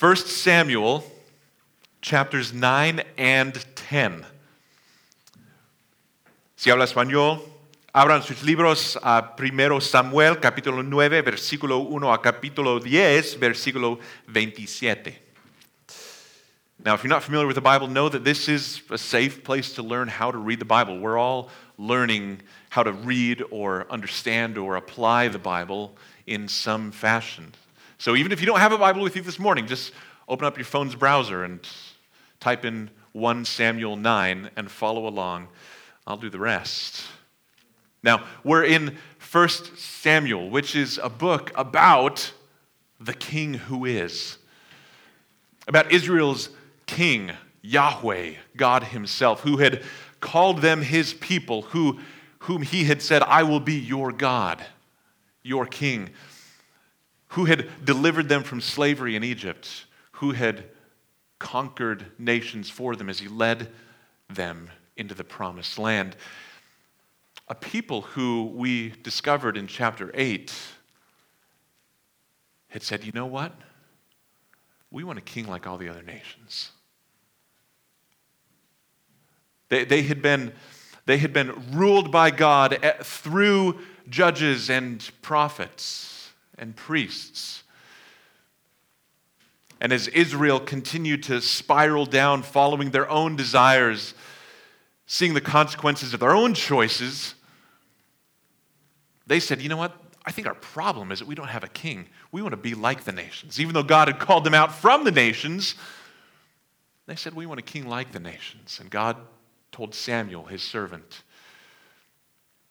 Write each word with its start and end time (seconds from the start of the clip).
1 0.00 0.16
Samuel 0.16 1.04
chapters 2.00 2.54
9 2.54 3.02
and 3.18 3.62
10. 3.76 4.24
Si 6.56 6.70
habla 6.70 6.86
español, 6.86 7.42
abran 7.94 8.22
sus 8.22 8.42
libros 8.42 8.96
a 9.02 9.34
1 9.36 9.80
Samuel 9.82 10.36
capítulo 10.36 10.82
9, 10.82 11.20
versículo 11.22 11.86
1 11.86 12.14
a 12.14 12.16
capítulo 12.16 12.82
10, 12.82 13.34
versículo 13.34 13.98
27. 14.26 15.14
Now, 16.82 16.94
if 16.94 17.04
you're 17.04 17.10
not 17.10 17.22
familiar 17.22 17.46
with 17.46 17.56
the 17.56 17.60
Bible, 17.60 17.86
know 17.86 18.08
that 18.08 18.24
this 18.24 18.48
is 18.48 18.80
a 18.88 18.96
safe 18.96 19.44
place 19.44 19.74
to 19.74 19.82
learn 19.82 20.08
how 20.08 20.30
to 20.30 20.38
read 20.38 20.60
the 20.60 20.64
Bible. 20.64 20.98
We're 20.98 21.18
all 21.18 21.50
learning 21.76 22.40
how 22.70 22.84
to 22.84 22.92
read 22.92 23.44
or 23.50 23.86
understand 23.90 24.56
or 24.56 24.76
apply 24.76 25.28
the 25.28 25.38
Bible 25.38 25.94
in 26.26 26.48
some 26.48 26.90
fashion. 26.90 27.52
So 28.00 28.16
even 28.16 28.32
if 28.32 28.40
you 28.40 28.46
don't 28.46 28.60
have 28.60 28.72
a 28.72 28.78
Bible 28.78 29.02
with 29.02 29.14
you 29.14 29.20
this 29.20 29.38
morning, 29.38 29.66
just 29.66 29.92
open 30.26 30.46
up 30.46 30.56
your 30.56 30.64
phone's 30.64 30.94
browser 30.94 31.44
and 31.44 31.60
type 32.40 32.64
in 32.64 32.88
1 33.12 33.44
Samuel 33.44 33.94
9 33.96 34.48
and 34.56 34.70
follow 34.70 35.06
along. 35.06 35.48
I'll 36.06 36.16
do 36.16 36.30
the 36.30 36.38
rest. 36.38 37.02
Now, 38.02 38.24
we're 38.42 38.64
in 38.64 38.96
1 39.30 39.48
Samuel, 39.76 40.48
which 40.48 40.74
is 40.74 40.98
a 41.02 41.10
book 41.10 41.52
about 41.54 42.32
the 42.98 43.12
king 43.12 43.52
who 43.52 43.84
is, 43.84 44.38
about 45.68 45.92
Israel's 45.92 46.48
king, 46.86 47.32
Yahweh, 47.60 48.32
God 48.56 48.82
Himself, 48.82 49.42
who 49.42 49.58
had 49.58 49.82
called 50.20 50.62
them 50.62 50.80
His 50.80 51.12
people, 51.12 51.60
who, 51.60 52.00
whom 52.38 52.62
He 52.62 52.84
had 52.84 53.02
said, 53.02 53.22
I 53.24 53.42
will 53.42 53.60
be 53.60 53.74
your 53.74 54.10
God, 54.10 54.64
your 55.42 55.66
king 55.66 56.08
who 57.30 57.44
had 57.44 57.84
delivered 57.84 58.28
them 58.28 58.42
from 58.42 58.60
slavery 58.60 59.14
in 59.14 59.22
Egypt, 59.22 59.86
who 60.12 60.32
had 60.32 60.64
conquered 61.38 62.06
nations 62.18 62.68
for 62.68 62.96
them 62.96 63.08
as 63.08 63.20
he 63.20 63.28
led 63.28 63.68
them 64.28 64.68
into 64.96 65.14
the 65.14 65.24
promised 65.24 65.78
land. 65.78 66.16
A 67.48 67.54
people 67.54 68.02
who 68.02 68.52
we 68.54 68.90
discovered 69.02 69.56
in 69.56 69.68
chapter 69.68 70.10
8 70.12 70.52
had 72.68 72.82
said, 72.82 73.04
You 73.04 73.12
know 73.12 73.26
what? 73.26 73.52
We 74.90 75.04
want 75.04 75.18
a 75.18 75.22
king 75.22 75.46
like 75.46 75.68
all 75.68 75.78
the 75.78 75.88
other 75.88 76.02
nations. 76.02 76.72
They, 79.68 79.84
they, 79.84 80.02
had, 80.02 80.20
been, 80.20 80.52
they 81.06 81.18
had 81.18 81.32
been 81.32 81.52
ruled 81.70 82.10
by 82.10 82.32
God 82.32 82.76
eh, 82.82 82.94
through 83.04 83.78
judges 84.08 84.68
and 84.68 85.08
prophets 85.22 86.19
and 86.60 86.76
priests. 86.76 87.64
And 89.80 89.92
as 89.92 90.06
Israel 90.08 90.60
continued 90.60 91.22
to 91.24 91.40
spiral 91.40 92.04
down, 92.06 92.42
following 92.42 92.90
their 92.90 93.10
own 93.10 93.34
desires, 93.34 94.14
seeing 95.06 95.34
the 95.34 95.40
consequences 95.40 96.12
of 96.14 96.20
their 96.20 96.34
own 96.34 96.54
choices, 96.54 97.34
they 99.26 99.40
said, 99.40 99.62
You 99.62 99.70
know 99.70 99.78
what? 99.78 99.96
I 100.26 100.32
think 100.32 100.46
our 100.46 100.54
problem 100.54 101.10
is 101.10 101.20
that 101.20 101.26
we 101.26 101.34
don't 101.34 101.48
have 101.48 101.64
a 101.64 101.68
king. 101.68 102.06
We 102.30 102.42
want 102.42 102.52
to 102.52 102.58
be 102.58 102.74
like 102.74 103.04
the 103.04 103.12
nations. 103.12 103.58
Even 103.58 103.72
though 103.72 103.82
God 103.82 104.08
had 104.08 104.18
called 104.18 104.44
them 104.44 104.54
out 104.54 104.74
from 104.74 105.04
the 105.04 105.10
nations, 105.10 105.76
they 107.06 107.16
said, 107.16 107.34
We 107.34 107.46
want 107.46 107.58
a 107.58 107.62
king 107.62 107.88
like 107.88 108.12
the 108.12 108.20
nations. 108.20 108.78
And 108.80 108.90
God 108.90 109.16
told 109.72 109.94
Samuel, 109.94 110.44
his 110.44 110.62
servant, 110.62 111.22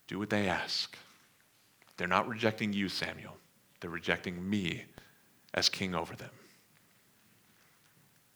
Do 0.06 0.20
what 0.20 0.30
they 0.30 0.48
ask. 0.48 0.96
They're 1.96 2.06
not 2.06 2.28
rejecting 2.28 2.72
you, 2.72 2.88
Samuel. 2.88 3.39
They're 3.80 3.90
rejecting 3.90 4.48
me 4.48 4.84
as 5.54 5.68
king 5.68 5.94
over 5.94 6.14
them. 6.14 6.30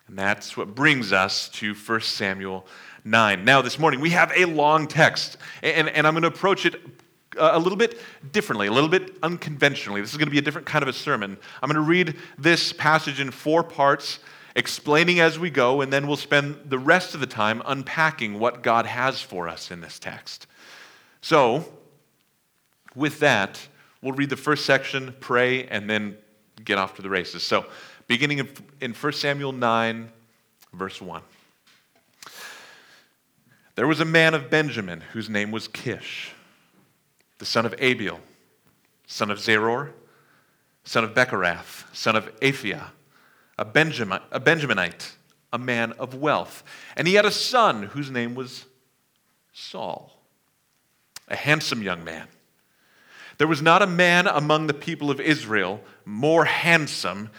And 0.06 0.18
that's 0.18 0.56
what 0.56 0.74
brings 0.74 1.12
us 1.12 1.48
to 1.50 1.74
1 1.74 2.00
Samuel 2.02 2.66
9. 3.04 3.44
Now, 3.44 3.62
this 3.62 3.78
morning, 3.78 4.00
we 4.00 4.10
have 4.10 4.32
a 4.36 4.44
long 4.44 4.86
text, 4.86 5.38
and, 5.62 5.88
and 5.88 6.06
I'm 6.06 6.12
going 6.12 6.22
to 6.22 6.28
approach 6.28 6.66
it 6.66 6.74
uh, 7.38 7.50
a 7.54 7.58
little 7.58 7.78
bit 7.78 7.98
differently, 8.32 8.66
a 8.66 8.72
little 8.72 8.88
bit 8.88 9.16
unconventionally. 9.22 10.00
This 10.00 10.10
is 10.10 10.18
going 10.18 10.26
to 10.26 10.32
be 10.32 10.38
a 10.38 10.42
different 10.42 10.66
kind 10.66 10.82
of 10.82 10.88
a 10.88 10.92
sermon. 10.92 11.38
I'm 11.62 11.68
going 11.68 11.82
to 11.82 11.88
read 11.88 12.16
this 12.38 12.72
passage 12.72 13.18
in 13.18 13.30
four 13.30 13.62
parts, 13.62 14.18
explaining 14.54 15.20
as 15.20 15.38
we 15.38 15.50
go, 15.50 15.80
and 15.80 15.92
then 15.92 16.06
we'll 16.06 16.16
spend 16.16 16.58
the 16.66 16.78
rest 16.78 17.14
of 17.14 17.20
the 17.20 17.26
time 17.26 17.62
unpacking 17.64 18.38
what 18.38 18.62
God 18.62 18.86
has 18.86 19.22
for 19.22 19.48
us 19.48 19.70
in 19.70 19.80
this 19.80 19.98
text. 19.98 20.46
So, 21.22 21.64
with 22.94 23.20
that, 23.20 23.66
We'll 24.04 24.12
read 24.12 24.28
the 24.28 24.36
first 24.36 24.66
section, 24.66 25.14
pray, 25.18 25.64
and 25.64 25.88
then 25.88 26.18
get 26.62 26.76
off 26.76 26.94
to 26.96 27.02
the 27.02 27.08
races. 27.08 27.42
So, 27.42 27.64
beginning 28.06 28.38
in, 28.38 28.48
in 28.82 28.92
1 28.92 29.12
Samuel 29.14 29.52
9, 29.52 30.10
verse 30.74 31.00
1. 31.00 31.22
There 33.76 33.86
was 33.86 34.00
a 34.00 34.04
man 34.04 34.34
of 34.34 34.50
Benjamin 34.50 35.00
whose 35.00 35.30
name 35.30 35.50
was 35.50 35.68
Kish, 35.68 36.32
the 37.38 37.46
son 37.46 37.64
of 37.64 37.74
Abiel, 37.80 38.20
son 39.06 39.30
of 39.30 39.38
Zeror, 39.38 39.92
son 40.84 41.02
of 41.02 41.14
Becorath, 41.14 41.84
son 41.96 42.14
of 42.14 42.30
Aphiah, 42.40 42.88
a, 43.58 43.64
Benjamin, 43.64 44.20
a 44.30 44.38
Benjaminite, 44.38 45.12
a 45.50 45.58
man 45.58 45.92
of 45.92 46.14
wealth. 46.14 46.62
And 46.94 47.08
he 47.08 47.14
had 47.14 47.24
a 47.24 47.30
son 47.30 47.84
whose 47.84 48.10
name 48.10 48.34
was 48.34 48.66
Saul, 49.54 50.20
a 51.26 51.36
handsome 51.36 51.82
young 51.82 52.04
man. 52.04 52.28
There 53.38 53.46
was 53.46 53.62
not 53.62 53.82
a 53.82 53.86
man 53.86 54.26
among 54.26 54.66
the 54.66 54.74
people 54.74 55.10
of 55.10 55.20
Israel 55.20 55.80
more 56.04 56.44
handsome 56.44 57.30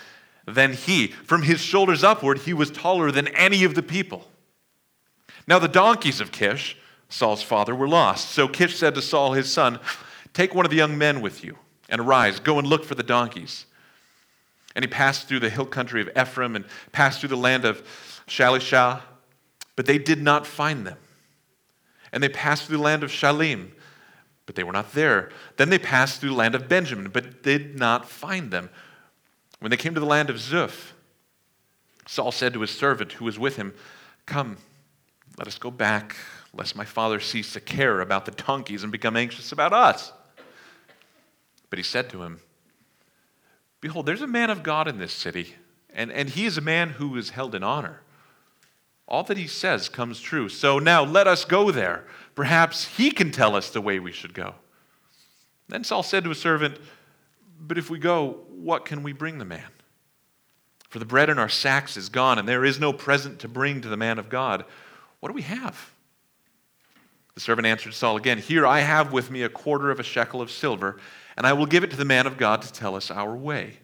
than 0.45 0.73
he. 0.73 1.07
From 1.07 1.43
his 1.43 1.61
shoulders 1.61 2.03
upward, 2.03 2.39
he 2.39 2.53
was 2.53 2.71
taller 2.71 3.11
than 3.11 3.27
any 3.29 3.63
of 3.63 3.75
the 3.75 3.83
people. 3.83 4.27
Now, 5.47 5.59
the 5.59 5.67
donkeys 5.67 6.21
of 6.21 6.31
Kish, 6.31 6.77
Saul's 7.09 7.43
father, 7.43 7.75
were 7.75 7.87
lost. 7.87 8.31
So 8.31 8.47
Kish 8.47 8.77
said 8.77 8.95
to 8.95 9.01
Saul, 9.01 9.33
his 9.33 9.51
son, 9.51 9.79
Take 10.33 10.53
one 10.53 10.65
of 10.65 10.71
the 10.71 10.77
young 10.77 10.97
men 10.97 11.21
with 11.21 11.43
you 11.43 11.57
and 11.87 12.01
arise, 12.01 12.39
go 12.39 12.59
and 12.59 12.67
look 12.67 12.83
for 12.83 12.95
the 12.95 13.03
donkeys. 13.03 13.65
And 14.75 14.83
he 14.83 14.87
passed 14.87 15.27
through 15.27 15.39
the 15.39 15.49
hill 15.49 15.65
country 15.65 16.01
of 16.01 16.09
Ephraim 16.17 16.55
and 16.55 16.65
passed 16.91 17.19
through 17.19 17.29
the 17.29 17.37
land 17.37 17.63
of 17.63 17.81
Shalishah, 18.27 19.01
but 19.75 19.85
they 19.85 19.97
did 19.97 20.21
not 20.21 20.45
find 20.45 20.85
them. 20.85 20.97
And 22.11 22.21
they 22.21 22.29
passed 22.29 22.65
through 22.65 22.77
the 22.77 22.83
land 22.83 23.03
of 23.03 23.11
Shaalim 23.11 23.71
but 24.45 24.55
they 24.55 24.63
were 24.63 24.71
not 24.71 24.93
there. 24.93 25.29
Then 25.57 25.69
they 25.69 25.79
passed 25.79 26.19
through 26.19 26.29
the 26.29 26.35
land 26.35 26.55
of 26.55 26.67
Benjamin, 26.67 27.09
but 27.09 27.43
did 27.43 27.77
not 27.77 28.09
find 28.09 28.51
them. 28.51 28.69
When 29.59 29.71
they 29.71 29.77
came 29.77 29.93
to 29.93 29.99
the 29.99 30.05
land 30.05 30.29
of 30.29 30.35
Zuph, 30.35 30.91
Saul 32.07 32.31
said 32.31 32.53
to 32.53 32.61
his 32.61 32.71
servant 32.71 33.13
who 33.13 33.25
was 33.25 33.39
with 33.39 33.55
him, 33.55 33.73
Come, 34.25 34.57
let 35.37 35.47
us 35.47 35.57
go 35.57 35.71
back, 35.71 36.15
lest 36.53 36.75
my 36.75 36.85
father 36.85 37.19
cease 37.19 37.53
to 37.53 37.59
care 37.59 38.01
about 38.01 38.25
the 38.25 38.31
donkeys 38.31 38.83
and 38.83 38.91
become 38.91 39.17
anxious 39.17 39.51
about 39.51 39.73
us. 39.73 40.13
But 41.69 41.79
he 41.79 41.83
said 41.83 42.09
to 42.11 42.23
him, 42.23 42.39
Behold, 43.81 44.05
there's 44.05 44.21
a 44.21 44.27
man 44.27 44.49
of 44.49 44.63
God 44.63 44.87
in 44.87 44.97
this 44.97 45.13
city, 45.13 45.55
and, 45.93 46.11
and 46.11 46.29
he 46.29 46.45
is 46.45 46.57
a 46.57 46.61
man 46.61 46.89
who 46.89 47.15
is 47.17 47.31
held 47.31 47.55
in 47.55 47.63
honor. 47.63 48.01
All 49.07 49.23
that 49.23 49.37
he 49.37 49.47
says 49.47 49.89
comes 49.89 50.19
true. 50.19 50.49
So 50.49 50.79
now 50.79 51.03
let 51.03 51.27
us 51.27 51.45
go 51.45 51.71
there. 51.71 52.05
Perhaps 52.35 52.85
he 52.97 53.11
can 53.11 53.31
tell 53.31 53.55
us 53.55 53.69
the 53.69 53.81
way 53.81 53.99
we 53.99 54.11
should 54.11 54.33
go. 54.33 54.55
Then 55.69 55.83
Saul 55.83 56.03
said 56.03 56.23
to 56.23 56.29
his 56.29 56.39
servant, 56.39 56.77
But 57.59 57.77
if 57.77 57.89
we 57.89 57.97
go, 57.97 58.41
what 58.49 58.85
can 58.85 59.01
we 59.03 59.13
bring 59.13 59.37
the 59.37 59.45
man? 59.45 59.71
For 60.89 60.99
the 60.99 61.05
bread 61.05 61.29
in 61.29 61.39
our 61.39 61.49
sacks 61.49 61.97
is 61.97 62.09
gone, 62.09 62.37
and 62.37 62.47
there 62.47 62.63
is 62.63 62.79
no 62.79 62.93
present 62.93 63.39
to 63.39 63.47
bring 63.47 63.81
to 63.81 63.89
the 63.89 63.97
man 63.97 64.19
of 64.19 64.29
God. 64.29 64.65
What 65.19 65.29
do 65.29 65.33
we 65.33 65.41
have? 65.41 65.91
The 67.33 67.41
servant 67.41 67.67
answered 67.67 67.93
Saul 67.93 68.15
again, 68.15 68.37
Here 68.37 68.65
I 68.65 68.79
have 68.79 69.11
with 69.11 69.31
me 69.31 69.41
a 69.41 69.49
quarter 69.49 69.91
of 69.91 69.99
a 69.99 70.03
shekel 70.03 70.41
of 70.41 70.51
silver, 70.51 70.97
and 71.35 71.45
I 71.45 71.53
will 71.53 71.65
give 71.65 71.83
it 71.83 71.91
to 71.91 71.97
the 71.97 72.05
man 72.05 72.27
of 72.27 72.37
God 72.37 72.61
to 72.61 72.71
tell 72.71 72.95
us 72.95 73.11
our 73.11 73.35
way. 73.35 73.79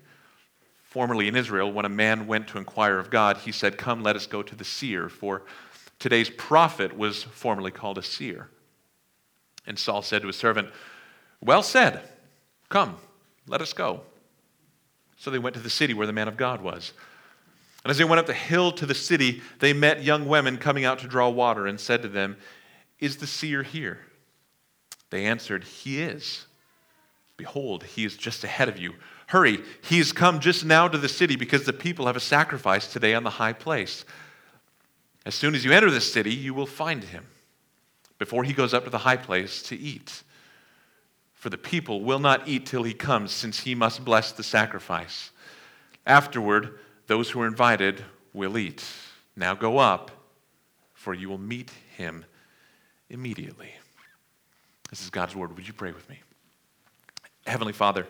Formerly 0.83 1.27
in 1.27 1.35
Israel, 1.35 1.71
when 1.71 1.85
a 1.85 1.89
man 1.89 2.27
went 2.27 2.47
to 2.49 2.57
inquire 2.57 2.97
of 2.97 3.09
God, 3.09 3.37
he 3.37 3.51
said, 3.51 3.77
Come, 3.77 4.03
let 4.03 4.15
us 4.15 4.27
go 4.27 4.43
to 4.43 4.55
the 4.55 4.63
seer, 4.63 5.09
for 5.09 5.43
today's 6.01 6.29
prophet 6.29 6.97
was 6.97 7.23
formerly 7.23 7.71
called 7.71 7.97
a 7.97 8.03
seer. 8.03 8.49
And 9.65 9.79
Saul 9.79 10.01
said 10.01 10.21
to 10.21 10.27
his 10.27 10.35
servant, 10.35 10.69
Well 11.39 11.63
said, 11.63 12.01
come, 12.67 12.97
let 13.47 13.61
us 13.61 13.71
go. 13.71 14.01
So 15.17 15.31
they 15.31 15.39
went 15.39 15.55
to 15.55 15.61
the 15.61 15.69
city 15.69 15.93
where 15.93 16.07
the 16.07 16.13
man 16.13 16.27
of 16.27 16.35
God 16.35 16.61
was. 16.61 16.91
And 17.83 17.91
as 17.91 17.97
they 17.97 18.03
went 18.03 18.19
up 18.19 18.25
the 18.25 18.33
hill 18.33 18.71
to 18.73 18.85
the 18.85 18.95
city, 18.95 19.41
they 19.59 19.71
met 19.71 20.03
young 20.03 20.27
women 20.27 20.57
coming 20.57 20.83
out 20.83 20.99
to 20.99 21.07
draw 21.07 21.29
water 21.29 21.67
and 21.67 21.79
said 21.79 22.01
to 22.01 22.07
them, 22.07 22.37
Is 22.99 23.17
the 23.17 23.27
seer 23.27 23.63
here? 23.63 23.99
They 25.09 25.25
answered, 25.25 25.63
He 25.63 26.01
is. 26.01 26.45
Behold, 27.37 27.83
he 27.83 28.05
is 28.05 28.17
just 28.17 28.43
ahead 28.43 28.69
of 28.69 28.77
you 28.77 28.93
Hurry, 29.31 29.63
he 29.81 29.97
has 29.99 30.11
come 30.11 30.41
just 30.41 30.65
now 30.65 30.89
to 30.89 30.97
the 30.97 31.07
city 31.07 31.37
because 31.37 31.63
the 31.63 31.71
people 31.71 32.07
have 32.07 32.17
a 32.17 32.19
sacrifice 32.19 32.91
today 32.91 33.13
on 33.13 33.23
the 33.23 33.29
high 33.29 33.53
place. 33.53 34.03
As 35.25 35.35
soon 35.35 35.53
as 35.55 35.63
you 35.63 35.71
enter 35.71 35.91
the 35.91 36.01
city, 36.01 36.33
you 36.33 36.53
will 36.53 36.65
find 36.65 37.03
him 37.03 37.25
before 38.17 38.43
he 38.43 38.53
goes 38.53 38.73
up 38.73 38.83
to 38.85 38.89
the 38.89 38.99
high 38.99 39.17
place 39.17 39.61
to 39.63 39.75
eat. 39.77 40.23
For 41.33 41.49
the 41.49 41.57
people 41.57 42.01
will 42.01 42.19
not 42.19 42.47
eat 42.47 42.65
till 42.65 42.83
he 42.83 42.93
comes, 42.93 43.31
since 43.31 43.61
he 43.61 43.73
must 43.73 44.05
bless 44.05 44.31
the 44.31 44.43
sacrifice. 44.43 45.31
Afterward, 46.05 46.77
Those 47.11 47.29
who 47.29 47.41
are 47.41 47.47
invited 47.47 48.05
will 48.31 48.57
eat. 48.57 48.85
Now 49.35 49.53
go 49.53 49.79
up, 49.79 50.11
for 50.93 51.13
you 51.13 51.27
will 51.27 51.37
meet 51.37 51.69
him 51.97 52.23
immediately. 53.09 53.73
This 54.89 55.03
is 55.03 55.09
God's 55.09 55.35
word. 55.35 55.53
Would 55.57 55.67
you 55.67 55.73
pray 55.73 55.91
with 55.91 56.07
me? 56.09 56.21
Heavenly 57.45 57.73
Father, 57.73 58.07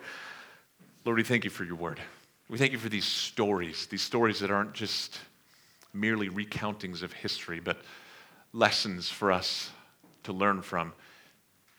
Lord, 1.03 1.17
we 1.17 1.23
thank 1.23 1.45
you 1.45 1.49
for 1.49 1.63
your 1.63 1.77
word. 1.77 1.99
We 2.47 2.59
thank 2.59 2.73
you 2.73 2.77
for 2.77 2.89
these 2.89 3.05
stories, 3.05 3.87
these 3.87 4.03
stories 4.03 4.39
that 4.41 4.51
aren't 4.51 4.73
just 4.73 5.17
merely 5.93 6.29
recountings 6.29 7.03
of 7.03 7.13
history, 7.13 7.59
but 7.59 7.81
lessons 8.53 9.09
for 9.09 9.31
us 9.31 9.69
to 10.23 10.33
learn 10.33 10.61
from, 10.61 10.93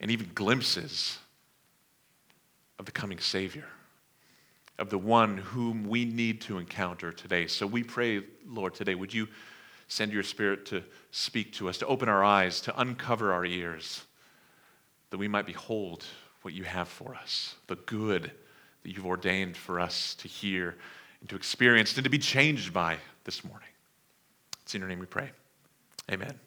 and 0.01 0.11
even 0.11 0.31
glimpses 0.35 1.19
of 2.79 2.87
the 2.87 2.93
coming 2.93 3.19
Savior, 3.19 3.67
of 4.79 4.91
the 4.91 4.99
one 4.99 5.37
whom 5.39 5.89
we 5.89 6.05
need 6.05 6.41
to 6.43 6.59
encounter 6.59 7.13
today. 7.13 7.47
So 7.47 7.67
we 7.67 7.83
pray, 7.83 8.23
Lord, 8.47 8.75
today, 8.75 8.95
would 8.95 9.15
you 9.15 9.29
send 9.89 10.13
your 10.13 10.23
Spirit 10.23 10.67
to 10.67 10.83
speak 11.11 11.53
to 11.55 11.69
us, 11.69 11.79
to 11.79 11.87
open 11.87 12.09
our 12.09 12.25
eyes, 12.25 12.61
to 12.63 12.81
uncover 12.81 13.33
our 13.33 13.45
ears, 13.45 14.03
that 15.11 15.19
we 15.19 15.29
might 15.29 15.47
behold 15.47 16.05
what 16.41 16.55
you 16.55 16.65
have 16.65 16.89
for 16.89 17.15
us, 17.15 17.55
the 17.67 17.77
good 17.77 18.33
that 18.83 18.91
you've 18.91 19.07
ordained 19.07 19.57
for 19.57 19.79
us 19.79 20.15
to 20.17 20.27
hear 20.27 20.77
and 21.21 21.29
to 21.29 21.37
experience 21.37 21.95
and 21.97 22.05
to 22.05 22.11
be 22.11 22.19
changed 22.19 22.73
by 22.73 22.97
this 23.25 23.45
morning. 23.45 23.69
It's 24.63 24.75
in 24.75 24.81
your 24.81 24.89
name 24.89 24.99
we 24.99 25.07
pray. 25.07 25.31
Amen. 26.11 26.39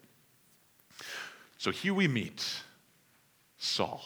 So 1.58 1.72
here 1.72 1.94
we 1.94 2.08
meet 2.08 2.62
Saul. 3.58 4.04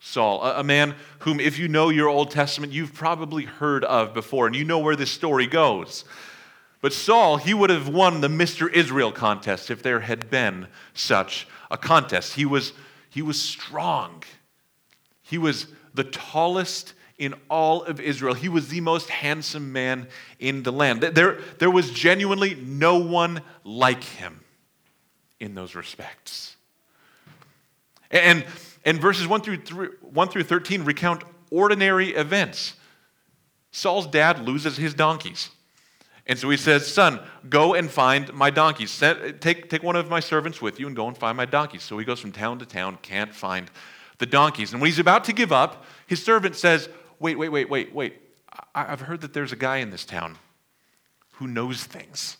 Saul, 0.00 0.42
a, 0.42 0.64
man 0.64 0.96
whom, 1.20 1.38
if 1.38 1.58
you 1.58 1.68
know 1.68 1.88
your 1.88 2.08
Old 2.08 2.30
Testament, 2.30 2.72
you've 2.72 2.92
probably 2.92 3.44
heard 3.44 3.84
of 3.84 4.12
before, 4.12 4.46
and 4.46 4.56
you 4.56 4.64
know 4.64 4.80
where 4.80 4.96
this 4.96 5.12
story 5.12 5.46
goes. 5.46 6.04
But 6.80 6.92
Saul, 6.92 7.36
he 7.36 7.54
would 7.54 7.70
have 7.70 7.88
won 7.88 8.20
the 8.20 8.28
Mr. 8.28 8.70
Israel 8.72 9.12
contest 9.12 9.70
if 9.70 9.82
there 9.82 10.00
had 10.00 10.28
been 10.28 10.66
such 10.92 11.46
a 11.70 11.78
contest. 11.78 12.34
He 12.34 12.44
was, 12.44 12.72
he 13.08 13.22
was 13.22 13.40
strong, 13.40 14.24
he 15.22 15.38
was 15.38 15.68
the 15.94 16.04
tallest 16.04 16.94
in 17.22 17.36
all 17.48 17.84
of 17.84 18.00
Israel. 18.00 18.34
He 18.34 18.48
was 18.48 18.66
the 18.66 18.80
most 18.80 19.08
handsome 19.08 19.72
man 19.72 20.08
in 20.40 20.64
the 20.64 20.72
land. 20.72 21.02
There, 21.02 21.38
there 21.60 21.70
was 21.70 21.92
genuinely 21.92 22.56
no 22.56 22.98
one 22.98 23.42
like 23.62 24.02
him 24.02 24.40
in 25.38 25.54
those 25.54 25.76
respects. 25.76 26.56
And, 28.10 28.44
and 28.84 29.00
verses 29.00 29.28
1 29.28 29.40
through, 29.42 29.58
3, 29.58 29.88
1 30.00 30.28
through 30.30 30.42
13 30.42 30.82
recount 30.82 31.22
ordinary 31.52 32.08
events. 32.08 32.74
Saul's 33.70 34.08
dad 34.08 34.44
loses 34.44 34.76
his 34.76 34.92
donkeys. 34.92 35.50
And 36.26 36.36
so 36.36 36.50
he 36.50 36.56
says, 36.56 36.92
Son, 36.92 37.20
go 37.48 37.74
and 37.74 37.88
find 37.88 38.32
my 38.32 38.50
donkeys. 38.50 38.98
Take, 38.98 39.70
take 39.70 39.82
one 39.84 39.94
of 39.94 40.10
my 40.10 40.18
servants 40.18 40.60
with 40.60 40.80
you 40.80 40.88
and 40.88 40.96
go 40.96 41.06
and 41.06 41.16
find 41.16 41.36
my 41.36 41.46
donkeys. 41.46 41.84
So 41.84 41.98
he 41.98 42.04
goes 42.04 42.18
from 42.18 42.32
town 42.32 42.58
to 42.58 42.66
town, 42.66 42.98
can't 43.00 43.32
find 43.32 43.70
the 44.18 44.26
donkeys. 44.26 44.72
And 44.72 44.82
when 44.82 44.88
he's 44.88 44.98
about 44.98 45.22
to 45.24 45.32
give 45.32 45.52
up, 45.52 45.84
his 46.08 46.20
servant 46.24 46.56
says, 46.56 46.88
Wait, 47.22 47.38
wait, 47.38 47.50
wait, 47.50 47.70
wait, 47.70 47.94
wait. 47.94 48.14
I've 48.74 49.00
heard 49.00 49.20
that 49.20 49.32
there's 49.32 49.52
a 49.52 49.56
guy 49.56 49.76
in 49.76 49.90
this 49.90 50.04
town 50.04 50.36
who 51.34 51.46
knows 51.46 51.84
things. 51.84 52.36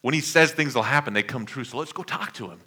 When 0.00 0.14
he 0.14 0.20
says 0.20 0.50
things 0.50 0.74
will 0.74 0.82
happen, 0.82 1.14
they 1.14 1.22
come 1.22 1.46
true. 1.46 1.62
So 1.62 1.78
let's 1.78 1.92
go 1.92 2.02
talk 2.02 2.32
to 2.34 2.48
him. 2.48 2.60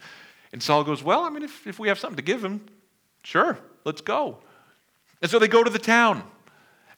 And 0.53 0.63
Saul 0.63 0.85
goes, 0.85 1.03
Well, 1.03 1.25
I 1.25 1.29
mean, 1.29 1.43
if, 1.43 1.67
if 1.67 1.77
we 1.77 1.89
have 1.89 1.99
something 1.99 2.15
to 2.15 2.21
give 2.21 2.41
him, 2.43 2.65
sure, 3.23 3.59
let's 3.83 3.99
go. 3.99 4.37
And 5.21 5.29
so 5.29 5.37
they 5.37 5.49
go 5.49 5.61
to 5.61 5.69
the 5.69 5.79
town 5.79 6.23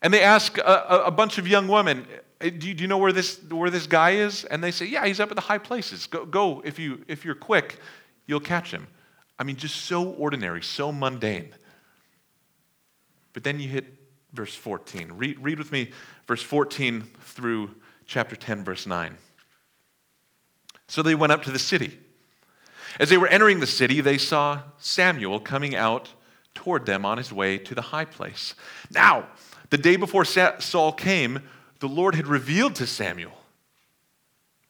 and 0.03 0.13
they 0.13 0.21
ask 0.21 0.59
a, 0.59 1.05
a 1.07 1.11
bunch 1.11 1.39
of 1.39 1.47
young 1.47 1.67
women, 1.67 2.05
eh, 2.39 2.51
do 2.51 2.67
you, 2.67 2.75
do 2.75 2.83
you, 2.83 2.87
know 2.87 2.99
where 2.99 3.11
this, 3.11 3.41
where 3.49 3.71
this 3.71 3.87
guy 3.87 4.11
is? 4.11 4.45
And 4.45 4.63
they 4.63 4.71
say, 4.71 4.85
Yeah, 4.85 5.07
he's 5.07 5.19
up 5.19 5.31
at 5.31 5.35
the 5.35 5.41
high 5.41 5.57
places. 5.57 6.05
Go, 6.05 6.23
go 6.23 6.61
if, 6.63 6.77
you, 6.77 7.03
if 7.07 7.25
you're 7.25 7.33
quick, 7.33 7.79
you'll 8.27 8.39
catch 8.39 8.69
him. 8.71 8.85
I 9.39 9.43
mean, 9.43 9.55
just 9.55 9.85
so 9.85 10.11
ordinary, 10.11 10.61
so 10.61 10.91
mundane. 10.91 11.49
But 13.33 13.43
then 13.43 13.59
you 13.59 13.67
hit 13.67 13.97
verse 14.33 14.55
14. 14.55 15.13
Read, 15.13 15.39
read 15.39 15.57
with 15.57 15.71
me 15.71 15.91
verse 16.27 16.41
14 16.41 17.03
through 17.21 17.71
chapter 18.05 18.35
10, 18.35 18.63
verse 18.63 18.85
9. 18.85 19.17
So 20.87 21.01
they 21.01 21.15
went 21.15 21.31
up 21.31 21.43
to 21.43 21.51
the 21.51 21.59
city. 21.59 21.99
As 22.99 23.09
they 23.09 23.17
were 23.17 23.27
entering 23.27 23.59
the 23.59 23.67
city, 23.67 24.01
they 24.01 24.17
saw 24.17 24.61
Samuel 24.77 25.39
coming 25.39 25.75
out 25.75 26.09
toward 26.53 26.85
them 26.85 27.05
on 27.05 27.17
his 27.17 27.31
way 27.31 27.57
to 27.57 27.73
the 27.73 27.81
high 27.81 28.05
place. 28.05 28.53
Now, 28.89 29.27
the 29.69 29.77
day 29.77 29.95
before 29.95 30.25
Saul 30.25 30.91
came, 30.91 31.43
the 31.79 31.87
Lord 31.87 32.15
had 32.15 32.27
revealed 32.27 32.75
to 32.75 32.87
Samuel, 32.87 33.37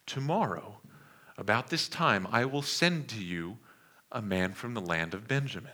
Tomorrow, 0.06 0.78
about 1.38 1.70
this 1.70 1.88
time, 1.88 2.28
I 2.32 2.46
will 2.46 2.62
send 2.62 3.08
to 3.10 3.24
you 3.24 3.58
a 4.12 4.22
man 4.22 4.54
from 4.54 4.74
the 4.74 4.82
land 4.82 5.14
of 5.14 5.28
Benjamin, 5.28 5.72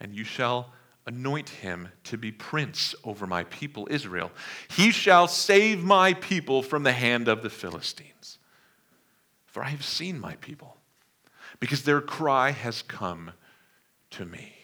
and 0.00 0.14
you 0.14 0.24
shall 0.24 0.72
anoint 1.06 1.48
him 1.48 1.88
to 2.04 2.16
be 2.16 2.32
prince 2.32 2.94
over 3.04 3.26
my 3.26 3.44
people 3.44 3.86
Israel. 3.90 4.32
He 4.68 4.90
shall 4.90 5.28
save 5.28 5.84
my 5.84 6.14
people 6.14 6.62
from 6.62 6.82
the 6.82 6.92
hand 6.92 7.28
of 7.28 7.42
the 7.42 7.50
Philistines. 7.50 8.38
For 9.46 9.62
I 9.62 9.68
have 9.68 9.84
seen 9.84 10.18
my 10.18 10.34
people, 10.36 10.78
because 11.60 11.84
their 11.84 12.00
cry 12.00 12.50
has 12.50 12.82
come 12.82 13.32
to 14.10 14.24
me. 14.24 14.54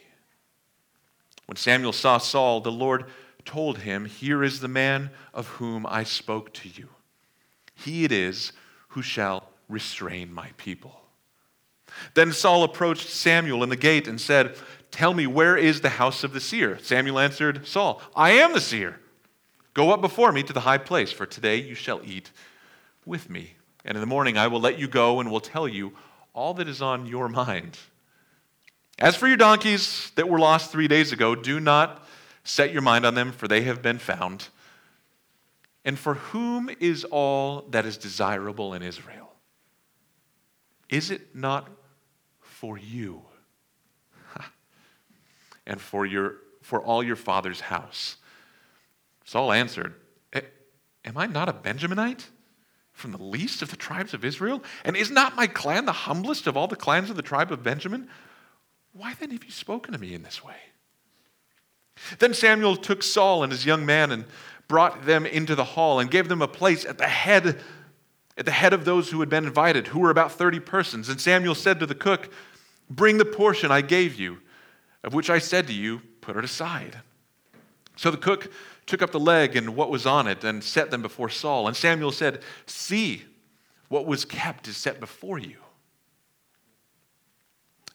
When 1.46 1.56
Samuel 1.56 1.92
saw 1.92 2.19
Saul, 2.19 2.60
the 2.60 2.72
Lord 2.72 3.04
told 3.44 3.78
him, 3.78 4.04
Here 4.04 4.42
is 4.42 4.60
the 4.60 4.69
man 4.69 5.10
of 5.34 5.46
whom 5.48 5.87
I 5.87 6.04
spoke 6.04 6.52
to 6.54 6.69
you. 6.69 6.88
He 7.75 8.04
it 8.04 8.12
is 8.12 8.52
who 8.88 9.02
shall 9.02 9.50
restrain 9.69 10.32
my 10.32 10.50
people. 10.56 11.00
Then 12.14 12.32
Saul 12.32 12.62
approached 12.62 13.08
Samuel 13.08 13.62
in 13.62 13.69
the 13.69 13.76
gate 13.76 14.06
and 14.06 14.20
said, 14.20 14.56
Tell 14.90 15.14
me, 15.14 15.26
where 15.26 15.56
is 15.56 15.81
the 15.81 15.90
house 15.90 16.25
of 16.25 16.32
the 16.32 16.40
seer? 16.40 16.78
Samuel 16.82 17.19
answered 17.19 17.66
Saul, 17.66 18.02
I 18.14 18.32
am 18.32 18.52
the 18.52 18.60
seer. 18.60 18.98
Go 19.72 19.90
up 19.90 20.00
before 20.00 20.32
me 20.32 20.42
to 20.42 20.52
the 20.52 20.60
high 20.60 20.78
place, 20.78 21.12
for 21.12 21.26
today 21.26 21.56
you 21.56 21.75
shall 21.75 22.00
eat 22.04 22.31
with 23.06 23.31
me. 23.31 23.54
And 23.84 23.96
in 23.96 24.00
the 24.00 24.06
morning 24.06 24.37
I 24.37 24.48
will 24.48 24.60
let 24.60 24.78
you 24.78 24.88
go 24.88 25.20
and 25.20 25.31
will 25.31 25.40
tell 25.40 25.69
you 25.69 25.92
all 26.32 26.54
that 26.54 26.69
is 26.69 26.82
on 26.82 27.06
your 27.06 27.28
mind. 27.28 27.78
As 28.98 29.16
for 29.16 29.26
your 29.26 29.37
donkeys 29.37 30.12
that 30.16 30.28
were 30.28 30.38
lost 30.38 30.70
three 30.70 30.88
days 30.88 31.12
ago, 31.12 31.34
do 31.34 31.60
not 31.60 32.06
set 32.44 32.72
your 32.72 32.82
mind 32.82 33.06
on 33.06 33.14
them, 33.14 33.32
for 33.32 33.48
they 33.48 33.62
have 33.62 33.81
been 33.81 33.98
found. 33.98 34.48
And 35.84 35.98
for 35.98 36.14
whom 36.14 36.70
is 36.81 37.04
all 37.04 37.62
that 37.70 37.87
is 37.87 37.96
desirable 37.96 38.75
in 38.75 38.82
Israel? 38.82 39.32
Is 40.90 41.11
it 41.11 41.35
not 41.35 41.68
for 42.40 42.76
you 42.76 43.23
and 45.70 45.80
for, 45.80 46.04
your, 46.04 46.34
for 46.60 46.82
all 46.82 47.02
your 47.02 47.16
father's 47.16 47.60
house? 47.60 48.16
Saul 49.24 49.52
answered, 49.52 49.94
Am 51.02 51.16
I 51.16 51.24
not 51.24 51.48
a 51.48 51.54
Benjaminite? 51.54 52.26
from 53.00 53.12
the 53.12 53.22
least 53.22 53.62
of 53.62 53.70
the 53.70 53.76
tribes 53.76 54.14
of 54.14 54.24
Israel? 54.24 54.62
And 54.84 54.96
is 54.96 55.10
not 55.10 55.34
my 55.34 55.46
clan 55.46 55.86
the 55.86 55.92
humblest 55.92 56.46
of 56.46 56.56
all 56.56 56.68
the 56.68 56.76
clans 56.76 57.10
of 57.10 57.16
the 57.16 57.22
tribe 57.22 57.50
of 57.50 57.62
Benjamin? 57.62 58.08
Why 58.92 59.14
then 59.14 59.30
have 59.30 59.44
you 59.44 59.50
spoken 59.50 59.92
to 59.92 59.98
me 59.98 60.14
in 60.14 60.22
this 60.22 60.44
way? 60.44 60.56
Then 62.18 62.34
Samuel 62.34 62.76
took 62.76 63.02
Saul 63.02 63.42
and 63.42 63.50
his 63.50 63.66
young 63.66 63.84
man 63.84 64.10
and 64.10 64.24
brought 64.68 65.04
them 65.04 65.26
into 65.26 65.54
the 65.54 65.64
hall 65.64 65.98
and 65.98 66.10
gave 66.10 66.28
them 66.28 66.42
a 66.42 66.48
place 66.48 66.84
at 66.84 66.98
the 66.98 67.08
head 67.08 67.60
at 68.36 68.46
the 68.46 68.52
head 68.52 68.72
of 68.72 68.86
those 68.86 69.10
who 69.10 69.20
had 69.20 69.28
been 69.28 69.44
invited, 69.44 69.88
who 69.88 69.98
were 69.98 70.08
about 70.08 70.32
30 70.32 70.60
persons. 70.60 71.10
And 71.10 71.20
Samuel 71.20 71.54
said 71.54 71.78
to 71.80 71.84
the 71.84 71.94
cook, 71.94 72.32
"Bring 72.88 73.18
the 73.18 73.24
portion 73.24 73.70
I 73.70 73.82
gave 73.82 74.18
you, 74.18 74.38
of 75.02 75.14
which 75.14 75.30
I 75.30 75.38
said 75.38 75.66
to 75.66 75.73
you, 75.73 76.02
put 76.21 76.37
it 76.37 76.45
aside." 76.45 77.00
So 77.97 78.11
the 78.11 78.16
cook 78.16 78.50
took 78.87 79.02
up 79.02 79.12
the 79.12 79.21
leg 79.21 79.57
and 79.57 79.76
what 79.76 79.90
was 79.90 80.07
on 80.07 80.26
it 80.26 80.42
and 80.42 80.64
set 80.64 80.90
them 80.90 81.02
before 81.02 81.28
Saul. 81.28 81.69
And 81.69 81.76
Samuel 81.76 82.12
said, 82.12 82.40
See, 82.66 83.25
what 83.88 84.07
was 84.07 84.25
kept 84.25 84.69
is 84.69 84.76
set 84.76 85.00
before 85.00 85.38
you. 85.38 85.59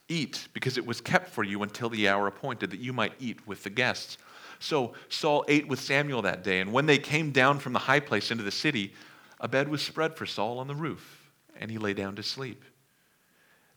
Eat, 0.08 0.48
because 0.54 0.78
it 0.78 0.86
was 0.86 1.02
kept 1.02 1.30
for 1.30 1.44
you 1.44 1.64
until 1.64 1.90
the 1.90 2.08
hour 2.08 2.28
appointed, 2.28 2.70
that 2.70 2.80
you 2.80 2.94
might 2.94 3.14
eat 3.20 3.48
with 3.48 3.64
the 3.64 3.70
guests. 3.72 4.20
So 4.60 4.94
Saul 5.10 5.44
ate 5.48 5.68
with 5.68 5.80
Samuel 5.80 6.22
that 6.22 6.44
day, 6.44 6.60
and 6.62 6.72
when 6.72 6.86
they 6.86 7.00
came 7.00 7.32
down 7.32 7.58
from 7.58 7.74
the 7.74 7.80
high 7.80 8.00
place 8.00 8.30
into 8.30 8.44
the 8.44 8.52
city, 8.52 8.94
a 9.40 9.48
bed 9.48 9.68
was 9.68 9.82
spread 9.82 10.16
for 10.16 10.26
Saul 10.26 10.60
on 10.60 10.68
the 10.68 10.76
roof, 10.76 11.32
and 11.60 11.72
he 11.72 11.78
lay 11.80 11.94
down 11.94 12.16
to 12.18 12.24
sleep. 12.24 12.64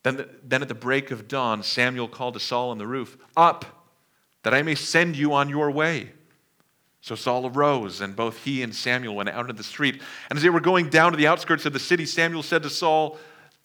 Then, 0.02 0.16
the, 0.16 0.28
then 0.42 0.62
at 0.62 0.68
the 0.68 0.74
break 0.74 1.10
of 1.10 1.28
dawn, 1.28 1.62
Samuel 1.62 2.08
called 2.08 2.34
to 2.34 2.40
Saul 2.40 2.70
on 2.70 2.78
the 2.78 2.86
roof, 2.86 3.18
Up, 3.36 3.64
that 4.42 4.54
I 4.54 4.62
may 4.62 4.74
send 4.74 5.16
you 5.16 5.32
on 5.34 5.48
your 5.48 5.70
way. 5.70 6.12
So 7.00 7.14
Saul 7.14 7.46
arose, 7.46 8.00
and 8.00 8.14
both 8.14 8.44
he 8.44 8.62
and 8.62 8.74
Samuel 8.74 9.14
went 9.14 9.28
out 9.28 9.42
into 9.42 9.54
the 9.54 9.64
street. 9.64 10.00
And 10.28 10.36
as 10.36 10.42
they 10.42 10.50
were 10.50 10.60
going 10.60 10.88
down 10.88 11.12
to 11.12 11.18
the 11.18 11.26
outskirts 11.26 11.66
of 11.66 11.72
the 11.72 11.78
city, 11.78 12.06
Samuel 12.06 12.42
said 12.42 12.62
to 12.64 12.70
Saul, 12.70 13.18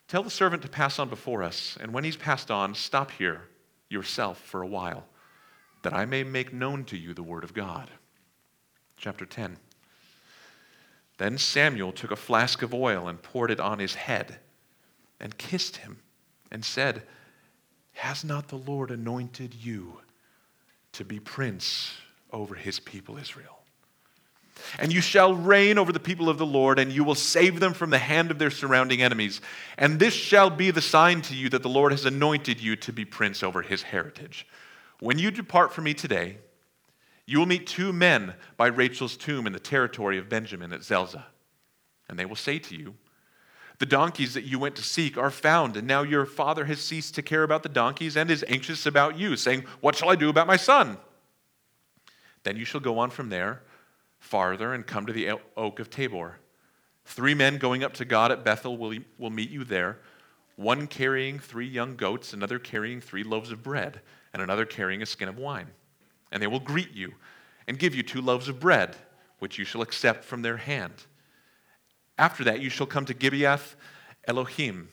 Tell 0.07 0.23
the 0.23 0.29
servant 0.29 0.61
to 0.63 0.69
pass 0.69 0.99
on 0.99 1.09
before 1.09 1.43
us, 1.43 1.77
and 1.81 1.93
when 1.93 2.03
he's 2.03 2.17
passed 2.17 2.51
on, 2.51 2.75
stop 2.75 3.11
here 3.11 3.43
yourself 3.89 4.39
for 4.39 4.61
a 4.61 4.67
while, 4.67 5.05
that 5.81 5.93
I 5.93 6.05
may 6.05 6.23
make 6.23 6.53
known 6.53 6.83
to 6.85 6.97
you 6.97 7.13
the 7.13 7.23
word 7.23 7.43
of 7.43 7.53
God. 7.53 7.89
Chapter 8.97 9.25
10. 9.25 9.57
Then 11.17 11.37
Samuel 11.37 11.91
took 11.91 12.11
a 12.11 12.15
flask 12.15 12.61
of 12.61 12.73
oil 12.73 13.07
and 13.07 13.21
poured 13.21 13.51
it 13.51 13.59
on 13.59 13.79
his 13.79 13.95
head 13.95 14.37
and 15.19 15.37
kissed 15.37 15.77
him 15.77 15.99
and 16.53 16.63
said, 16.63 17.03
Has 17.93 18.23
not 18.23 18.47
the 18.47 18.57
Lord 18.57 18.91
anointed 18.91 19.53
you 19.53 19.99
to 20.93 21.03
be 21.03 21.19
prince 21.19 21.91
over 22.31 22.55
his 22.55 22.79
people 22.79 23.17
Israel? 23.17 23.59
And 24.79 24.93
you 24.93 25.01
shall 25.01 25.33
reign 25.33 25.77
over 25.77 25.91
the 25.91 25.99
people 25.99 26.29
of 26.29 26.37
the 26.37 26.45
Lord, 26.45 26.79
and 26.79 26.91
you 26.91 27.03
will 27.03 27.15
save 27.15 27.59
them 27.59 27.73
from 27.73 27.89
the 27.89 27.97
hand 27.97 28.31
of 28.31 28.37
their 28.37 28.51
surrounding 28.51 29.01
enemies. 29.01 29.41
And 29.77 29.99
this 29.99 30.13
shall 30.13 30.49
be 30.49 30.71
the 30.71 30.81
sign 30.81 31.21
to 31.23 31.35
you 31.35 31.49
that 31.49 31.63
the 31.63 31.69
Lord 31.69 31.91
has 31.91 32.05
anointed 32.05 32.61
you 32.61 32.75
to 32.77 32.93
be 32.93 33.03
prince 33.03 33.43
over 33.43 33.63
his 33.63 33.81
heritage. 33.81 34.47
When 34.99 35.19
you 35.19 35.31
depart 35.31 35.73
from 35.73 35.85
me 35.85 35.93
today, 35.93 36.37
you 37.25 37.39
will 37.39 37.45
meet 37.45 37.67
two 37.67 37.91
men 37.91 38.35
by 38.55 38.67
Rachel's 38.67 39.17
tomb 39.17 39.47
in 39.47 39.53
the 39.53 39.59
territory 39.59 40.17
of 40.17 40.29
Benjamin 40.29 40.71
at 40.71 40.83
Zelzah. 40.83 41.25
And 42.07 42.19
they 42.19 42.25
will 42.25 42.35
say 42.35 42.59
to 42.59 42.75
you, 42.75 42.95
The 43.79 43.85
donkeys 43.85 44.33
that 44.33 44.43
you 44.43 44.59
went 44.59 44.75
to 44.75 44.83
seek 44.83 45.17
are 45.17 45.31
found, 45.31 45.75
and 45.75 45.87
now 45.87 46.03
your 46.03 46.25
father 46.25 46.65
has 46.65 46.79
ceased 46.79 47.15
to 47.15 47.21
care 47.21 47.43
about 47.43 47.63
the 47.63 47.69
donkeys 47.69 48.15
and 48.15 48.29
is 48.29 48.45
anxious 48.47 48.85
about 48.85 49.17
you, 49.17 49.35
saying, 49.35 49.65
What 49.81 49.95
shall 49.95 50.09
I 50.09 50.15
do 50.15 50.29
about 50.29 50.47
my 50.47 50.57
son? 50.57 50.97
Then 52.43 52.57
you 52.57 52.65
shall 52.65 52.81
go 52.81 52.99
on 52.99 53.09
from 53.09 53.29
there 53.29 53.61
farther 54.19 54.73
and 54.73 54.87
come 54.87 55.05
to 55.05 55.13
the 55.13 55.31
oak 55.57 55.79
of 55.79 55.89
Tabor. 55.89 56.37
Three 57.05 57.33
men 57.33 57.57
going 57.57 57.83
up 57.83 57.93
to 57.95 58.05
God 58.05 58.31
at 58.31 58.45
Bethel 58.45 58.77
will, 58.77 58.95
will 59.17 59.29
meet 59.29 59.49
you 59.49 59.65
there, 59.65 59.99
one 60.55 60.87
carrying 60.87 61.39
three 61.39 61.67
young 61.67 61.97
goats, 61.97 62.31
another 62.31 62.57
carrying 62.57 63.01
three 63.01 63.23
loaves 63.23 63.51
of 63.51 63.61
bread, 63.61 63.99
and 64.31 64.41
another 64.41 64.65
carrying 64.65 65.01
a 65.01 65.05
skin 65.05 65.27
of 65.27 65.37
wine 65.37 65.67
and 66.33 66.41
they 66.41 66.47
will 66.47 66.59
greet 66.59 66.93
you 66.93 67.13
and 67.67 67.79
give 67.79 67.95
you 67.95 68.03
two 68.03 68.19
loaves 68.19 68.49
of 68.49 68.59
bread, 68.59 68.97
which 69.39 69.57
you 69.57 69.63
shall 69.63 69.81
accept 69.81 70.25
from 70.25 70.41
their 70.41 70.57
hand. 70.57 71.05
After 72.17 72.43
that, 72.43 72.61
you 72.61 72.69
shall 72.69 72.85
come 72.85 73.05
to 73.05 73.13
Gibeath 73.13 73.75
Elohim, 74.25 74.89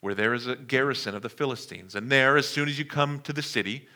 where 0.00 0.14
there 0.14 0.34
is 0.34 0.46
a 0.46 0.56
garrison 0.56 1.14
of 1.14 1.22
the 1.22 1.28
Philistines. 1.28 1.94
And 1.94 2.10
there, 2.10 2.36
as 2.36 2.48
soon 2.48 2.68
as 2.68 2.78
you 2.78 2.84
come 2.84 3.20
to 3.20 3.32
the 3.32 3.42
city, 3.42 3.88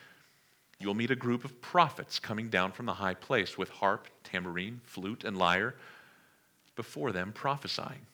you 0.79 0.87
will 0.87 0.95
meet 0.95 1.11
a 1.11 1.17
group 1.17 1.45
of 1.45 1.61
prophets 1.61 2.19
coming 2.19 2.49
down 2.49 2.73
from 2.73 2.87
the 2.87 2.95
high 2.95 3.15
place 3.15 3.59
with 3.59 3.69
harp, 3.69 4.09
tambourine, 4.25 4.81
flute, 4.85 5.25
and 5.25 5.37
lyre, 5.37 5.75
before 6.75 7.13
them 7.13 7.33
prophesying. 7.33 8.07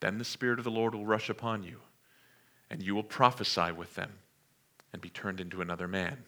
Then 0.00 0.18
the 0.18 0.24
Spirit 0.24 0.60
of 0.60 0.64
the 0.64 0.70
Lord 0.70 0.94
will 0.94 1.04
rush 1.04 1.28
upon 1.28 1.64
you, 1.64 1.80
and 2.70 2.82
you 2.82 2.94
will 2.94 3.02
prophesy 3.02 3.72
with 3.72 3.94
them 3.96 4.12
and 4.92 5.02
be 5.02 5.10
turned 5.10 5.40
into 5.40 5.60
another 5.60 5.88
man. 5.88 6.22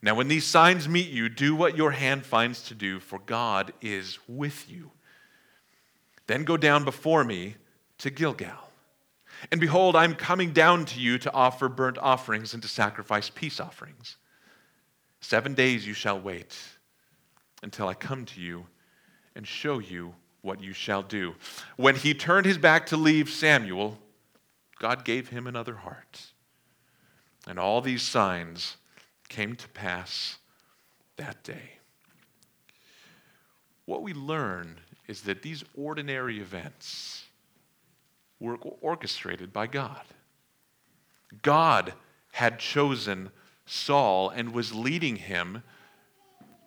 Now, 0.00 0.14
when 0.14 0.28
these 0.28 0.44
signs 0.44 0.88
meet 0.88 1.08
you, 1.08 1.28
do 1.28 1.56
what 1.56 1.76
your 1.76 1.90
hand 1.90 2.24
finds 2.24 2.62
to 2.68 2.74
do, 2.74 3.00
for 3.00 3.18
God 3.18 3.72
is 3.80 4.18
with 4.28 4.70
you. 4.70 4.92
Then 6.26 6.44
go 6.44 6.56
down 6.56 6.84
before 6.84 7.24
me 7.24 7.56
to 7.98 8.10
Gilgal. 8.10 8.70
And 9.50 9.60
behold, 9.60 9.96
I'm 9.96 10.14
coming 10.14 10.52
down 10.52 10.84
to 10.86 11.00
you 11.00 11.18
to 11.18 11.32
offer 11.32 11.68
burnt 11.68 11.98
offerings 11.98 12.54
and 12.54 12.62
to 12.62 12.68
sacrifice 12.68 13.30
peace 13.30 13.60
offerings. 13.60 14.16
Seven 15.20 15.54
days 15.54 15.86
you 15.86 15.94
shall 15.94 16.20
wait 16.20 16.56
until 17.62 17.88
I 17.88 17.94
come 17.94 18.24
to 18.26 18.40
you 18.40 18.66
and 19.34 19.46
show 19.46 19.78
you 19.78 20.14
what 20.42 20.62
you 20.62 20.72
shall 20.72 21.02
do. 21.02 21.34
When 21.76 21.96
he 21.96 22.14
turned 22.14 22.46
his 22.46 22.58
back 22.58 22.86
to 22.86 22.96
leave 22.96 23.30
Samuel, 23.30 23.98
God 24.78 25.04
gave 25.04 25.28
him 25.28 25.46
another 25.46 25.76
heart. 25.76 26.20
And 27.46 27.58
all 27.58 27.80
these 27.80 28.02
signs 28.02 28.76
came 29.28 29.56
to 29.56 29.68
pass 29.70 30.38
that 31.16 31.42
day. 31.42 31.78
What 33.86 34.02
we 34.02 34.14
learn 34.14 34.80
is 35.06 35.22
that 35.22 35.42
these 35.42 35.64
ordinary 35.76 36.40
events 36.40 37.24
were 38.40 38.56
orchestrated 38.80 39.52
by 39.52 39.66
God. 39.66 40.02
God 41.42 41.94
had 42.32 42.58
chosen 42.58 43.30
Saul 43.66 44.30
and 44.30 44.52
was 44.52 44.74
leading 44.74 45.16
him 45.16 45.62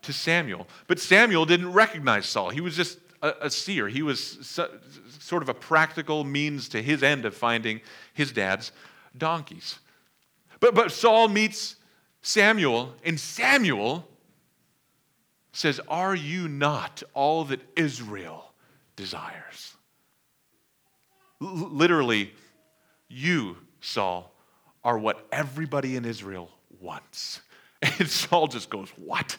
to 0.02 0.14
Samuel. 0.14 0.68
But 0.88 1.00
Samuel 1.00 1.46
didn't 1.46 1.74
recognize 1.74 2.26
Saul. 2.26 2.50
He 2.50 2.62
was 2.62 2.76
just 2.76 3.00
a, 3.22 3.34
a 3.42 3.50
seer. 3.50 3.88
He 3.88 4.02
was 4.02 4.38
so, 4.48 4.70
sort 5.20 5.44
of 5.44 5.50
a 5.50 5.54
practical 5.54 6.24
means 6.24 6.70
to 6.70 6.82
his 6.82 7.04
end 7.04 7.26
of 7.26 7.36
finding 7.36 7.82
his 8.14 8.32
dad's 8.32 8.72
donkeys. 9.18 9.80
But, 10.60 10.74
but 10.74 10.92
Saul 10.92 11.28
meets 11.28 11.76
Samuel, 12.22 12.94
and 13.04 13.20
Samuel 13.20 14.08
says, 15.58 15.82
Are 15.88 16.16
you 16.16 16.48
not 16.48 17.04
all 17.14 17.46
that 17.46 17.62
Israel 17.76 18.54
desires? 18.96 19.76
L- 21.42 21.70
literally, 21.72 22.34
you, 23.10 23.58
Saul, 23.82 24.32
are 24.84 24.98
what 24.98 25.28
everybody 25.32 25.96
in 25.96 26.06
Israel 26.06 26.50
wants. 26.80 27.42
And 28.00 28.10
Saul 28.10 28.48
just 28.48 28.70
goes, 28.70 28.90
What? 28.96 29.38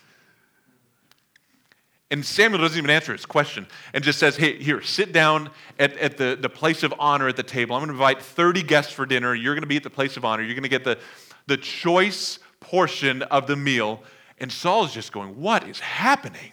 And 2.10 2.24
Samuel 2.24 2.62
doesn't 2.62 2.78
even 2.78 2.88
answer 2.88 3.12
his 3.12 3.26
question 3.26 3.66
and 3.92 4.02
just 4.02 4.18
says, 4.18 4.36
Hey, 4.36 4.62
here, 4.62 4.80
sit 4.80 5.12
down 5.12 5.50
at, 5.78 5.96
at 5.98 6.16
the, 6.16 6.38
the 6.40 6.48
place 6.48 6.82
of 6.82 6.94
honor 6.98 7.28
at 7.28 7.36
the 7.36 7.42
table. 7.42 7.76
I'm 7.76 7.80
going 7.80 7.88
to 7.88 7.94
invite 7.94 8.22
30 8.22 8.62
guests 8.62 8.92
for 8.92 9.06
dinner. 9.06 9.34
You're 9.34 9.54
going 9.54 9.62
to 9.62 9.68
be 9.68 9.76
at 9.76 9.82
the 9.82 9.90
place 9.90 10.16
of 10.16 10.24
honor. 10.24 10.42
You're 10.42 10.54
going 10.54 10.62
to 10.62 10.68
get 10.68 10.84
the, 10.84 10.98
the 11.46 11.56
choice 11.56 12.38
portion 12.60 13.22
of 13.22 13.46
the 13.46 13.56
meal. 13.56 14.02
And 14.40 14.52
Saul 14.52 14.84
is 14.84 14.92
just 14.92 15.12
going, 15.12 15.40
What 15.40 15.68
is 15.68 15.80
happening? 15.80 16.52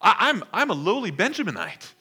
I, 0.00 0.30
am 0.30 0.42
I'm, 0.42 0.48
I'm 0.52 0.70
a 0.70 0.74
lowly 0.74 1.12
Benjaminite. 1.12 1.92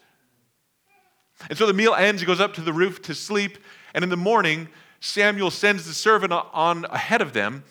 And 1.49 1.57
so 1.57 1.67
the 1.67 1.73
meal 1.73 1.93
ends. 1.93 2.21
He 2.21 2.25
goes 2.25 2.39
up 2.39 2.53
to 2.55 2.61
the 2.61 2.73
roof 2.73 3.01
to 3.03 3.15
sleep. 3.15 3.57
And 3.93 4.03
in 4.03 4.09
the 4.09 4.17
morning, 4.17 4.69
Samuel 4.99 5.51
sends 5.51 5.85
the 5.85 5.93
servant 5.93 6.33
on 6.33 6.85
ahead 6.85 7.21
of 7.21 7.33
them 7.33 7.63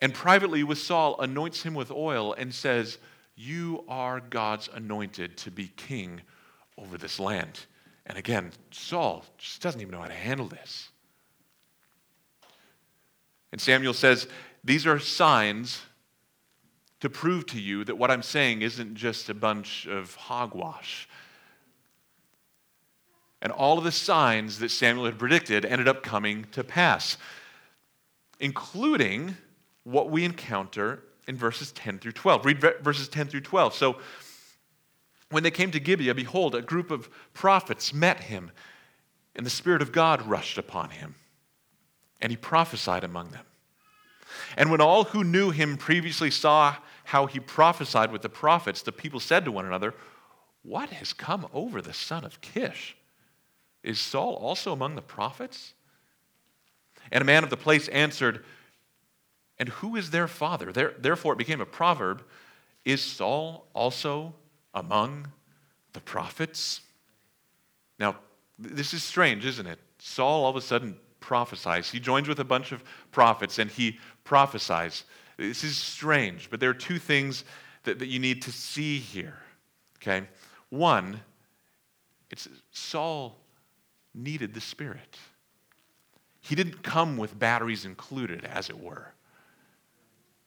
and 0.00 0.12
privately 0.12 0.64
with 0.64 0.78
Saul 0.78 1.20
anoints 1.20 1.62
him 1.62 1.74
with 1.74 1.90
oil 1.90 2.34
and 2.34 2.54
says, 2.54 2.98
You 3.34 3.84
are 3.88 4.20
God's 4.20 4.68
anointed 4.72 5.36
to 5.38 5.50
be 5.50 5.68
king 5.76 6.20
over 6.78 6.98
this 6.98 7.20
land. 7.20 7.60
And 8.06 8.18
again, 8.18 8.50
Saul 8.72 9.24
just 9.38 9.62
doesn't 9.62 9.80
even 9.80 9.92
know 9.92 10.00
how 10.00 10.08
to 10.08 10.12
handle 10.12 10.46
this. 10.46 10.88
And 13.52 13.60
Samuel 13.60 13.94
says, 13.94 14.26
these 14.64 14.86
are 14.86 14.98
signs 14.98 15.82
to 17.02 17.10
prove 17.10 17.44
to 17.44 17.60
you 17.60 17.82
that 17.82 17.98
what 17.98 18.12
I'm 18.12 18.22
saying 18.22 18.62
isn't 18.62 18.94
just 18.94 19.28
a 19.28 19.34
bunch 19.34 19.88
of 19.88 20.14
hogwash. 20.14 21.08
And 23.42 23.50
all 23.50 23.76
of 23.76 23.82
the 23.82 23.90
signs 23.90 24.60
that 24.60 24.70
Samuel 24.70 25.06
had 25.06 25.18
predicted 25.18 25.64
ended 25.64 25.88
up 25.88 26.04
coming 26.04 26.46
to 26.52 26.62
pass, 26.62 27.16
including 28.38 29.36
what 29.82 30.10
we 30.10 30.24
encounter 30.24 31.02
in 31.26 31.36
verses 31.36 31.72
10 31.72 31.98
through 31.98 32.12
12. 32.12 32.46
Read 32.46 32.60
verses 32.60 33.08
10 33.08 33.26
through 33.26 33.40
12. 33.40 33.74
So, 33.74 33.96
when 35.30 35.42
they 35.42 35.50
came 35.50 35.72
to 35.72 35.80
Gibeah, 35.80 36.14
behold, 36.14 36.54
a 36.54 36.62
group 36.62 36.92
of 36.92 37.10
prophets 37.34 37.92
met 37.92 38.20
him, 38.20 38.52
and 39.34 39.44
the 39.44 39.50
Spirit 39.50 39.82
of 39.82 39.90
God 39.90 40.22
rushed 40.22 40.56
upon 40.56 40.90
him, 40.90 41.16
and 42.20 42.30
he 42.30 42.36
prophesied 42.36 43.02
among 43.02 43.30
them. 43.30 43.44
And 44.56 44.70
when 44.70 44.80
all 44.80 45.02
who 45.04 45.24
knew 45.24 45.50
him 45.50 45.76
previously 45.76 46.30
saw 46.30 46.76
how 47.12 47.26
he 47.26 47.38
prophesied 47.38 48.10
with 48.10 48.22
the 48.22 48.28
prophets, 48.30 48.80
the 48.80 48.90
people 48.90 49.20
said 49.20 49.44
to 49.44 49.52
one 49.52 49.66
another, 49.66 49.92
What 50.62 50.88
has 50.88 51.12
come 51.12 51.46
over 51.52 51.82
the 51.82 51.92
son 51.92 52.24
of 52.24 52.40
Kish? 52.40 52.96
Is 53.82 54.00
Saul 54.00 54.34
also 54.36 54.72
among 54.72 54.94
the 54.94 55.02
prophets? 55.02 55.74
And 57.10 57.20
a 57.20 57.26
man 57.26 57.44
of 57.44 57.50
the 57.50 57.56
place 57.58 57.86
answered, 57.88 58.42
And 59.58 59.68
who 59.68 59.94
is 59.94 60.10
their 60.10 60.26
father? 60.26 60.72
Therefore 60.72 61.34
it 61.34 61.38
became 61.38 61.60
a 61.60 61.66
proverb 61.66 62.24
Is 62.86 63.02
Saul 63.02 63.66
also 63.74 64.32
among 64.72 65.28
the 65.92 66.00
prophets? 66.00 66.80
Now, 67.98 68.16
this 68.58 68.94
is 68.94 69.04
strange, 69.04 69.44
isn't 69.44 69.66
it? 69.66 69.80
Saul 69.98 70.44
all 70.44 70.50
of 70.50 70.56
a 70.56 70.62
sudden 70.62 70.96
prophesies. 71.20 71.90
He 71.90 72.00
joins 72.00 72.26
with 72.26 72.40
a 72.40 72.44
bunch 72.44 72.72
of 72.72 72.82
prophets 73.10 73.58
and 73.58 73.70
he 73.70 73.98
prophesies. 74.24 75.04
This 75.36 75.64
is 75.64 75.76
strange, 75.76 76.48
but 76.50 76.60
there 76.60 76.70
are 76.70 76.74
two 76.74 76.98
things 76.98 77.44
that, 77.84 77.98
that 77.98 78.06
you 78.06 78.18
need 78.18 78.42
to 78.42 78.52
see 78.52 78.98
here. 78.98 79.38
Okay? 79.96 80.26
One, 80.70 81.20
it's 82.30 82.48
Saul 82.70 83.36
needed 84.14 84.54
the 84.54 84.60
Spirit. 84.60 85.18
He 86.40 86.54
didn't 86.54 86.82
come 86.82 87.16
with 87.16 87.38
batteries 87.38 87.84
included, 87.84 88.44
as 88.44 88.68
it 88.68 88.78
were. 88.78 89.12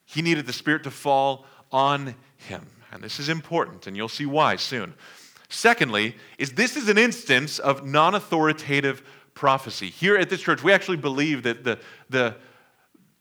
He 0.05 0.21
needed 0.21 0.45
the 0.45 0.53
Spirit 0.53 0.83
to 0.83 0.91
fall 0.91 1.45
on 1.71 2.15
him. 2.37 2.65
And 2.91 3.03
this 3.03 3.19
is 3.19 3.29
important, 3.29 3.87
and 3.87 3.95
you'll 3.95 4.09
see 4.09 4.25
why 4.25 4.55
soon. 4.55 4.93
Secondly, 5.49 6.15
is 6.37 6.53
this 6.53 6.75
is 6.75 6.89
an 6.89 6.97
instance 6.97 7.59
of 7.59 7.85
non-authoritative 7.85 9.03
prophecy. 9.33 9.89
Here 9.89 10.15
at 10.15 10.29
this 10.29 10.41
church, 10.41 10.63
we 10.63 10.73
actually 10.73 10.97
believe 10.97 11.43
that 11.43 11.63
the, 11.63 11.79
the, 12.09 12.35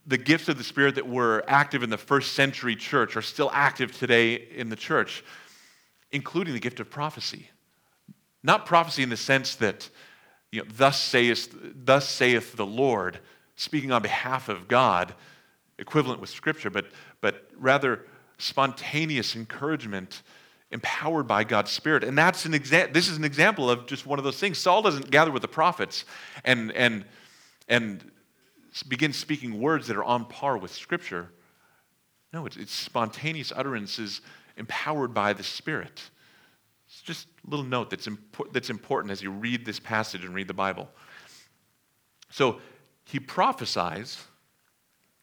the 0.06 0.18
gifts 0.18 0.48
of 0.48 0.58
the 0.58 0.64
Spirit 0.64 0.96
that 0.96 1.08
were 1.08 1.44
active 1.48 1.82
in 1.82 1.90
the 1.90 1.98
first 1.98 2.34
century 2.34 2.76
church 2.76 3.16
are 3.16 3.22
still 3.22 3.50
active 3.52 3.96
today 3.96 4.34
in 4.34 4.68
the 4.68 4.76
church. 4.76 5.24
including 6.14 6.54
the 6.54 6.60
gift 6.60 6.80
of 6.80 6.88
prophecy. 6.88 7.50
Not 8.42 8.66
prophecy 8.66 9.02
in 9.02 9.10
the 9.10 9.16
sense 9.16 9.56
that, 9.56 9.90
you 10.52 10.62
know, 10.62 10.68
thus 10.76 11.00
saith, 11.00 11.54
thus 11.74 12.08
saith 12.08 12.54
the 12.54 12.64
Lord, 12.64 13.18
speaking 13.56 13.90
on 13.90 14.00
behalf 14.00 14.48
of 14.48 14.68
God, 14.68 15.12
equivalent 15.78 16.20
with 16.20 16.30
Scripture, 16.30 16.70
but, 16.70 16.86
but 17.20 17.50
rather 17.58 18.06
spontaneous 18.38 19.34
encouragement 19.34 20.22
empowered 20.70 21.26
by 21.26 21.42
God's 21.42 21.72
Spirit. 21.72 22.04
And 22.04 22.16
that's 22.16 22.46
an 22.46 22.52
exa- 22.52 22.92
this 22.92 23.08
is 23.08 23.16
an 23.16 23.24
example 23.24 23.68
of 23.68 23.86
just 23.86 24.06
one 24.06 24.18
of 24.20 24.24
those 24.24 24.38
things. 24.38 24.58
Saul 24.58 24.82
doesn't 24.82 25.10
gather 25.10 25.32
with 25.32 25.42
the 25.42 25.48
prophets 25.48 26.04
and, 26.44 26.70
and, 26.72 27.04
and 27.68 28.08
begin 28.82 29.12
speaking 29.12 29.60
words 29.60 29.86
that 29.86 29.96
are 29.96 30.04
on 30.04 30.24
par 30.24 30.58
with 30.58 30.72
Scripture. 30.72 31.30
No, 32.32 32.46
it's, 32.46 32.56
it's 32.56 32.72
spontaneous 32.72 33.52
utterances 33.54 34.20
empowered 34.56 35.14
by 35.14 35.32
the 35.32 35.44
Spirit. 35.44 36.02
It's 36.86 37.00
just 37.00 37.28
a 37.46 37.50
little 37.50 37.64
note 37.64 37.90
that's, 37.90 38.08
that's 38.52 38.70
important 38.70 39.12
as 39.12 39.22
you 39.22 39.30
read 39.30 39.64
this 39.64 39.78
passage 39.78 40.24
and 40.24 40.34
read 40.34 40.48
the 40.48 40.54
Bible. 40.54 40.88
So 42.30 42.60
he 43.04 43.20
prophesies, 43.20 44.24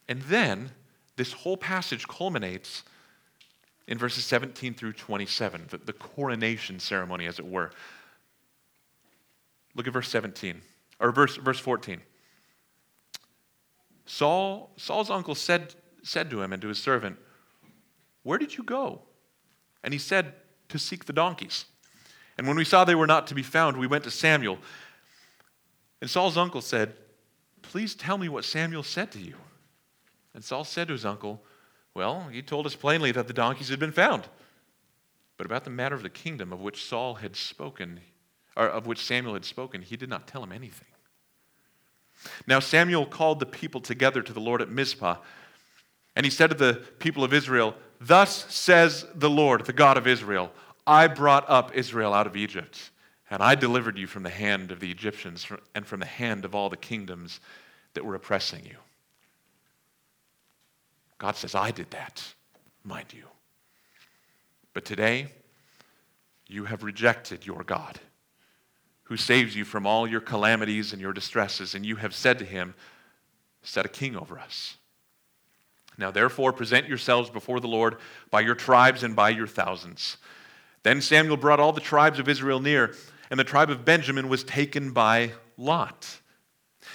and 0.07 0.21
then 0.23 0.71
this 1.17 1.33
whole 1.33 1.57
passage 1.57 2.07
culminates 2.07 2.83
in 3.87 3.97
verses 3.97 4.23
17 4.25 4.73
through 4.73 4.93
27, 4.93 5.65
the, 5.69 5.77
the 5.77 5.93
coronation 5.93 6.79
ceremony, 6.79 7.25
as 7.25 7.39
it 7.39 7.45
were. 7.45 7.71
Look 9.75 9.87
at 9.87 9.93
verse 9.93 10.09
17, 10.09 10.61
or 10.99 11.11
verse, 11.11 11.35
verse 11.35 11.59
14. 11.59 12.01
Saul, 14.11 14.71
Saul's 14.75 15.09
uncle 15.09 15.35
said, 15.35 15.73
said 16.03 16.29
to 16.31 16.41
him 16.41 16.51
and 16.51 16.61
to 16.61 16.67
his 16.67 16.83
servant, 16.83 17.17
Where 18.23 18.37
did 18.37 18.57
you 18.57 18.63
go? 18.65 19.03
And 19.85 19.93
he 19.93 19.97
said, 19.97 20.33
To 20.67 20.77
seek 20.77 21.05
the 21.05 21.13
donkeys. 21.13 21.63
And 22.37 22.45
when 22.45 22.57
we 22.57 22.65
saw 22.65 22.83
they 22.83 22.93
were 22.93 23.07
not 23.07 23.25
to 23.27 23.35
be 23.35 23.41
found, 23.41 23.77
we 23.77 23.87
went 23.87 24.03
to 24.03 24.11
Samuel. 24.11 24.59
And 26.01 26.09
Saul's 26.09 26.35
uncle 26.35 26.59
said, 26.59 26.93
Please 27.61 27.95
tell 27.95 28.17
me 28.17 28.27
what 28.27 28.43
Samuel 28.43 28.83
said 28.83 29.13
to 29.13 29.19
you. 29.19 29.35
And 30.33 30.43
Saul 30.43 30.65
said 30.65 30.89
to 30.89 30.93
his 30.93 31.05
uncle, 31.05 31.41
well, 31.93 32.27
he 32.29 32.41
told 32.41 32.65
us 32.65 32.75
plainly 32.75 33.13
that 33.13 33.27
the 33.27 33.33
donkeys 33.33 33.69
had 33.69 33.79
been 33.79 33.93
found. 33.93 34.27
But 35.37 35.45
about 35.45 35.63
the 35.63 35.69
matter 35.69 35.95
of 35.95 36.03
the 36.03 36.09
kingdom 36.09 36.51
of 36.51 36.59
which 36.59 36.85
Saul 36.85 37.15
had 37.15 37.37
spoken, 37.37 38.01
or 38.57 38.67
of 38.67 38.87
which 38.87 39.05
Samuel 39.05 39.35
had 39.35 39.45
spoken, 39.45 39.81
he 39.81 39.95
did 39.95 40.09
not 40.09 40.27
tell 40.27 40.43
him 40.43 40.51
anything. 40.51 40.87
Now 42.47 42.59
Samuel 42.59 43.05
called 43.05 43.39
the 43.39 43.45
people 43.45 43.81
together 43.81 44.21
to 44.21 44.33
the 44.33 44.39
Lord 44.39 44.61
at 44.61 44.69
Mizpah, 44.69 45.17
and 46.15 46.25
he 46.25 46.29
said 46.29 46.49
to 46.49 46.55
the 46.55 46.73
people 46.99 47.23
of 47.23 47.33
Israel, 47.33 47.75
Thus 47.99 48.51
says 48.53 49.05
the 49.15 49.29
Lord, 49.29 49.65
the 49.65 49.73
God 49.73 49.97
of 49.97 50.07
Israel, 50.07 50.51
I 50.85 51.07
brought 51.07 51.49
up 51.49 51.75
Israel 51.75 52.13
out 52.13 52.27
of 52.27 52.35
Egypt, 52.35 52.91
and 53.29 53.41
I 53.41 53.55
delivered 53.55 53.97
you 53.97 54.07
from 54.07 54.23
the 54.23 54.29
hand 54.29 54.71
of 54.71 54.79
the 54.79 54.91
Egyptians 54.91 55.47
and 55.75 55.85
from 55.85 55.99
the 55.99 56.05
hand 56.05 56.43
of 56.43 56.55
all 56.55 56.69
the 56.69 56.77
kingdoms 56.77 57.39
that 57.93 58.03
were 58.03 58.15
oppressing 58.15 58.65
you. 58.65 58.77
God 61.17 61.35
says, 61.35 61.53
I 61.53 61.71
did 61.71 61.91
that, 61.91 62.33
mind 62.83 63.13
you. 63.13 63.25
But 64.73 64.85
today, 64.85 65.27
you 66.47 66.65
have 66.65 66.83
rejected 66.83 67.45
your 67.45 67.63
God, 67.63 67.99
who 69.11 69.17
saves 69.17 69.57
you 69.57 69.65
from 69.65 69.85
all 69.85 70.07
your 70.07 70.21
calamities 70.21 70.93
and 70.93 71.01
your 71.01 71.11
distresses, 71.11 71.75
and 71.75 71.85
you 71.85 71.97
have 71.97 72.15
said 72.15 72.39
to 72.39 72.45
him, 72.45 72.73
Set 73.61 73.85
a 73.85 73.89
king 73.89 74.15
over 74.15 74.39
us. 74.39 74.77
Now, 75.97 76.11
therefore, 76.11 76.53
present 76.53 76.87
yourselves 76.87 77.29
before 77.29 77.59
the 77.59 77.67
Lord 77.67 77.97
by 78.29 78.39
your 78.39 78.55
tribes 78.55 79.03
and 79.03 79.13
by 79.13 79.31
your 79.31 79.47
thousands. 79.47 80.15
Then 80.83 81.01
Samuel 81.01 81.35
brought 81.35 81.59
all 81.59 81.73
the 81.73 81.81
tribes 81.81 82.19
of 82.19 82.29
Israel 82.29 82.61
near, 82.61 82.95
and 83.29 83.37
the 83.37 83.43
tribe 83.43 83.69
of 83.69 83.83
Benjamin 83.83 84.29
was 84.29 84.45
taken 84.45 84.91
by 84.91 85.33
Lot. 85.57 86.21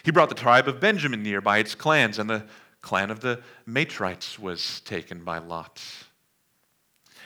He 0.03 0.11
brought 0.11 0.31
the 0.31 0.35
tribe 0.35 0.69
of 0.69 0.81
Benjamin 0.81 1.23
near 1.23 1.43
by 1.43 1.59
its 1.59 1.75
clans, 1.75 2.19
and 2.19 2.31
the 2.31 2.47
clan 2.81 3.11
of 3.11 3.21
the 3.21 3.43
Matrites 3.67 4.38
was 4.38 4.81
taken 4.87 5.23
by 5.23 5.37
Lot. 5.37 5.83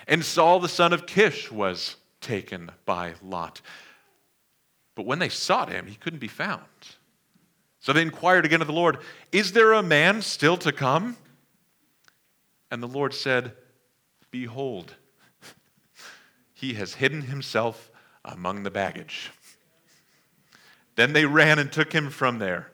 And 0.09 0.25
Saul 0.25 0.59
the 0.59 0.69
son 0.69 0.93
of 0.93 1.07
Kish 1.07 1.49
was 1.53 1.95
taken 2.21 2.73
by 2.85 3.15
Lot. 3.23 3.61
But 4.95 5.07
when 5.07 5.19
they 5.19 5.29
sought 5.29 5.71
him, 5.71 5.87
he 5.87 5.95
couldn't 5.95 6.19
be 6.19 6.29
found. 6.29 6.63
So 7.81 7.93
they 7.93 8.03
inquired 8.03 8.45
again 8.45 8.61
of 8.61 8.67
the 8.67 8.73
Lord, 8.73 8.99
Is 9.33 9.53
there 9.53 9.73
a 9.73 9.83
man 9.83 10.23
still 10.23 10.57
to 10.59 10.73
come? 10.73 11.17
And 12.71 12.83
the 12.83 12.89
Lord 12.89 13.15
said, 13.15 13.55
Behold, 14.31 14.95
he 16.53 16.75
has 16.75 16.95
hidden 16.95 17.23
himself 17.23 17.91
among 18.25 18.63
the 18.63 18.71
baggage. 18.71 19.31
Then 20.95 21.13
they 21.13 21.25
ran 21.25 21.59
and 21.59 21.73
took 21.73 21.93
him 21.93 22.11
from 22.11 22.39
there. 22.39 22.71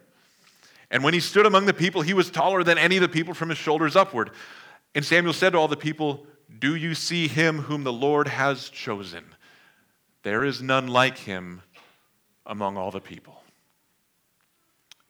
And 0.91 1.03
when 1.03 1.15
he 1.15 1.21
stood 1.21 1.47
among 1.47 1.67
the 1.67 1.75
people, 1.75 2.03
he 2.03 2.15
was 2.15 2.31
taller 2.31 2.63
than 2.63 2.79
any 2.79 2.97
of 2.97 3.03
the 3.03 3.09
people 3.09 3.35
from 3.35 3.49
his 3.49 3.59
shoulders 3.59 3.97
upward. 3.97 4.31
And 4.95 5.05
Samuel 5.05 5.33
said 5.33 5.51
to 5.51 5.59
all 5.59 5.69
the 5.69 5.77
people, 5.77 6.27
Do 6.59 6.75
you 6.75 6.95
see 6.95 7.29
him 7.29 7.59
whom 7.59 7.85
the 7.85 7.93
Lord 7.93 8.29
has 8.29 8.69
chosen? 8.69 9.25
There 10.23 10.45
is 10.45 10.63
none 10.63 10.89
like 10.89 11.19
him 11.19 11.63
among 12.47 12.77
all 12.77 12.91
the 12.91 13.01
people. 13.01 13.43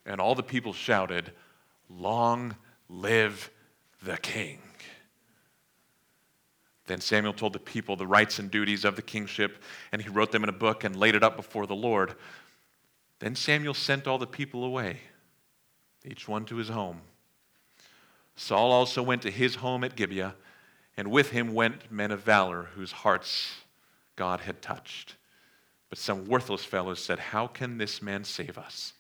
And 0.05 0.21
all 0.21 0.35
the 0.35 0.43
people 0.43 0.73
shouted, 0.73 1.33
Long 1.89 2.57
live 2.89 3.51
the 4.03 4.17
king. 4.17 4.61
Then 6.87 7.01
Samuel 7.01 7.33
told 7.33 7.53
the 7.53 7.59
people 7.59 7.97
the 7.97 8.07
rights 8.07 8.39
and 8.39 8.51
duties 8.51 8.85
of 8.85 8.97
the 8.97 9.03
kingship, 9.03 9.63
and 9.91 10.01
he 10.01 10.09
wrote 10.09 10.31
them 10.31 10.45
in 10.45 10.49
a 10.49 10.53
book 10.53 10.85
and 10.85 10.95
laid 10.95 11.17
it 11.17 11.25
up 11.25 11.37
before 11.37 11.67
the 11.67 11.75
Lord. 11.75 12.15
Then 13.19 13.35
Samuel 13.35 13.75
sent 13.75 14.07
all 14.07 14.19
the 14.19 14.27
people 14.27 14.65
away 14.65 15.01
each 16.05 16.29
one 16.29 16.45
to 16.45 16.57
his 16.57 16.69
home. 16.69 17.01
Saul 18.37 18.71
also 18.71 19.03
went 19.03 19.23
to 19.23 19.31
his 19.31 19.57
home 19.57 19.83
at 19.83 19.97
Gibeah, 19.97 20.35
and 20.97 21.11
with 21.11 21.31
him 21.31 21.53
went 21.53 21.91
men 21.91 22.11
of 22.11 22.21
valor 22.21 22.69
whose 22.75 22.93
hearts 22.93 23.57
God 24.15 24.41
had 24.41 24.63
touched. 24.63 25.17
But 25.89 25.99
some 25.99 26.27
worthless 26.27 26.65
fellows 26.65 27.01
said, 27.01 27.19
How 27.19 27.47
can 27.47 27.79
this 27.79 28.03
man 28.03 28.25
save 28.25 28.59
us? 28.59 28.93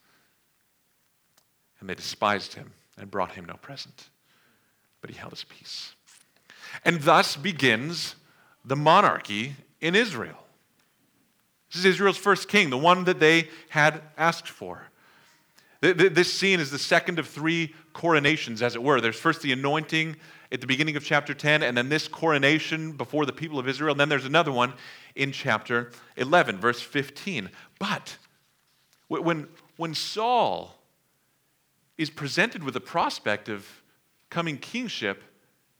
And 1.80 1.88
they 1.88 1.94
despised 1.94 2.54
him 2.54 2.72
and 2.96 3.10
brought 3.10 3.32
him 3.32 3.44
no 3.44 3.54
present. 3.54 4.08
But 5.00 5.10
he 5.10 5.16
held 5.16 5.32
his 5.32 5.44
peace. 5.44 5.94
And 6.84 7.00
thus 7.02 7.36
begins 7.36 8.16
the 8.64 8.76
monarchy 8.76 9.56
in 9.80 9.94
Israel. 9.94 10.38
This 11.70 11.80
is 11.80 11.84
Israel's 11.84 12.16
first 12.16 12.48
king, 12.48 12.70
the 12.70 12.78
one 12.78 13.04
that 13.04 13.20
they 13.20 13.48
had 13.68 14.00
asked 14.16 14.48
for. 14.48 14.88
This 15.80 16.32
scene 16.32 16.60
is 16.60 16.70
the 16.70 16.78
second 16.78 17.18
of 17.18 17.28
three 17.28 17.74
coronations, 17.92 18.62
as 18.62 18.74
it 18.74 18.82
were. 18.82 19.00
There's 19.00 19.18
first 19.18 19.42
the 19.42 19.52
anointing 19.52 20.16
at 20.50 20.60
the 20.60 20.66
beginning 20.66 20.96
of 20.96 21.04
chapter 21.04 21.34
10, 21.34 21.62
and 21.62 21.76
then 21.76 21.88
this 21.88 22.08
coronation 22.08 22.92
before 22.92 23.26
the 23.26 23.32
people 23.32 23.58
of 23.58 23.68
Israel. 23.68 23.92
And 23.92 24.00
then 24.00 24.08
there's 24.08 24.24
another 24.24 24.52
one 24.52 24.72
in 25.14 25.32
chapter 25.32 25.92
11, 26.16 26.58
verse 26.58 26.80
15. 26.80 27.50
But 27.78 28.16
when, 29.08 29.48
when 29.76 29.94
Saul 29.94 30.76
is 31.98 32.10
presented 32.10 32.62
with 32.62 32.74
the 32.74 32.80
prospect 32.80 33.48
of 33.48 33.66
coming 34.30 34.58
kingship, 34.58 35.22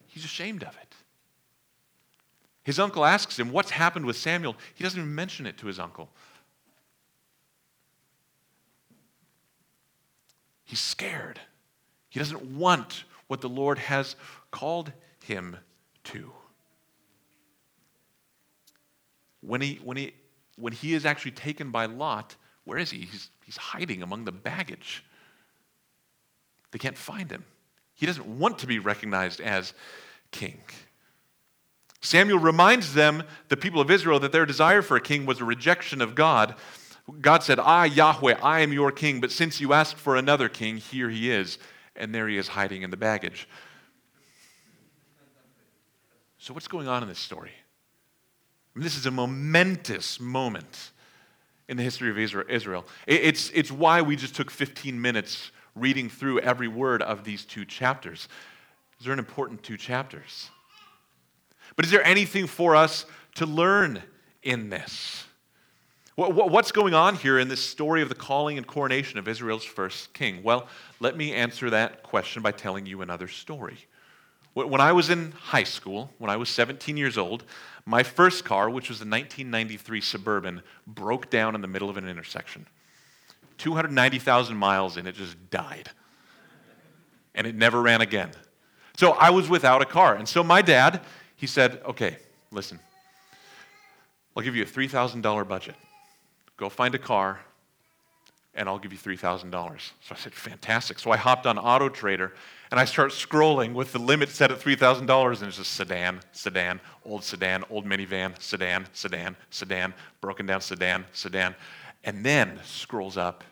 he's 0.07 0.25
ashamed 0.25 0.63
of 0.63 0.77
it. 0.77 0.95
His 2.65 2.81
uncle 2.81 3.05
asks 3.05 3.39
him, 3.39 3.53
What's 3.53 3.71
happened 3.71 4.07
with 4.07 4.17
Samuel? 4.17 4.57
He 4.75 4.83
doesn't 4.83 4.99
even 4.99 5.15
mention 5.15 5.47
it 5.47 5.57
to 5.59 5.67
his 5.69 5.79
uncle. 5.79 6.11
He's 10.67 10.81
scared. 10.81 11.41
He 12.11 12.19
doesn't 12.19 12.43
want 12.43 13.05
what 13.29 13.41
the 13.41 13.49
Lord 13.49 13.79
has 13.79 14.17
called 14.51 14.93
him 15.25 15.57
to. 16.05 16.33
When 19.41 19.61
he, 19.61 19.81
when 19.83 19.97
he, 19.97 20.13
when 20.57 20.73
he 20.73 20.93
is 20.93 21.07
actually 21.07 21.31
taken 21.31 21.71
by 21.71 21.87
Lot, 21.87 22.37
where 22.65 22.79
is 22.79 22.91
he? 22.91 22.99
He's, 22.99 23.31
he's 23.45 23.57
hiding 23.57 24.03
among 24.03 24.25
the 24.25 24.33
baggage. 24.33 25.05
They 26.73 26.79
can't 26.79 26.99
find 26.99 27.31
him. 27.31 27.45
He 27.95 28.07
doesn't 28.07 28.27
want 28.27 28.59
to 28.59 28.67
be 28.67 28.81
recognized 28.81 29.41
as 29.41 29.73
king. 30.33 30.61
Samuel 32.01 32.39
reminds 32.41 32.95
them, 32.95 33.23
the 33.49 33.57
people 33.57 33.81
of 33.81 33.91
Israel, 33.91 34.21
that 34.21 34.33
their 34.33 34.47
desire 34.47 34.83
for 34.83 34.97
a 34.97 35.01
king 35.01 35.27
was 35.27 35.41
a 35.41 35.45
rejection 35.45 36.03
of 36.03 36.15
God 36.15 36.57
God 37.21 37.43
said, 37.43 37.59
I, 37.61 37.87
Yahweh, 37.87 38.39
I 38.43 38.61
am 38.61 38.73
your 38.73 38.91
king, 38.91 39.21
but 39.21 39.31
since 39.31 39.61
you 39.61 39.73
asked 39.73 39.97
for 39.97 40.17
another 40.17 40.49
king, 40.49 40.77
here 40.79 41.09
he 41.09 41.31
is. 41.31 41.59
And 41.95 42.15
there 42.15 42.29
he 42.29 42.37
is 42.37 42.49
hiding 42.49 42.83
in 42.83 42.91
the 42.91 42.97
baggage. 42.97 43.49
So, 46.39 46.53
what's 46.53 46.69
going 46.69 46.89
on 46.89 47.03
in 47.03 47.09
this 47.09 47.19
story? 47.19 47.53
I 48.75 48.79
mean, 48.79 48.85
this 48.85 48.97
is 48.97 49.07
a 49.07 49.11
momentous 49.11 50.21
moment 50.21 50.91
in 51.69 51.77
the 51.77 51.83
history 51.83 52.11
of 52.11 52.19
Israel. 52.19 52.85
It's, 53.07 53.51
it's 53.55 53.73
why 53.73 54.03
we 54.03 54.17
just 54.17 54.35
took 54.35 54.51
15 54.51 55.01
minutes 55.01 55.51
reading 55.75 56.11
through 56.11 56.41
every 56.41 56.69
word 56.69 57.03
of 57.03 57.25
these 57.25 57.45
two 57.45 57.65
chapters. 57.65 58.29
These 58.99 59.09
are 59.09 59.13
an 59.13 59.19
important 59.19 59.63
two 59.63 59.77
chapters. 59.77 60.51
But 61.75 61.85
is 61.85 61.91
there 61.91 62.05
anything 62.05 62.47
for 62.47 62.77
us 62.77 63.07
to 63.37 63.47
learn 63.47 64.03
in 64.43 64.71
this. 64.71 65.26
What's 66.17 66.73
going 66.73 66.95
on 66.95 67.15
here 67.15 67.39
in 67.39 67.49
this 67.49 67.63
story 67.63 68.01
of 68.01 68.09
the 68.09 68.15
calling 68.15 68.57
and 68.57 68.67
coronation 68.67 69.19
of 69.19 69.29
Israel's 69.29 69.65
first 69.65 70.15
king? 70.15 70.43
Well, 70.43 70.67
let 70.99 71.15
me 71.15 71.35
answer 71.35 71.69
that 71.69 72.03
question 72.03 72.43
by 72.43 72.53
telling 72.53 72.87
you 72.87 73.03
another 73.03 73.29
story. 73.29 73.77
When 74.55 74.81
I 74.81 74.93
was 74.93 75.11
in 75.11 75.33
high 75.33 75.65
school, 75.65 76.11
when 76.17 76.31
I 76.31 76.39
was 76.39 76.49
17 76.49 76.97
years 76.97 77.19
old, 77.19 77.45
my 77.85 78.03
first 78.03 78.47
car, 78.47 78.71
which 78.71 78.89
was 78.89 79.01
a 79.01 79.05
1993 79.05 80.01
Suburban, 80.01 80.63
broke 80.87 81.29
down 81.29 81.55
in 81.55 81.61
the 81.61 81.69
middle 81.69 81.91
of 81.91 81.99
an 81.99 82.09
intersection. 82.09 82.67
290,000 83.59 84.57
miles 84.57 84.97
and 84.97 85.07
it 85.07 85.17
just 85.17 85.51
died. 85.51 85.91
And 87.35 87.47
it 87.47 87.55
never 87.55 87.83
ran 87.83 88.01
again. 88.01 88.31
So 88.97 89.13
I 89.13 89.29
was 89.29 89.51
without 89.51 89.83
a 89.83 89.87
car. 89.87 90.15
And 90.15 90.27
so 90.27 90.43
my 90.43 90.63
dad, 90.63 91.03
he 91.37 91.47
said, 91.47 91.83
okay, 91.85 92.17
listen, 92.51 92.81
I'll 94.35 94.43
give 94.43 94.57
you 94.57 94.63
a 94.63 94.67
$3,000 94.67 95.47
budget. 95.47 95.75
Go 96.57 96.69
find 96.69 96.95
a 96.95 96.99
car, 96.99 97.41
and 98.55 98.69
I'll 98.69 98.79
give 98.79 98.93
you 98.93 98.99
$3,000. 98.99 99.53
So 99.53 100.13
I 100.13 100.17
said, 100.17 100.33
fantastic. 100.33 100.99
So 100.99 101.11
I 101.11 101.17
hopped 101.17 101.47
on 101.47 101.59
Auto 101.59 101.89
Trader, 101.89 102.33
and 102.71 102.81
I 102.81 102.85
start 102.87 103.11
scrolling 103.11 103.75
with 103.75 103.93
the 103.93 103.99
limit 103.99 104.31
set 104.31 104.51
at 104.51 104.59
$3,000, 104.59 105.39
and 105.39 105.49
it's 105.49 105.59
just 105.59 105.73
sedan, 105.73 106.21
sedan, 106.33 106.81
old 107.05 107.23
sedan, 107.23 107.65
old 107.69 107.85
minivan, 107.85 108.41
sedan, 108.41 108.87
sedan, 108.93 109.37
sedan, 109.51 109.93
broken 110.21 110.47
down 110.47 110.61
sedan, 110.61 111.05
sedan. 111.13 111.55
And 112.05 112.25
then 112.25 112.59
scrolls 112.65 113.17
up 113.17 113.45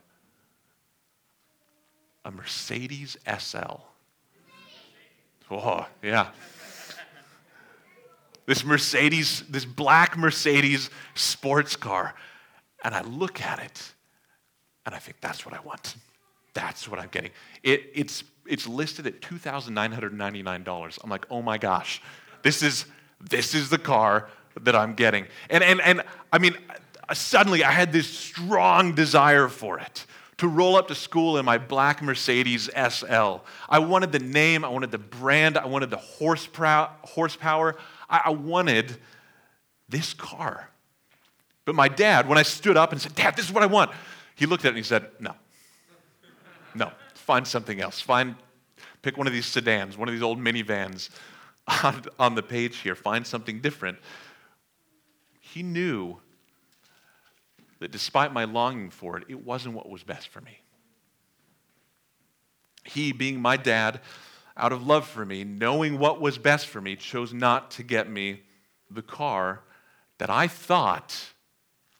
a 2.24 2.30
Mercedes 2.30 3.16
SL. 3.38 3.82
Oh, 5.50 5.86
yeah. 6.02 6.28
This 8.46 8.64
Mercedes, 8.64 9.44
this 9.48 9.64
black 9.64 10.16
Mercedes 10.16 10.90
sports 11.14 11.76
car. 11.76 12.14
And 12.84 12.94
I 12.94 13.00
look 13.00 13.40
at 13.40 13.58
it 13.58 13.94
and 14.86 14.94
I 14.94 14.98
think, 14.98 15.20
that's 15.20 15.46
what 15.46 15.54
I 15.54 15.60
want. 15.60 15.96
That's 16.52 16.88
what 16.88 17.00
I'm 17.00 17.08
getting. 17.08 17.30
It, 17.62 17.90
it's, 17.94 18.22
it's 18.46 18.66
listed 18.66 19.06
at 19.06 19.20
$2,999. 19.20 20.98
I'm 21.02 21.10
like, 21.10 21.26
oh 21.30 21.42
my 21.42 21.58
gosh, 21.58 22.02
this 22.42 22.62
is, 22.62 22.84
this 23.20 23.54
is 23.54 23.70
the 23.70 23.78
car 23.78 24.28
that 24.60 24.76
I'm 24.76 24.94
getting. 24.94 25.26
And, 25.50 25.64
and, 25.64 25.80
and 25.80 26.02
I 26.32 26.38
mean, 26.38 26.56
suddenly 27.12 27.64
I 27.64 27.72
had 27.72 27.92
this 27.92 28.08
strong 28.08 28.94
desire 28.94 29.48
for 29.48 29.78
it 29.78 30.06
to 30.36 30.48
roll 30.48 30.76
up 30.76 30.88
to 30.88 30.94
school 30.94 31.38
in 31.38 31.44
my 31.44 31.58
black 31.58 32.02
Mercedes 32.02 32.68
SL. 32.76 33.36
I 33.68 33.78
wanted 33.78 34.12
the 34.12 34.18
name, 34.18 34.64
I 34.64 34.68
wanted 34.68 34.90
the 34.90 34.98
brand, 34.98 35.56
I 35.56 35.66
wanted 35.66 35.90
the 35.90 35.96
horsepower. 35.96 37.76
I 38.10 38.30
wanted 38.30 38.96
this 39.88 40.12
car. 40.12 40.68
But 41.64 41.74
my 41.74 41.88
dad, 41.88 42.28
when 42.28 42.38
I 42.38 42.42
stood 42.42 42.76
up 42.76 42.92
and 42.92 43.00
said, 43.00 43.14
Dad, 43.14 43.36
this 43.36 43.46
is 43.46 43.52
what 43.52 43.62
I 43.62 43.66
want, 43.66 43.90
he 44.34 44.46
looked 44.46 44.64
at 44.64 44.68
it 44.68 44.70
and 44.70 44.78
he 44.78 44.82
said, 44.82 45.08
No. 45.18 45.34
No, 46.74 46.90
find 47.14 47.46
something 47.46 47.80
else. 47.80 48.00
Find, 48.00 48.34
pick 49.02 49.16
one 49.16 49.26
of 49.26 49.32
these 49.32 49.46
sedans, 49.46 49.96
one 49.96 50.08
of 50.08 50.14
these 50.14 50.22
old 50.22 50.38
minivans 50.38 51.10
on, 51.84 52.02
on 52.18 52.34
the 52.34 52.42
page 52.42 52.78
here. 52.78 52.94
Find 52.94 53.26
something 53.26 53.60
different. 53.60 53.98
He 55.40 55.62
knew 55.62 56.18
that 57.78 57.92
despite 57.92 58.32
my 58.32 58.44
longing 58.44 58.90
for 58.90 59.16
it, 59.16 59.24
it 59.28 59.44
wasn't 59.44 59.74
what 59.74 59.88
was 59.88 60.02
best 60.02 60.28
for 60.28 60.40
me. 60.40 60.60
He, 62.84 63.12
being 63.12 63.40
my 63.40 63.56
dad, 63.56 64.00
out 64.56 64.72
of 64.72 64.86
love 64.86 65.06
for 65.06 65.24
me, 65.24 65.44
knowing 65.44 65.98
what 65.98 66.20
was 66.20 66.38
best 66.38 66.66
for 66.66 66.80
me, 66.80 66.96
chose 66.96 67.32
not 67.32 67.70
to 67.72 67.82
get 67.82 68.10
me 68.10 68.42
the 68.90 69.02
car 69.02 69.60
that 70.18 70.28
I 70.28 70.48
thought 70.48 71.33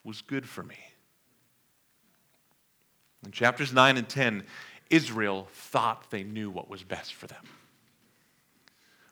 was 0.05 0.21
good 0.21 0.49
for 0.49 0.63
me. 0.63 0.79
In 3.25 3.33
chapters 3.33 3.73
9 3.73 3.97
and 3.97 4.09
10, 4.09 4.45
Israel 4.91 5.49
thought 5.53 6.11
they 6.11 6.23
knew 6.23 6.51
what 6.51 6.69
was 6.69 6.83
best 6.83 7.15
for 7.15 7.27
them. 7.27 7.45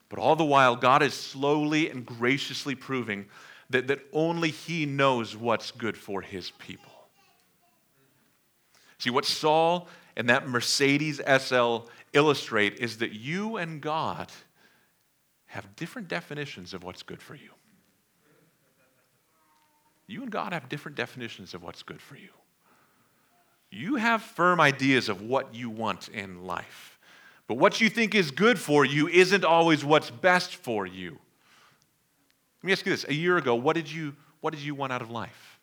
But 0.07 0.19
all 0.19 0.35
the 0.35 0.45
while, 0.45 0.75
God 0.75 1.01
is 1.01 1.13
slowly 1.13 1.89
and 1.89 2.05
graciously 2.05 2.75
proving 2.75 3.25
that, 3.71 3.87
that 3.87 4.01
only 4.13 4.51
He 4.51 4.85
knows 4.85 5.35
what's 5.35 5.71
good 5.71 5.97
for 5.97 6.21
His 6.21 6.51
people. 6.51 6.91
See, 8.99 9.09
what 9.09 9.25
Saul 9.25 9.87
and 10.15 10.29
that 10.29 10.47
Mercedes 10.47 11.19
SL 11.25 11.77
illustrate 12.13 12.75
is 12.79 12.97
that 12.99 13.13
you 13.13 13.57
and 13.57 13.81
God 13.81 14.31
have 15.47 15.75
different 15.75 16.07
definitions 16.07 16.73
of 16.73 16.83
what's 16.83 17.03
good 17.03 17.21
for 17.21 17.35
you. 17.35 17.49
You 20.13 20.21
and 20.21 20.31
God 20.31 20.53
have 20.53 20.69
different 20.69 20.95
definitions 20.95 21.55
of 21.55 21.63
what's 21.63 21.81
good 21.81 21.99
for 21.99 22.15
you. 22.15 22.29
You 23.71 23.95
have 23.95 24.21
firm 24.21 24.61
ideas 24.61 25.09
of 25.09 25.23
what 25.23 25.55
you 25.55 25.71
want 25.71 26.07
in 26.09 26.45
life. 26.45 26.99
But 27.47 27.55
what 27.55 27.81
you 27.81 27.89
think 27.89 28.13
is 28.13 28.29
good 28.29 28.59
for 28.59 28.85
you 28.85 29.07
isn't 29.07 29.43
always 29.43 29.83
what's 29.83 30.11
best 30.11 30.55
for 30.55 30.85
you. 30.85 31.17
Let 32.61 32.67
me 32.67 32.71
ask 32.73 32.85
you 32.85 32.91
this. 32.91 33.05
A 33.07 33.13
year 33.13 33.37
ago, 33.37 33.55
what 33.55 33.75
did 33.75 33.91
you, 33.91 34.15
what 34.41 34.53
did 34.53 34.61
you 34.61 34.75
want 34.75 34.93
out 34.93 35.01
of 35.01 35.09
life? 35.09 35.57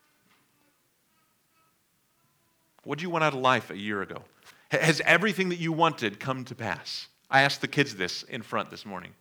What 2.83 2.99
did 2.99 3.05
you 3.05 3.11
want 3.11 3.23
out 3.23 3.35
of 3.35 3.41
life 3.41 3.71
a 3.71 3.79
year 3.79 4.03
ago? 4.03 4.25
Has 4.73 5.01
everything 5.07 5.51
that 5.51 5.61
you 5.61 5.71
wanted 5.71 6.19
come 6.19 6.45
to 6.47 6.57
pass? 6.57 7.07
I 7.31 7.43
asked 7.43 7.61
the 7.61 7.69
kids 7.69 7.95
this 7.95 8.25
in 8.25 8.43
front 8.43 8.69
this 8.69 8.85
morning. 8.85 9.13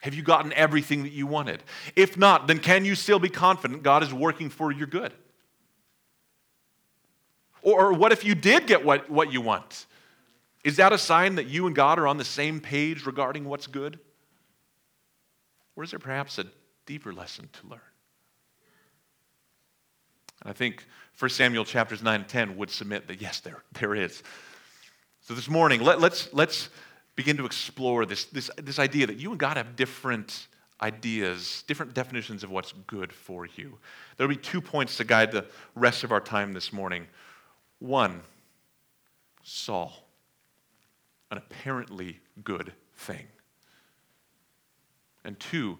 Have 0.00 0.14
you 0.14 0.22
gotten 0.22 0.52
everything 0.52 1.02
that 1.02 1.12
you 1.12 1.26
wanted? 1.26 1.62
If 1.96 2.16
not, 2.16 2.46
then 2.46 2.58
can 2.58 2.84
you 2.84 2.94
still 2.94 3.18
be 3.18 3.28
confident 3.28 3.82
God 3.82 4.02
is 4.02 4.12
working 4.14 4.48
for 4.48 4.70
your 4.72 4.86
good? 4.86 5.12
Or, 7.62 7.92
what 7.92 8.12
if 8.12 8.24
you 8.24 8.34
did 8.34 8.66
get 8.66 8.84
what, 8.84 9.10
what 9.10 9.32
you 9.32 9.40
want? 9.40 9.86
Is 10.64 10.76
that 10.76 10.92
a 10.92 10.98
sign 10.98 11.34
that 11.34 11.46
you 11.46 11.66
and 11.66 11.74
God 11.74 11.98
are 11.98 12.06
on 12.06 12.16
the 12.16 12.24
same 12.24 12.60
page 12.60 13.04
regarding 13.04 13.44
what's 13.44 13.66
good? 13.66 13.98
Or 15.76 15.84
is 15.84 15.90
there 15.90 15.98
perhaps 15.98 16.38
a 16.38 16.46
deeper 16.86 17.12
lesson 17.12 17.48
to 17.60 17.68
learn? 17.68 17.80
And 20.42 20.50
I 20.50 20.52
think 20.52 20.86
1 21.18 21.30
Samuel 21.30 21.64
chapters 21.64 22.02
9 22.02 22.20
and 22.20 22.28
10 22.28 22.56
would 22.56 22.70
submit 22.70 23.08
that 23.08 23.20
yes, 23.20 23.40
there, 23.40 23.62
there 23.72 23.94
is. 23.94 24.22
So 25.22 25.34
this 25.34 25.48
morning, 25.48 25.82
let, 25.82 26.00
let's, 26.00 26.32
let's 26.32 26.68
begin 27.18 27.36
to 27.36 27.44
explore 27.44 28.06
this, 28.06 28.26
this, 28.26 28.48
this 28.62 28.78
idea 28.78 29.04
that 29.04 29.16
you 29.16 29.32
and 29.32 29.40
God 29.40 29.56
have 29.56 29.74
different 29.74 30.46
ideas, 30.80 31.64
different 31.66 31.92
definitions 31.92 32.44
of 32.44 32.50
what's 32.52 32.72
good 32.86 33.12
for 33.12 33.44
you. 33.56 33.76
There'll 34.16 34.28
be 34.28 34.36
two 34.36 34.60
points 34.60 34.96
to 34.98 35.04
guide 35.04 35.32
the 35.32 35.44
rest 35.74 36.04
of 36.04 36.12
our 36.12 36.20
time 36.20 36.52
this 36.52 36.72
morning. 36.72 37.08
One, 37.80 38.20
Saul, 39.42 39.92
an 41.32 41.38
apparently 41.38 42.20
good 42.44 42.72
thing. 42.96 43.26
And 45.24 45.40
two, 45.40 45.76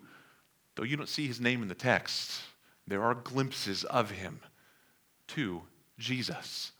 though 0.74 0.82
you 0.82 0.96
don't 0.96 1.08
see 1.08 1.28
his 1.28 1.40
name 1.40 1.62
in 1.62 1.68
the 1.68 1.74
text, 1.76 2.42
there 2.88 3.04
are 3.04 3.14
glimpses 3.14 3.84
of 3.84 4.10
him. 4.10 4.40
Two, 5.28 5.62
Jesus, 6.00 6.72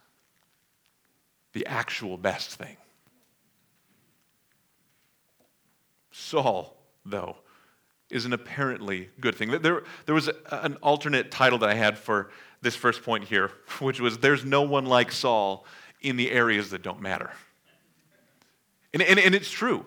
the 1.52 1.64
actual 1.66 2.18
best 2.18 2.56
thing. 2.56 2.76
Saul, 6.18 6.76
though, 7.04 7.36
is 8.10 8.24
an 8.24 8.32
apparently 8.32 9.08
good 9.20 9.34
thing. 9.34 9.50
There, 9.50 9.84
there 10.06 10.14
was 10.14 10.28
an 10.50 10.76
alternate 10.82 11.30
title 11.30 11.58
that 11.58 11.68
I 11.68 11.74
had 11.74 11.96
for 11.96 12.30
this 12.60 12.74
first 12.74 13.02
point 13.02 13.24
here, 13.24 13.52
which 13.80 14.00
was 14.00 14.18
There's 14.18 14.44
no 14.44 14.62
one 14.62 14.86
like 14.86 15.12
Saul 15.12 15.64
in 16.00 16.16
the 16.16 16.30
areas 16.30 16.70
that 16.70 16.82
don't 16.82 17.00
matter. 17.00 17.30
And, 18.92 19.02
and, 19.02 19.18
and 19.18 19.34
it's 19.34 19.50
true. 19.50 19.86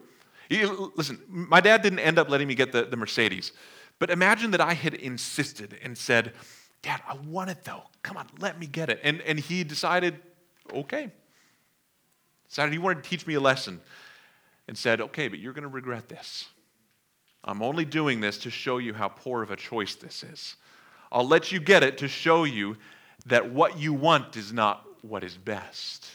Listen, 0.49 1.19
my 1.27 1.61
dad 1.61 1.81
didn't 1.81 1.99
end 1.99 2.19
up 2.19 2.29
letting 2.29 2.47
me 2.47 2.55
get 2.55 2.71
the, 2.71 2.83
the 2.83 2.97
Mercedes, 2.97 3.51
but 3.99 4.09
imagine 4.09 4.51
that 4.51 4.61
I 4.61 4.73
had 4.73 4.93
insisted 4.93 5.77
and 5.81 5.97
said, 5.97 6.33
Dad, 6.81 7.01
I 7.07 7.15
want 7.27 7.49
it 7.49 7.63
though. 7.63 7.83
Come 8.03 8.17
on, 8.17 8.27
let 8.39 8.59
me 8.59 8.67
get 8.67 8.89
it. 8.89 8.99
And, 9.03 9.21
and 9.21 9.39
he 9.39 9.63
decided, 9.63 10.19
okay. 10.73 11.11
Decided 12.49 12.73
he 12.73 12.79
wanted 12.79 13.03
to 13.03 13.09
teach 13.09 13.25
me 13.25 13.35
a 13.35 13.39
lesson 13.39 13.79
and 14.67 14.77
said, 14.77 15.01
Okay, 15.01 15.27
but 15.27 15.39
you're 15.39 15.53
going 15.53 15.63
to 15.63 15.69
regret 15.69 16.09
this. 16.09 16.47
I'm 17.43 17.61
only 17.61 17.85
doing 17.85 18.21
this 18.21 18.37
to 18.39 18.51
show 18.51 18.77
you 18.77 18.93
how 18.93 19.07
poor 19.07 19.41
of 19.41 19.51
a 19.51 19.55
choice 19.55 19.95
this 19.95 20.23
is. 20.23 20.55
I'll 21.11 21.27
let 21.27 21.51
you 21.51 21.59
get 21.59 21.83
it 21.83 21.97
to 21.99 22.07
show 22.07 22.43
you 22.43 22.77
that 23.25 23.51
what 23.51 23.77
you 23.77 23.93
want 23.93 24.37
is 24.37 24.53
not 24.53 24.85
what 25.01 25.23
is 25.23 25.35
best. 25.35 26.07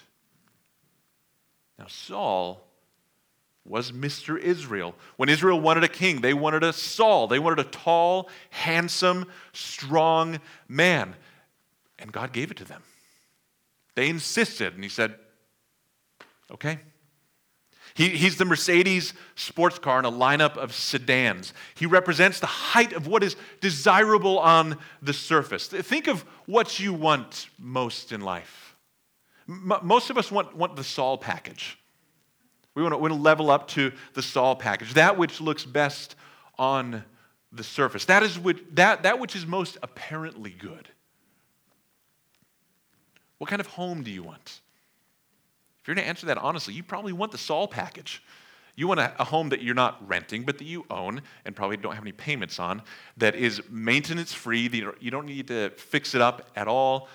Now, 1.79 1.87
Saul 1.89 2.67
was 3.65 3.93
Mr. 3.93 4.39
Israel. 4.39 4.95
When 5.17 5.29
Israel 5.29 5.61
wanted 5.61 5.85
a 5.85 5.89
king, 5.89 6.21
they 6.21 6.33
wanted 6.33 6.63
a 6.63 6.73
Saul. 6.73 7.27
They 7.27 7.39
wanted 7.39 7.67
a 7.67 7.69
tall, 7.69 8.31
handsome, 8.51 9.27
strong 9.53 10.41
man. 10.69 11.15
And 11.99 12.13
God 12.13 12.33
gave 12.33 12.51
it 12.51 12.57
to 12.59 12.65
them. 12.65 12.83
They 13.95 14.09
insisted, 14.09 14.75
and 14.75 14.85
He 14.85 14.91
said, 14.91 15.17
Okay, 16.51 16.79
He, 17.97 18.11
he's 18.11 18.37
the 18.37 18.45
Mercedes 18.45 19.15
sports 19.37 19.79
car 19.79 19.99
in 19.99 20.05
a 20.05 20.13
lineup 20.13 20.59
of 20.59 20.75
sedans. 20.75 21.55
He 21.75 21.87
represents 21.87 22.41
the 22.41 22.47
height 22.47 22.93
of 22.93 23.07
what 23.07 23.23
is 23.23 23.37
desirable 23.63 24.39
on 24.39 24.77
the 25.01 25.15
surface. 25.15 25.67
Think 25.67 26.07
of 26.07 26.21
what 26.45 26.79
you 26.79 26.93
want 26.93 27.49
most 27.59 28.13
in 28.13 28.21
life. 28.21 28.77
M- 29.49 29.73
most 29.83 30.11
of 30.11 30.19
us 30.19 30.31
want, 30.31 30.55
want 30.55 30.77
the 30.77 30.85
Saul 30.85 31.17
package. 31.17 31.79
We 32.75 32.83
want, 32.83 32.93
to, 32.93 32.99
we 32.99 33.09
want 33.09 33.15
to 33.15 33.23
level 33.23 33.51
up 33.51 33.67
to 33.69 33.93
the 34.13 34.21
Saul 34.21 34.57
package, 34.57 34.93
that 34.93 35.17
which 35.17 35.41
looks 35.41 35.65
best 35.65 36.17
on 36.59 37.03
the 37.51 37.65
surface. 37.65 38.05
That 38.05 38.23
is 38.23 38.39
which, 38.39 38.63
that, 38.75 39.05
that 39.05 39.19
which 39.19 39.35
is 39.35 39.47
most 39.47 39.79
apparently 39.83 40.51
good. 40.51 40.91
What 43.39 43.49
kind 43.49 43.61
of 43.61 43.69
home 43.69 44.03
do 44.03 44.11
you 44.11 44.23
want? 44.23 44.61
If 45.87 45.89
you're 45.89 45.95
going 45.95 46.07
to 46.07 46.09
answer 46.09 46.27
that 46.27 46.39
honestly, 46.39 46.75
you 46.75 46.83
probably 46.83 47.13
want 47.13 47.31
the 47.31 47.39
Saul 47.39 47.69
package. 47.69 48.21
You 48.75 48.89
want 48.89 48.99
a, 48.99 49.13
a, 49.21 49.25
home 49.25 49.51
that 49.51 49.63
you're 49.63 49.73
not 49.73 50.05
renting, 50.09 50.43
but 50.43 50.59
that 50.59 50.65
you 50.65 50.85
own 50.91 51.23
and 51.45 51.55
probably 51.55 51.77
don't 51.77 51.95
have 51.95 52.03
any 52.03 52.11
payments 52.11 52.59
on, 52.59 52.83
that 53.19 53.37
is 53.37 53.63
maintenance 53.71 54.33
free, 54.33 54.69
you 54.99 55.13
don't 55.13 55.27
need 55.27 55.47
to 55.47 55.71
fix 55.77 56.17
it 56.17 56.21
up 56.21 56.51
at 56.57 56.67
all. 56.67 57.07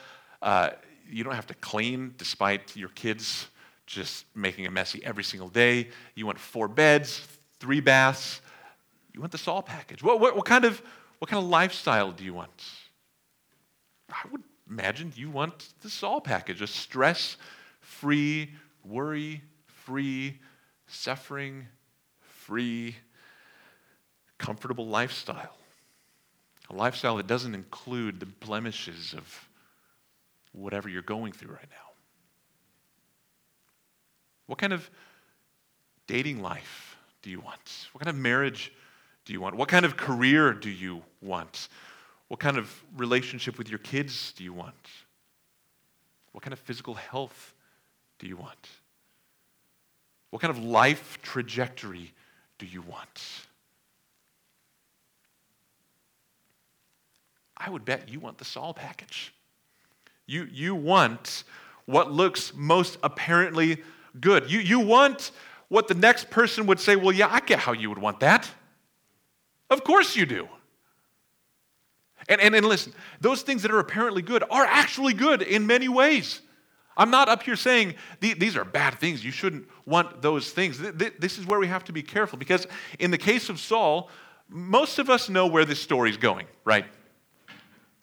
Uh, 0.42 0.70
you 1.06 1.22
don't 1.26 1.36
have 1.36 1.48
to 1.48 1.54
clean 1.56 2.14
despite 2.18 2.74
your 2.78 2.88
kids 2.88 3.50
just 3.88 4.26
making 4.36 4.68
a 4.68 4.72
messy 4.72 5.04
every 5.04 5.26
single 5.26 5.50
day. 5.50 5.90
You 6.16 6.26
want 6.26 6.40
four 6.40 6.70
beds, 6.70 7.28
three 7.60 7.82
baths. 7.82 8.40
You 9.14 9.20
want 9.20 9.34
the 9.34 9.38
Saul 9.38 9.62
package. 9.62 10.02
What, 10.02 10.22
what, 10.22 10.38
what 10.38 10.46
kind, 10.46 10.64
of, 10.64 10.82
what 11.20 11.30
kind 11.30 11.44
of 11.44 11.50
lifestyle 11.50 12.14
do 12.14 12.24
you 12.24 12.34
want? 12.34 12.64
I 14.10 14.22
would 14.32 14.44
imagine 14.70 15.12
you 15.18 15.30
want 15.30 15.74
the 15.82 15.90
Saul 15.90 16.22
package, 16.22 16.62
a 16.62 16.68
stress 16.68 17.36
free, 18.02 18.50
worry 18.84 19.44
free, 19.86 20.40
suffering 20.88 21.68
free, 22.20 22.96
comfortable 24.40 24.88
lifestyle. 24.88 25.56
A 26.72 26.76
lifestyle 26.76 27.18
that 27.18 27.28
doesn't 27.28 27.54
include 27.54 28.20
the 28.20 28.26
blemishes 28.26 29.14
of 29.16 29.50
whatever 30.52 30.90
you're 30.90 31.04
going 31.04 31.32
through 31.32 31.52
right 31.52 31.70
now. 31.70 31.92
What 34.48 34.58
kind 34.58 34.74
of 34.74 34.90
dating 36.08 36.42
life 36.42 36.98
do 37.22 37.30
you 37.30 37.40
want? 37.40 37.88
What 37.92 38.04
kind 38.04 38.16
of 38.16 38.20
marriage 38.20 38.74
do 39.26 39.34
you 39.34 39.42
want? 39.42 39.56
What 39.56 39.70
kind 39.70 39.86
of 39.86 39.96
career 39.96 40.54
do 40.54 40.72
you 40.72 41.04
want? 41.22 41.70
What 42.30 42.40
kind 42.40 42.58
of 42.58 42.84
relationship 42.98 43.60
with 43.60 43.70
your 43.70 43.80
kids 43.80 44.34
do 44.36 44.44
you 44.44 44.54
want? 44.54 44.90
What 46.32 46.44
kind 46.44 46.54
of 46.54 46.60
physical 46.60 46.96
health 46.96 47.54
do 48.22 48.28
you 48.28 48.38
want? 48.38 48.70
What 50.30 50.42
kind 50.42 50.56
of 50.56 50.64
life 50.64 51.18
trajectory 51.24 52.14
do 52.60 52.68
you 52.68 52.84
want? 52.84 53.22
I 57.58 57.70
would 57.70 57.84
bet 57.84 58.10
you 58.10 58.20
want 58.20 58.38
the 58.38 58.46
Saul 58.46 58.76
package. 58.76 59.34
You, 60.28 60.48
you 60.52 60.76
want 60.76 61.44
what 61.86 62.12
looks 62.12 62.54
most 62.56 63.00
apparently 63.04 63.82
good. 64.20 64.52
You, 64.52 64.60
you 64.60 64.80
want 64.80 65.32
what 65.68 65.88
the 65.88 65.96
next 65.96 66.30
person 66.30 66.68
would 66.68 66.80
say, 66.80 66.96
well, 66.96 67.12
yeah, 67.12 67.28
I 67.28 67.40
get 67.40 67.58
how 67.58 67.74
you 67.74 67.90
would 67.90 67.98
want 67.98 68.20
that. 68.20 68.48
Of 69.72 69.84
course 69.84 70.16
you 70.16 70.28
do. 70.28 70.48
And, 72.30 72.40
and, 72.40 72.54
and 72.56 72.68
listen, 72.68 72.94
those 73.20 73.42
things 73.42 73.64
that 73.64 73.72
are 73.72 73.80
apparently 73.80 74.22
good 74.22 74.44
are 74.52 74.66
actually 74.66 75.14
good 75.14 75.42
in 75.42 75.66
many 75.66 75.90
ways. 75.90 76.42
I'm 77.02 77.10
not 77.10 77.30
up 77.30 77.42
here 77.42 77.56
saying 77.56 77.96
these 78.20 78.56
are 78.56 78.64
bad 78.64 78.94
things. 79.00 79.26
You 79.26 79.32
shouldn't 79.32 79.68
want 79.88 80.22
those 80.22 80.52
things. 80.52 80.78
This 80.78 81.40
is 81.40 81.48
where 81.48 81.60
we 81.60 81.66
have 81.66 81.84
to 81.86 81.92
be 81.92 82.04
careful 82.04 82.38
because, 82.38 82.68
in 83.00 83.10
the 83.10 83.18
case 83.18 83.50
of 83.50 83.60
Saul, 83.60 84.08
most 84.48 85.00
of 85.00 85.10
us 85.10 85.28
know 85.28 85.48
where 85.48 85.66
this 85.66 85.82
story 85.82 86.12
is 86.12 86.18
going, 86.18 86.46
right? 86.64 86.86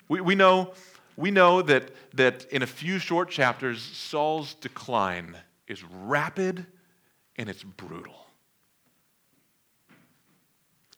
We, 0.08 0.20
we, 0.20 0.34
know, 0.34 0.72
we 1.16 1.30
know 1.30 1.62
that, 1.62 1.92
that 2.14 2.46
in 2.50 2.62
a 2.62 2.66
few 2.66 2.98
short 2.98 3.30
chapters, 3.30 3.80
Saul's 3.80 4.54
decline 4.54 5.36
is 5.68 5.84
rapid 5.84 6.66
and 7.36 7.48
it's 7.48 7.62
brutal. 7.62 8.26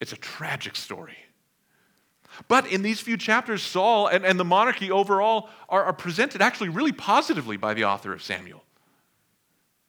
It's 0.00 0.14
a 0.14 0.16
tragic 0.16 0.74
story. 0.74 1.18
But 2.48 2.66
in 2.66 2.83
these 2.83 3.00
few 3.00 3.16
chapters, 3.16 3.62
Saul 3.62 4.07
and, 4.07 4.24
and 4.24 4.38
the 4.38 4.44
monarchy 4.44 4.90
overall 4.90 5.48
are, 5.68 5.85
are 5.85 5.92
presented 5.92 6.42
actually 6.42 6.68
really 6.68 6.92
positively 6.92 7.57
by 7.57 7.74
the 7.74 7.85
author 7.85 8.12
of 8.12 8.22
Samuel. 8.22 8.62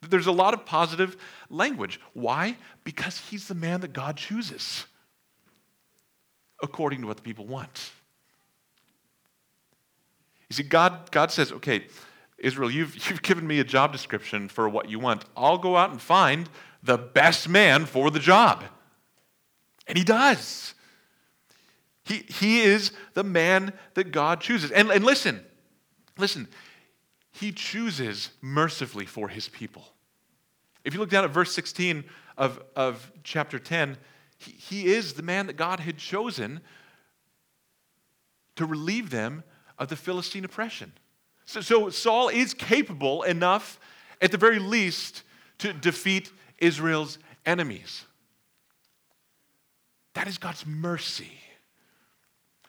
There's 0.10 0.28
a 0.28 0.32
lot 0.32 0.54
of 0.54 0.66
positive 0.66 1.16
language. 1.50 2.00
Why? 2.14 2.58
Because 2.84 3.20
he's 3.30 3.48
the 3.48 3.56
man 3.56 3.82
that 3.82 3.94
God 3.94 4.18
chooses 4.18 4.86
according 6.62 7.02
to 7.02 7.08
what 7.08 7.18
the 7.18 7.24
people 7.24 7.46
want. 7.46 7.92
You 10.50 10.56
see, 10.56 10.64
God, 10.64 11.12
God 11.12 11.32
says, 11.32 11.52
okay, 11.54 11.86
Israel, 12.38 12.70
you've, 12.70 12.96
you've 13.10 13.22
given 13.22 13.46
me 13.46 13.60
a 13.60 13.64
job 13.64 13.92
description 13.92 14.50
for 14.50 14.68
what 14.68 14.90
you 14.90 15.00
want. 15.00 15.26
I'll 15.38 15.58
go 15.58 15.78
out 15.78 15.92
and 15.92 16.02
find 16.02 16.50
the 16.84 16.98
best 16.98 17.48
man 17.48 17.86
for 17.86 18.10
the 18.10 18.20
job. 18.20 18.64
And 19.88 19.98
he 19.98 20.04
does. 20.04 20.74
He, 22.12 22.26
he 22.28 22.60
is 22.60 22.92
the 23.14 23.24
man 23.24 23.72
that 23.94 24.12
God 24.12 24.42
chooses. 24.42 24.70
And, 24.72 24.92
and 24.92 25.06
listen, 25.06 25.40
listen, 26.18 26.50
he 27.32 27.54
chooses 27.54 28.32
mercifully 28.42 29.06
for 29.06 29.30
his 29.30 29.48
people. 29.48 29.86
If 30.84 30.94
you 30.94 31.00
look 31.00 31.10
down 31.10 31.24
at 31.24 31.30
verse 31.30 31.54
16 31.54 32.04
of, 32.38 32.62
of 32.76 33.10
chapter 33.24 33.60
10, 33.60 33.98
he, 34.38 34.52
he 34.52 34.88
is 34.88 35.14
the 35.14 35.24
man 35.24 35.48
that 35.48 35.56
God 35.56 35.80
had 35.80 35.98
chosen 35.98 36.60
to 38.58 38.66
relieve 38.66 39.10
them 39.10 39.46
of 39.80 39.88
the 39.88 39.96
Philistine 39.96 40.44
oppression. 40.44 40.92
So, 41.46 41.62
so 41.62 41.90
Saul 41.90 42.28
is 42.28 42.54
capable 42.54 43.24
enough, 43.24 43.80
at 44.20 44.34
the 44.34 44.38
very 44.38 44.60
least, 44.60 45.24
to 45.60 45.72
defeat 45.72 46.30
Israel's 46.58 47.20
enemies. 47.46 48.04
That 50.14 50.28
is 50.28 50.38
God's 50.38 50.66
mercy. 50.66 51.38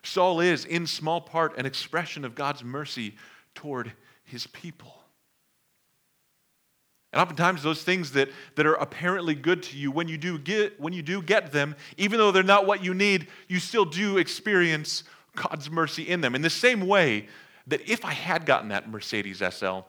Saul 0.04 0.40
is, 0.40 0.64
in 0.64 0.86
small 0.86 1.20
part, 1.20 1.56
an 1.58 1.66
expression 1.66 2.24
of 2.24 2.34
God's 2.34 2.64
mercy 2.64 3.14
toward 3.54 3.92
his 4.24 4.46
people. 4.48 4.94
And 7.12 7.20
oftentimes, 7.20 7.62
those 7.62 7.82
things 7.82 8.12
that, 8.12 8.30
that 8.56 8.66
are 8.66 8.74
apparently 8.74 9.34
good 9.34 9.62
to 9.64 9.76
you, 9.76 9.90
when 9.90 10.08
you, 10.08 10.16
do 10.16 10.38
get, 10.38 10.80
when 10.80 10.92
you 10.92 11.02
do 11.02 11.20
get 11.20 11.52
them, 11.52 11.76
even 11.98 12.18
though 12.18 12.32
they're 12.32 12.42
not 12.42 12.66
what 12.66 12.82
you 12.82 12.94
need, 12.94 13.28
you 13.48 13.60
still 13.60 13.84
do 13.84 14.16
experience 14.16 15.04
God's 15.36 15.70
mercy 15.70 16.08
in 16.08 16.20
them. 16.20 16.34
In 16.34 16.42
the 16.42 16.50
same 16.50 16.86
way 16.86 17.28
that 17.66 17.88
if 17.88 18.04
I 18.04 18.12
had 18.12 18.46
gotten 18.46 18.70
that 18.70 18.88
Mercedes 18.88 19.38
SL, 19.38 19.80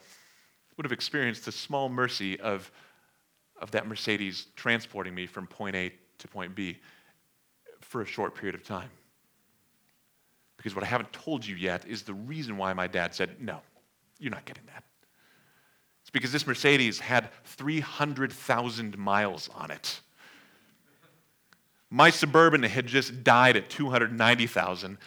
would 0.78 0.86
have 0.86 0.92
experienced 0.92 1.46
the 1.46 1.52
small 1.52 1.88
mercy 1.88 2.40
of, 2.40 2.72
of 3.62 3.72
that 3.72 3.88
Mercedes 3.88 4.48
transporting 4.56 5.16
me 5.16 5.26
from 5.26 5.48
point 5.48 5.76
A 5.76 5.94
to 6.20 6.28
point 6.28 6.56
B 6.56 6.78
for 7.80 8.02
a 8.02 8.06
short 8.06 8.36
period 8.36 8.56
of 8.56 8.64
time. 8.64 8.90
Because 10.64 10.76
what 10.76 10.86
I 10.86 10.88
haven't 10.88 11.12
told 11.12 11.46
you 11.46 11.58
yet 11.58 11.86
is 11.86 12.04
the 12.04 12.14
reason 12.14 12.56
why 12.56 12.72
my 12.72 12.88
dad 12.88 13.14
said, 13.14 13.42
no, 13.42 13.60
you're 14.18 14.32
not 14.32 14.46
getting 14.46 14.64
that. 14.68 14.86
It's 16.04 16.10
because 16.10 16.32
this 16.32 16.48
Mercedes 16.48 17.02
had 17.02 17.30
300,000 17.44 18.98
miles 18.98 19.50
on 19.56 19.72
it. 19.72 20.00
My 21.90 22.10
Suburban 22.10 22.64
had 22.64 22.88
just 22.88 23.26
died 23.26 23.58
at 23.58 23.70
290,000, 23.70 24.98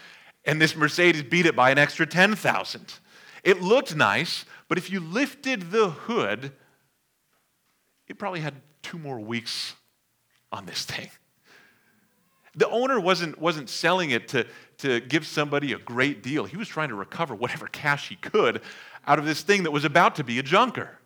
and 0.44 0.60
this 0.60 0.76
Mercedes 0.76 1.22
beat 1.22 1.46
it 1.46 1.56
by 1.56 1.70
an 1.70 1.78
extra 1.78 2.04
10,000. 2.04 2.94
It 3.42 3.62
looked 3.62 3.96
nice, 3.96 4.44
but 4.68 4.76
if 4.76 4.90
you 4.90 5.00
lifted 5.00 5.70
the 5.70 5.88
hood, 5.88 6.52
it 8.08 8.18
probably 8.18 8.40
had 8.40 8.56
two 8.82 8.98
more 8.98 9.18
weeks 9.18 9.74
on 10.52 10.66
this 10.66 10.84
thing. 10.84 11.08
The 12.54 12.68
owner 12.68 13.00
wasn't, 13.00 13.38
wasn't 13.38 13.68
selling 13.68 14.10
it 14.10 14.28
to, 14.28 14.46
to 14.78 15.00
give 15.00 15.26
somebody 15.26 15.72
a 15.72 15.78
great 15.78 16.22
deal. 16.22 16.44
He 16.44 16.56
was 16.56 16.68
trying 16.68 16.90
to 16.90 16.94
recover 16.94 17.34
whatever 17.34 17.66
cash 17.66 18.08
he 18.08 18.16
could 18.16 18.60
out 19.06 19.18
of 19.18 19.24
this 19.24 19.42
thing 19.42 19.62
that 19.62 19.70
was 19.70 19.84
about 19.84 20.16
to 20.16 20.24
be 20.24 20.38
a 20.38 20.42
junker. 20.42 20.98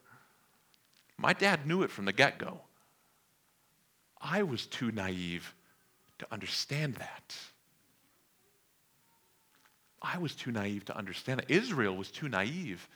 My 1.17 1.33
dad 1.33 1.67
knew 1.67 1.83
it 1.83 1.91
from 1.91 2.07
the 2.07 2.13
get 2.13 2.39
go. 2.39 2.61
I 4.21 4.43
was 4.43 4.67
too 4.67 4.91
naive 4.91 5.55
to 6.19 6.27
understand 6.31 6.97
that. 6.97 7.37
I 10.03 10.19
was 10.19 10.35
too 10.35 10.51
naive 10.51 10.85
to 10.87 10.97
understand 10.97 11.41
that. 11.41 11.51
Israel 11.51 11.95
was 11.95 12.11
too 12.11 12.29
naive, 12.29 12.89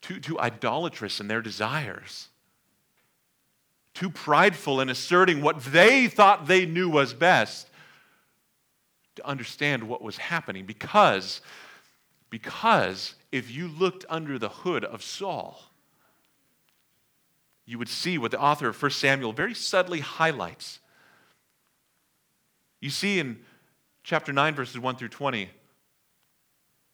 too, 0.00 0.20
too 0.20 0.38
idolatrous 0.38 1.20
in 1.20 1.28
their 1.28 1.42
desires, 1.42 2.28
too 3.94 4.10
prideful 4.10 4.80
in 4.80 4.88
asserting 4.88 5.42
what 5.42 5.62
they 5.64 6.06
thought 6.06 6.46
they 6.46 6.64
knew 6.64 6.88
was 6.88 7.12
best 7.12 7.68
to 9.16 9.26
understand 9.26 9.84
what 9.84 10.02
was 10.02 10.16
happening 10.16 10.64
because, 10.64 11.40
because 12.30 13.14
if 13.30 13.50
you 13.50 13.68
looked 13.68 14.04
under 14.08 14.38
the 14.38 14.48
hood 14.48 14.84
of 14.84 15.02
Saul, 15.02 15.60
you 17.64 17.78
would 17.78 17.88
see 17.88 18.18
what 18.18 18.30
the 18.30 18.40
author 18.40 18.68
of 18.68 18.80
1 18.80 18.90
Samuel 18.90 19.32
very 19.32 19.54
subtly 19.54 20.00
highlights. 20.00 20.80
You 22.80 22.90
see 22.90 23.18
in 23.18 23.38
chapter 24.02 24.32
9, 24.32 24.54
verses 24.54 24.78
1 24.78 24.96
through 24.96 25.08
20, 25.08 25.48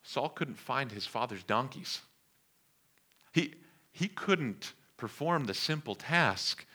Saul 0.03 0.29
couldn't 0.29 0.59
find 0.59 0.93
his 0.93 1.07
father's 1.07 1.43
donkeys. 1.43 2.01
He, 3.33 3.55
he 3.93 4.09
couldn't 4.09 4.73
perform 4.97 5.45
the 5.45 5.55
simple 5.55 5.95
task 5.95 6.67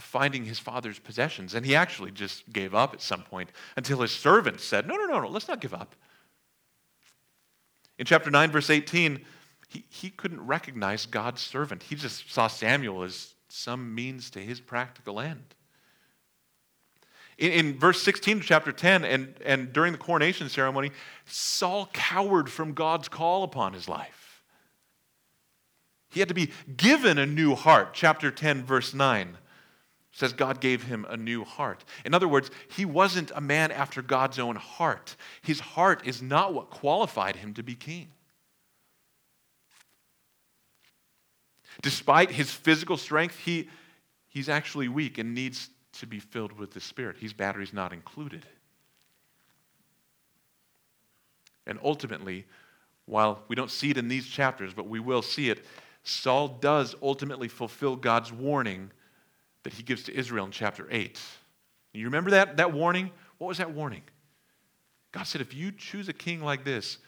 finding 0.00 0.44
his 0.44 0.58
father's 0.58 0.98
possessions. 0.98 1.54
And 1.54 1.64
he 1.64 1.74
actually 1.74 2.10
just 2.10 2.50
gave 2.52 2.74
up 2.74 2.94
at 2.94 3.00
some 3.00 3.22
point 3.22 3.50
until 3.76 4.00
his 4.00 4.12
servant 4.12 4.60
said, 4.60 4.86
No, 4.86 4.96
no, 4.96 5.06
no, 5.06 5.20
no, 5.20 5.28
let's 5.28 5.48
not 5.48 5.60
give 5.60 5.74
up. 5.74 5.94
In 7.98 8.06
chapter 8.06 8.30
9, 8.30 8.50
verse 8.50 8.70
18, 8.70 9.20
he, 9.68 9.84
he 9.88 10.10
couldn't 10.10 10.46
recognize 10.46 11.06
God's 11.06 11.42
servant. 11.42 11.82
He 11.82 11.94
just 11.94 12.32
saw 12.32 12.48
Samuel 12.48 13.02
as 13.02 13.34
some 13.48 13.94
means 13.94 14.30
to 14.30 14.40
his 14.40 14.60
practical 14.60 15.20
end. 15.20 15.54
In, 17.38 17.52
in 17.52 17.78
verse 17.78 18.02
16 18.02 18.38
of 18.38 18.42
chapter 18.44 18.72
10, 18.72 19.04
and, 19.04 19.34
and 19.44 19.72
during 19.72 19.92
the 19.92 19.98
coronation 19.98 20.48
ceremony, 20.48 20.92
Saul 21.26 21.88
cowered 21.92 22.50
from 22.50 22.72
God's 22.72 23.08
call 23.08 23.44
upon 23.44 23.74
his 23.74 23.88
life. 23.88 24.42
He 26.10 26.20
had 26.20 26.28
to 26.28 26.34
be 26.34 26.50
given 26.76 27.18
a 27.18 27.26
new 27.26 27.54
heart. 27.54 27.90
Chapter 27.92 28.30
10, 28.30 28.64
verse 28.64 28.92
9 28.92 29.36
says 30.20 30.34
God 30.34 30.60
gave 30.60 30.82
him 30.82 31.06
a 31.08 31.16
new 31.16 31.44
heart. 31.44 31.82
In 32.04 32.12
other 32.12 32.28
words, 32.28 32.50
he 32.68 32.84
wasn't 32.84 33.32
a 33.34 33.40
man 33.40 33.72
after 33.72 34.02
God's 34.02 34.38
own 34.38 34.54
heart. 34.54 35.16
His 35.40 35.60
heart 35.60 36.06
is 36.06 36.20
not 36.20 36.52
what 36.52 36.68
qualified 36.68 37.36
him 37.36 37.54
to 37.54 37.62
be 37.62 37.74
king. 37.74 38.08
Despite 41.80 42.30
his 42.30 42.50
physical 42.50 42.98
strength, 42.98 43.38
he, 43.38 43.70
he's 44.28 44.50
actually 44.50 44.88
weak 44.88 45.16
and 45.16 45.34
needs 45.34 45.70
to 45.94 46.06
be 46.06 46.20
filled 46.20 46.52
with 46.52 46.72
the 46.72 46.80
Spirit. 46.80 47.16
His 47.16 47.32
battery's 47.32 47.72
not 47.72 47.94
included. 47.94 48.44
And 51.66 51.78
ultimately, 51.82 52.44
while 53.06 53.42
we 53.48 53.56
don't 53.56 53.70
see 53.70 53.90
it 53.90 53.96
in 53.96 54.08
these 54.08 54.26
chapters, 54.26 54.74
but 54.74 54.86
we 54.86 55.00
will 55.00 55.22
see 55.22 55.48
it, 55.48 55.64
Saul 56.02 56.48
does 56.48 56.94
ultimately 57.00 57.48
fulfill 57.48 57.96
God's 57.96 58.30
warning 58.30 58.90
that 59.62 59.72
he 59.72 59.82
gives 59.82 60.02
to 60.04 60.14
Israel 60.14 60.44
in 60.44 60.50
chapter 60.50 60.86
8. 60.90 61.20
You 61.92 62.04
remember 62.06 62.30
that, 62.30 62.56
that 62.56 62.72
warning? 62.72 63.10
What 63.38 63.48
was 63.48 63.58
that 63.58 63.72
warning? 63.72 64.02
God 65.12 65.24
said, 65.24 65.40
if 65.40 65.54
you 65.54 65.72
choose 65.72 66.08
a 66.08 66.12
king 66.12 66.42
like 66.42 66.64
this, 66.64 66.98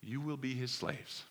you 0.00 0.20
will 0.20 0.36
be 0.36 0.54
his 0.54 0.70
slaves. 0.70 1.24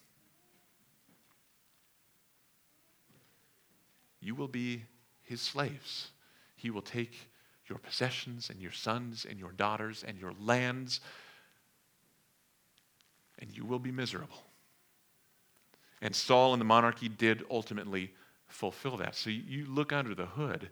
You 4.20 4.36
will 4.36 4.48
be 4.48 4.84
his 5.24 5.42
slaves. 5.42 6.12
He 6.56 6.70
will 6.70 6.84
take 6.84 7.30
your 7.68 7.80
possessions 7.80 8.50
and 8.50 8.62
your 8.62 8.72
sons 8.72 9.26
and 9.28 9.40
your 9.40 9.52
daughters 9.52 10.04
and 10.08 10.20
your 10.20 10.34
lands, 10.40 11.00
and 13.40 13.56
you 13.56 13.66
will 13.66 13.80
be 13.80 13.92
miserable. 13.92 14.44
And 16.02 16.16
Saul 16.16 16.54
and 16.54 16.62
the 16.62 16.66
monarchy 16.66 17.10
did 17.10 17.44
ultimately 17.50 18.12
fulfill 18.52 18.98
that. 18.98 19.16
So 19.16 19.30
you 19.30 19.66
look 19.66 19.94
under 19.94 20.14
the 20.14 20.26
hood 20.26 20.70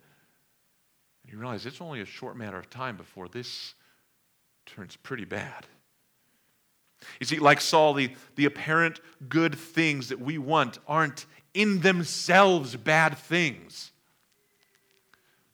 and 1.23 1.31
you 1.31 1.37
realize 1.37 1.65
it's 1.65 1.81
only 1.81 2.01
a 2.01 2.05
short 2.05 2.37
matter 2.37 2.57
of 2.57 2.69
time 2.69 2.97
before 2.97 3.27
this 3.27 3.73
turns 4.65 4.95
pretty 4.95 5.25
bad. 5.25 5.65
You 7.19 7.25
see, 7.25 7.39
like 7.39 7.61
Saul, 7.61 7.93
the, 7.93 8.11
the 8.35 8.45
apparent 8.45 8.99
good 9.27 9.55
things 9.55 10.09
that 10.09 10.19
we 10.19 10.37
want 10.37 10.79
aren't 10.87 11.25
in 11.53 11.79
themselves 11.79 12.75
bad 12.75 13.17
things. 13.17 13.91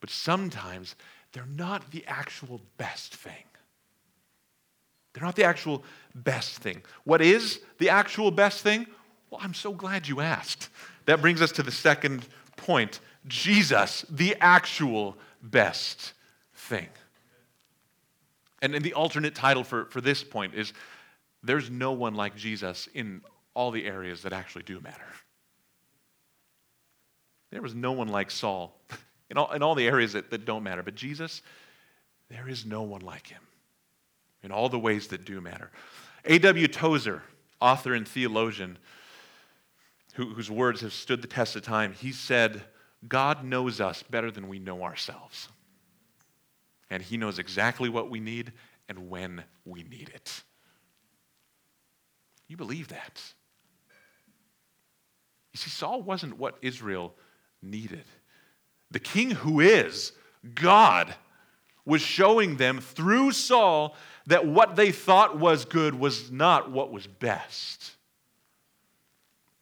But 0.00 0.10
sometimes 0.10 0.96
they're 1.32 1.46
not 1.46 1.90
the 1.90 2.04
actual 2.06 2.60
best 2.78 3.14
thing. 3.14 3.32
They're 5.14 5.24
not 5.24 5.36
the 5.36 5.44
actual 5.44 5.82
best 6.14 6.58
thing. 6.58 6.82
What 7.04 7.22
is 7.22 7.60
the 7.78 7.90
actual 7.90 8.30
best 8.30 8.62
thing? 8.62 8.86
Well, 9.30 9.40
I'm 9.42 9.54
so 9.54 9.72
glad 9.72 10.06
you 10.06 10.20
asked. 10.20 10.68
That 11.06 11.20
brings 11.20 11.40
us 11.40 11.52
to 11.52 11.62
the 11.62 11.72
second 11.72 12.26
point 12.56 13.00
Jesus, 13.26 14.04
the 14.08 14.36
actual 14.40 15.16
best 15.42 16.12
thing. 16.54 16.88
And, 18.62 18.74
and 18.74 18.84
the 18.84 18.94
alternate 18.94 19.34
title 19.34 19.64
for, 19.64 19.86
for 19.86 20.00
this 20.00 20.22
point 20.22 20.54
is 20.54 20.72
There's 21.42 21.70
no 21.70 21.92
one 21.92 22.14
like 22.14 22.36
Jesus 22.36 22.88
in 22.94 23.22
all 23.54 23.70
the 23.70 23.86
areas 23.86 24.22
that 24.22 24.32
actually 24.32 24.64
do 24.64 24.80
matter. 24.80 25.02
There 27.50 27.62
was 27.62 27.74
no 27.74 27.92
one 27.92 28.08
like 28.08 28.30
Saul 28.30 28.78
in 29.30 29.38
all, 29.38 29.50
in 29.52 29.62
all 29.62 29.74
the 29.74 29.86
areas 29.86 30.12
that, 30.12 30.30
that 30.30 30.44
don't 30.44 30.62
matter. 30.62 30.82
But 30.82 30.94
Jesus, 30.94 31.42
there 32.28 32.48
is 32.48 32.66
no 32.66 32.82
one 32.82 33.00
like 33.00 33.28
him 33.28 33.42
in 34.42 34.50
all 34.52 34.68
the 34.68 34.78
ways 34.78 35.08
that 35.08 35.24
do 35.24 35.40
matter. 35.40 35.70
A.W. 36.24 36.68
Tozer, 36.68 37.22
author 37.60 37.94
and 37.94 38.06
theologian, 38.06 38.78
who, 40.16 40.32
whose 40.32 40.50
words 40.50 40.80
have 40.80 40.92
stood 40.92 41.20
the 41.20 41.28
test 41.28 41.56
of 41.56 41.62
time, 41.62 41.92
he 41.92 42.10
said, 42.10 42.62
God 43.06 43.44
knows 43.44 43.80
us 43.80 44.02
better 44.02 44.30
than 44.30 44.48
we 44.48 44.58
know 44.58 44.82
ourselves. 44.82 45.48
And 46.88 47.02
he 47.02 47.16
knows 47.16 47.38
exactly 47.38 47.88
what 47.88 48.08
we 48.10 48.18
need 48.18 48.52
and 48.88 49.10
when 49.10 49.44
we 49.64 49.82
need 49.82 50.10
it. 50.14 50.42
You 52.48 52.56
believe 52.56 52.88
that? 52.88 53.20
You 55.52 55.58
see, 55.58 55.70
Saul 55.70 56.02
wasn't 56.02 56.38
what 56.38 56.56
Israel 56.62 57.14
needed. 57.62 58.04
The 58.90 59.00
king 59.00 59.32
who 59.32 59.60
is 59.60 60.12
God 60.54 61.14
was 61.84 62.00
showing 62.00 62.56
them 62.56 62.80
through 62.80 63.32
Saul 63.32 63.96
that 64.26 64.46
what 64.46 64.76
they 64.76 64.92
thought 64.92 65.38
was 65.38 65.64
good 65.64 65.94
was 65.94 66.30
not 66.30 66.70
what 66.70 66.90
was 66.90 67.06
best. 67.06 67.96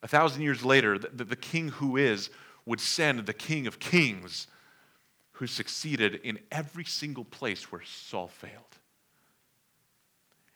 A 0.05 0.07
thousand 0.07 0.43
years 0.43 0.63
later, 0.63 0.99
the, 0.99 1.23
the 1.23 1.35
king 1.35 1.69
who 1.69 1.97
is 1.97 2.29
would 2.63 2.79
send 2.79 3.25
the 3.25 3.33
king 3.33 3.65
of 3.65 3.79
kings 3.79 4.45
who 5.31 5.47
succeeded 5.47 6.21
in 6.23 6.37
every 6.51 6.83
single 6.85 7.25
place 7.25 7.71
where 7.71 7.81
Saul 7.81 8.27
failed. 8.27 8.77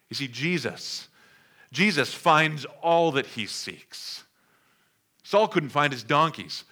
You 0.07 0.15
see, 0.15 0.27
Jesus, 0.27 1.07
Jesus 1.71 2.13
finds 2.13 2.65
all 2.83 3.11
that 3.13 3.25
he 3.25 3.47
seeks. 3.47 4.23
Saul 5.23 5.47
couldn't 5.47 5.69
find 5.69 5.91
his 5.91 6.03
donkeys. 6.03 6.63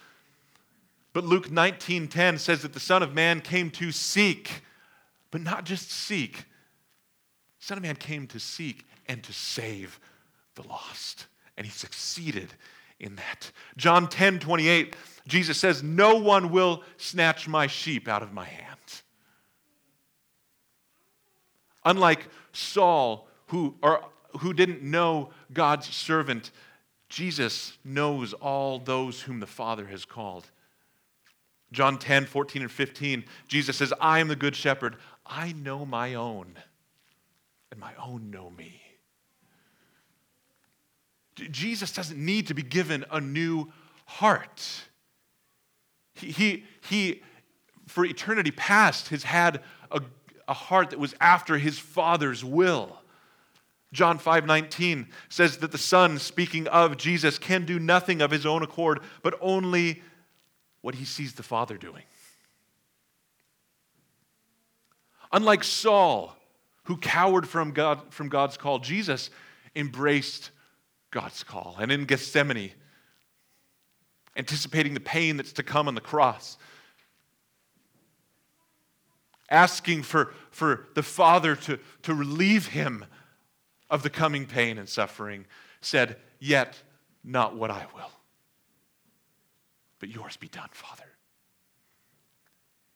But 1.12 1.24
Luke 1.24 1.50
19:10 1.50 2.38
says 2.38 2.62
that 2.62 2.74
the 2.74 2.80
Son 2.80 3.02
of 3.02 3.12
Man 3.12 3.40
came 3.40 3.72
to 3.72 3.90
seek, 3.90 4.62
but 5.32 5.40
not 5.40 5.64
just 5.64 5.90
seek. 5.90 6.44
The 7.58 7.66
Son 7.66 7.76
of 7.76 7.82
Man 7.82 7.96
came 7.96 8.28
to 8.28 8.38
seek 8.38 8.86
and 9.08 9.24
to 9.24 9.32
save 9.32 9.98
the 10.54 10.62
lost. 10.62 11.26
And 11.58 11.66
he 11.66 11.72
succeeded 11.72 12.54
in 13.00 13.16
that. 13.16 13.50
John 13.76 14.08
10 14.08 14.38
28, 14.38 14.94
Jesus 15.26 15.58
says, 15.58 15.82
No 15.82 16.14
one 16.14 16.50
will 16.52 16.84
snatch 16.96 17.48
my 17.48 17.66
sheep 17.66 18.06
out 18.06 18.22
of 18.22 18.32
my 18.32 18.44
hand. 18.44 18.68
Unlike 21.84 22.28
Saul, 22.52 23.26
who, 23.46 23.74
or, 23.82 24.04
who 24.38 24.54
didn't 24.54 24.82
know 24.82 25.30
God's 25.52 25.88
servant, 25.88 26.52
Jesus 27.08 27.76
knows 27.84 28.34
all 28.34 28.78
those 28.78 29.22
whom 29.22 29.40
the 29.40 29.46
Father 29.46 29.86
has 29.86 30.04
called. 30.04 30.48
John 31.72 31.98
10, 31.98 32.26
14, 32.26 32.62
and 32.62 32.70
15, 32.70 33.24
Jesus 33.48 33.76
says, 33.76 33.92
I 34.00 34.20
am 34.20 34.28
the 34.28 34.36
good 34.36 34.54
shepherd. 34.54 34.96
I 35.26 35.52
know 35.52 35.84
my 35.84 36.14
own, 36.14 36.54
and 37.70 37.80
my 37.80 37.92
own 38.00 38.30
know 38.30 38.50
me. 38.50 38.80
Jesus 41.50 41.92
doesn't 41.92 42.18
need 42.18 42.48
to 42.48 42.54
be 42.54 42.62
given 42.62 43.04
a 43.10 43.20
new 43.20 43.72
heart. 44.06 44.64
He, 46.14 46.30
he, 46.30 46.64
he 46.88 47.22
for 47.86 48.04
eternity 48.04 48.50
past, 48.50 49.08
has 49.08 49.22
had 49.24 49.62
a, 49.90 50.00
a 50.46 50.54
heart 50.54 50.90
that 50.90 50.98
was 50.98 51.14
after 51.20 51.58
his 51.58 51.78
Father's 51.78 52.44
will. 52.44 52.98
John 53.92 54.18
5 54.18 54.46
19 54.46 55.08
says 55.28 55.58
that 55.58 55.72
the 55.72 55.78
Son, 55.78 56.18
speaking 56.18 56.66
of 56.68 56.96
Jesus, 56.96 57.38
can 57.38 57.64
do 57.64 57.78
nothing 57.78 58.20
of 58.20 58.30
his 58.30 58.44
own 58.44 58.62
accord, 58.62 59.00
but 59.22 59.38
only 59.40 60.02
what 60.82 60.94
he 60.94 61.04
sees 61.04 61.34
the 61.34 61.42
Father 61.42 61.78
doing. 61.78 62.04
Unlike 65.32 65.64
Saul, 65.64 66.36
who 66.84 66.96
cowered 66.96 67.48
from, 67.48 67.72
God, 67.72 68.12
from 68.12 68.28
God's 68.28 68.56
call, 68.56 68.78
Jesus 68.78 69.30
embraced 69.74 70.50
God's 71.10 71.42
call. 71.42 71.76
And 71.80 71.90
in 71.90 72.04
Gethsemane, 72.04 72.72
anticipating 74.36 74.94
the 74.94 75.00
pain 75.00 75.36
that's 75.36 75.52
to 75.54 75.62
come 75.62 75.88
on 75.88 75.94
the 75.94 76.00
cross, 76.00 76.56
asking 79.50 80.02
for, 80.02 80.34
for 80.50 80.86
the 80.94 81.02
Father 81.02 81.56
to, 81.56 81.78
to 82.02 82.14
relieve 82.14 82.68
him 82.68 83.04
of 83.90 84.02
the 84.02 84.10
coming 84.10 84.46
pain 84.46 84.78
and 84.78 84.88
suffering, 84.88 85.46
said, 85.80 86.16
Yet 86.38 86.82
not 87.24 87.56
what 87.56 87.70
I 87.70 87.86
will, 87.94 88.10
but 89.98 90.08
yours 90.08 90.36
be 90.36 90.48
done, 90.48 90.68
Father. 90.72 91.04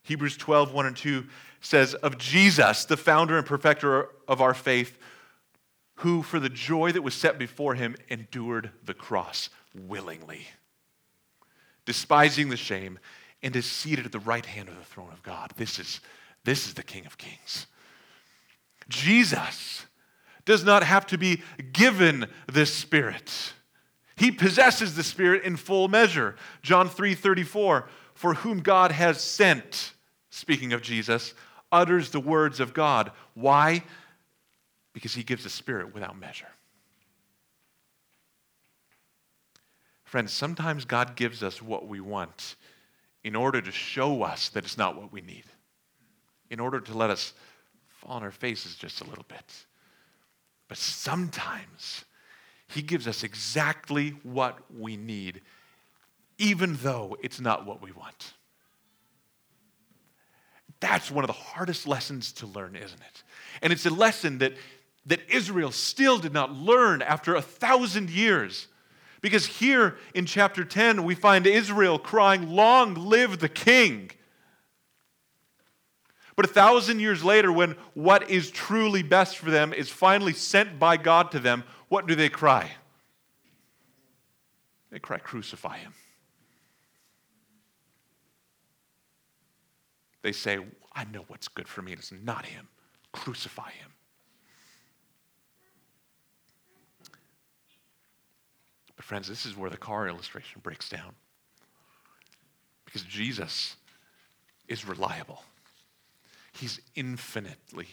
Hebrews 0.02 0.36
12, 0.36 0.72
1 0.72 0.86
and 0.86 0.96
2 0.96 1.26
says, 1.60 1.94
Of 1.94 2.18
Jesus, 2.18 2.84
the 2.84 2.96
founder 2.96 3.38
and 3.38 3.46
perfecter 3.46 4.08
of 4.28 4.40
our 4.40 4.54
faith, 4.54 4.98
who 6.02 6.20
for 6.20 6.40
the 6.40 6.48
joy 6.48 6.90
that 6.90 7.02
was 7.02 7.14
set 7.14 7.38
before 7.38 7.76
him 7.76 7.94
endured 8.08 8.70
the 8.84 8.94
cross 8.94 9.48
willingly, 9.72 10.48
despising 11.84 12.48
the 12.48 12.56
shame, 12.56 12.98
and 13.40 13.54
is 13.54 13.66
seated 13.66 14.04
at 14.04 14.10
the 14.10 14.18
right 14.18 14.44
hand 14.44 14.68
of 14.68 14.76
the 14.76 14.84
throne 14.84 15.12
of 15.12 15.22
God. 15.22 15.52
This 15.56 15.78
is, 15.78 16.00
this 16.42 16.66
is 16.66 16.74
the 16.74 16.82
King 16.82 17.06
of 17.06 17.18
Kings. 17.18 17.68
Jesus 18.88 19.86
does 20.44 20.64
not 20.64 20.82
have 20.82 21.06
to 21.06 21.18
be 21.18 21.40
given 21.72 22.26
this 22.52 22.74
Spirit. 22.74 23.52
He 24.16 24.32
possesses 24.32 24.96
the 24.96 25.04
Spirit 25.04 25.44
in 25.44 25.56
full 25.56 25.86
measure. 25.86 26.34
John 26.62 26.88
3 26.88 27.14
34, 27.14 27.88
for 28.14 28.34
whom 28.34 28.58
God 28.58 28.90
has 28.90 29.20
sent, 29.20 29.92
speaking 30.30 30.72
of 30.72 30.82
Jesus, 30.82 31.32
utters 31.70 32.10
the 32.10 32.20
words 32.20 32.58
of 32.58 32.74
God. 32.74 33.12
Why? 33.34 33.84
Because 34.92 35.14
he 35.14 35.22
gives 35.22 35.46
a 35.46 35.50
Spirit 35.50 35.94
without 35.94 36.18
measure. 36.18 36.48
Friends, 40.04 40.32
sometimes 40.32 40.84
God 40.84 41.16
gives 41.16 41.42
us 41.42 41.62
what 41.62 41.88
we 41.88 41.98
want 42.00 42.56
in 43.24 43.34
order 43.34 43.62
to 43.62 43.72
show 43.72 44.22
us 44.22 44.50
that 44.50 44.64
it's 44.64 44.76
not 44.76 44.96
what 44.96 45.10
we 45.10 45.22
need, 45.22 45.44
in 46.50 46.60
order 46.60 46.80
to 46.80 46.92
let 46.96 47.08
us 47.08 47.32
fall 47.86 48.16
on 48.16 48.22
our 48.22 48.30
faces 48.30 48.74
just 48.74 49.00
a 49.00 49.04
little 49.04 49.24
bit. 49.28 49.66
But 50.68 50.76
sometimes 50.76 52.04
He 52.68 52.82
gives 52.82 53.08
us 53.08 53.22
exactly 53.22 54.10
what 54.22 54.58
we 54.76 54.98
need, 54.98 55.40
even 56.36 56.76
though 56.82 57.16
it's 57.22 57.40
not 57.40 57.64
what 57.64 57.80
we 57.80 57.92
want. 57.92 58.34
That's 60.80 61.10
one 61.10 61.22
of 61.22 61.28
the 61.28 61.32
hardest 61.32 61.86
lessons 61.86 62.32
to 62.32 62.46
learn, 62.46 62.74
isn't 62.74 63.00
it? 63.00 63.22
And 63.62 63.72
it's 63.72 63.86
a 63.86 63.90
lesson 63.90 64.38
that, 64.38 64.52
that 65.06 65.20
Israel 65.28 65.72
still 65.72 66.18
did 66.18 66.32
not 66.32 66.52
learn 66.52 67.02
after 67.02 67.34
a 67.34 67.42
thousand 67.42 68.10
years. 68.10 68.68
Because 69.20 69.46
here 69.46 69.96
in 70.14 70.26
chapter 70.26 70.64
10, 70.64 71.04
we 71.04 71.14
find 71.14 71.46
Israel 71.46 71.98
crying, 71.98 72.50
Long 72.50 72.94
live 72.94 73.38
the 73.38 73.48
king. 73.48 74.10
But 76.34 76.46
a 76.46 76.48
thousand 76.48 77.00
years 77.00 77.22
later, 77.22 77.52
when 77.52 77.76
what 77.94 78.30
is 78.30 78.50
truly 78.50 79.02
best 79.02 79.36
for 79.36 79.50
them 79.50 79.72
is 79.72 79.88
finally 79.88 80.32
sent 80.32 80.78
by 80.78 80.96
God 80.96 81.30
to 81.32 81.38
them, 81.38 81.64
what 81.88 82.06
do 82.06 82.14
they 82.14 82.28
cry? 82.28 82.70
They 84.90 84.98
cry, 84.98 85.18
Crucify 85.18 85.78
him. 85.78 85.94
They 90.22 90.32
say, 90.32 90.58
I 90.94 91.04
know 91.04 91.24
what's 91.28 91.48
good 91.48 91.68
for 91.68 91.82
me, 91.82 91.92
it's 91.92 92.12
not 92.12 92.46
him. 92.46 92.68
Crucify 93.12 93.70
him. 93.70 93.90
Friends, 99.02 99.28
this 99.28 99.44
is 99.44 99.56
where 99.56 99.70
the 99.70 99.76
car 99.76 100.08
illustration 100.08 100.60
breaks 100.62 100.88
down. 100.88 101.14
Because 102.84 103.02
Jesus 103.02 103.76
is 104.68 104.86
reliable, 104.86 105.42
He's 106.52 106.80
infinitely 106.94 107.88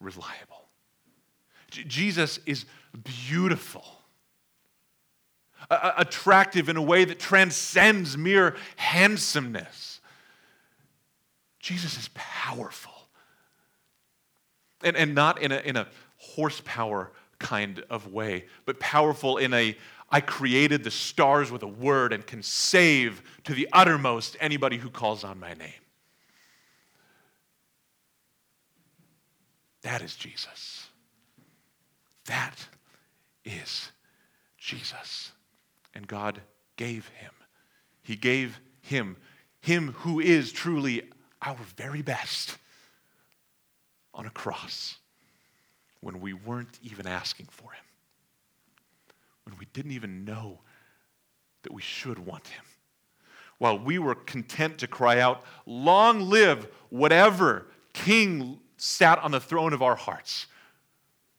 reliable. 0.00 0.64
J- 1.70 1.84
Jesus 1.84 2.40
is 2.46 2.64
beautiful, 3.28 3.84
attractive 5.70 6.68
in 6.68 6.76
a 6.76 6.82
way 6.82 7.04
that 7.04 7.18
transcends 7.18 8.16
mere 8.16 8.56
handsomeness. 8.76 10.00
Jesus 11.60 11.98
is 11.98 12.08
powerful. 12.14 12.92
And, 14.82 14.96
and 14.96 15.14
not 15.14 15.42
in 15.42 15.52
a, 15.52 15.58
in 15.58 15.76
a 15.76 15.88
horsepower 16.16 17.12
kind 17.38 17.84
of 17.90 18.12
way, 18.12 18.46
but 18.64 18.80
powerful 18.80 19.36
in 19.36 19.52
a 19.52 19.76
I 20.10 20.20
created 20.20 20.84
the 20.84 20.90
stars 20.90 21.50
with 21.50 21.62
a 21.62 21.68
word 21.68 22.12
and 22.12 22.26
can 22.26 22.42
save 22.42 23.22
to 23.44 23.54
the 23.54 23.68
uttermost 23.72 24.36
anybody 24.40 24.78
who 24.78 24.88
calls 24.88 25.22
on 25.22 25.38
my 25.38 25.54
name. 25.54 25.72
That 29.82 30.02
is 30.02 30.16
Jesus. 30.16 30.88
That 32.26 32.56
is 33.44 33.92
Jesus. 34.56 35.32
And 35.94 36.06
God 36.06 36.40
gave 36.76 37.08
him. 37.08 37.32
He 38.02 38.16
gave 38.16 38.58
him, 38.80 39.16
him 39.60 39.92
who 39.98 40.20
is 40.20 40.52
truly 40.52 41.02
our 41.42 41.56
very 41.76 42.02
best, 42.02 42.56
on 44.14 44.26
a 44.26 44.30
cross 44.30 44.96
when 46.00 46.20
we 46.20 46.32
weren't 46.32 46.78
even 46.82 47.06
asking 47.06 47.46
for 47.50 47.70
him 47.70 47.87
when 49.48 49.58
we 49.58 49.66
didn't 49.72 49.92
even 49.92 50.26
know 50.26 50.60
that 51.62 51.72
we 51.72 51.80
should 51.80 52.18
want 52.18 52.46
him. 52.48 52.64
While 53.56 53.78
we 53.78 53.98
were 53.98 54.14
content 54.14 54.78
to 54.78 54.86
cry 54.86 55.20
out, 55.20 55.42
Long 55.64 56.20
live 56.20 56.68
whatever 56.90 57.66
king 57.94 58.60
sat 58.76 59.18
on 59.18 59.30
the 59.30 59.40
throne 59.40 59.72
of 59.72 59.82
our 59.82 59.96
hearts. 59.96 60.46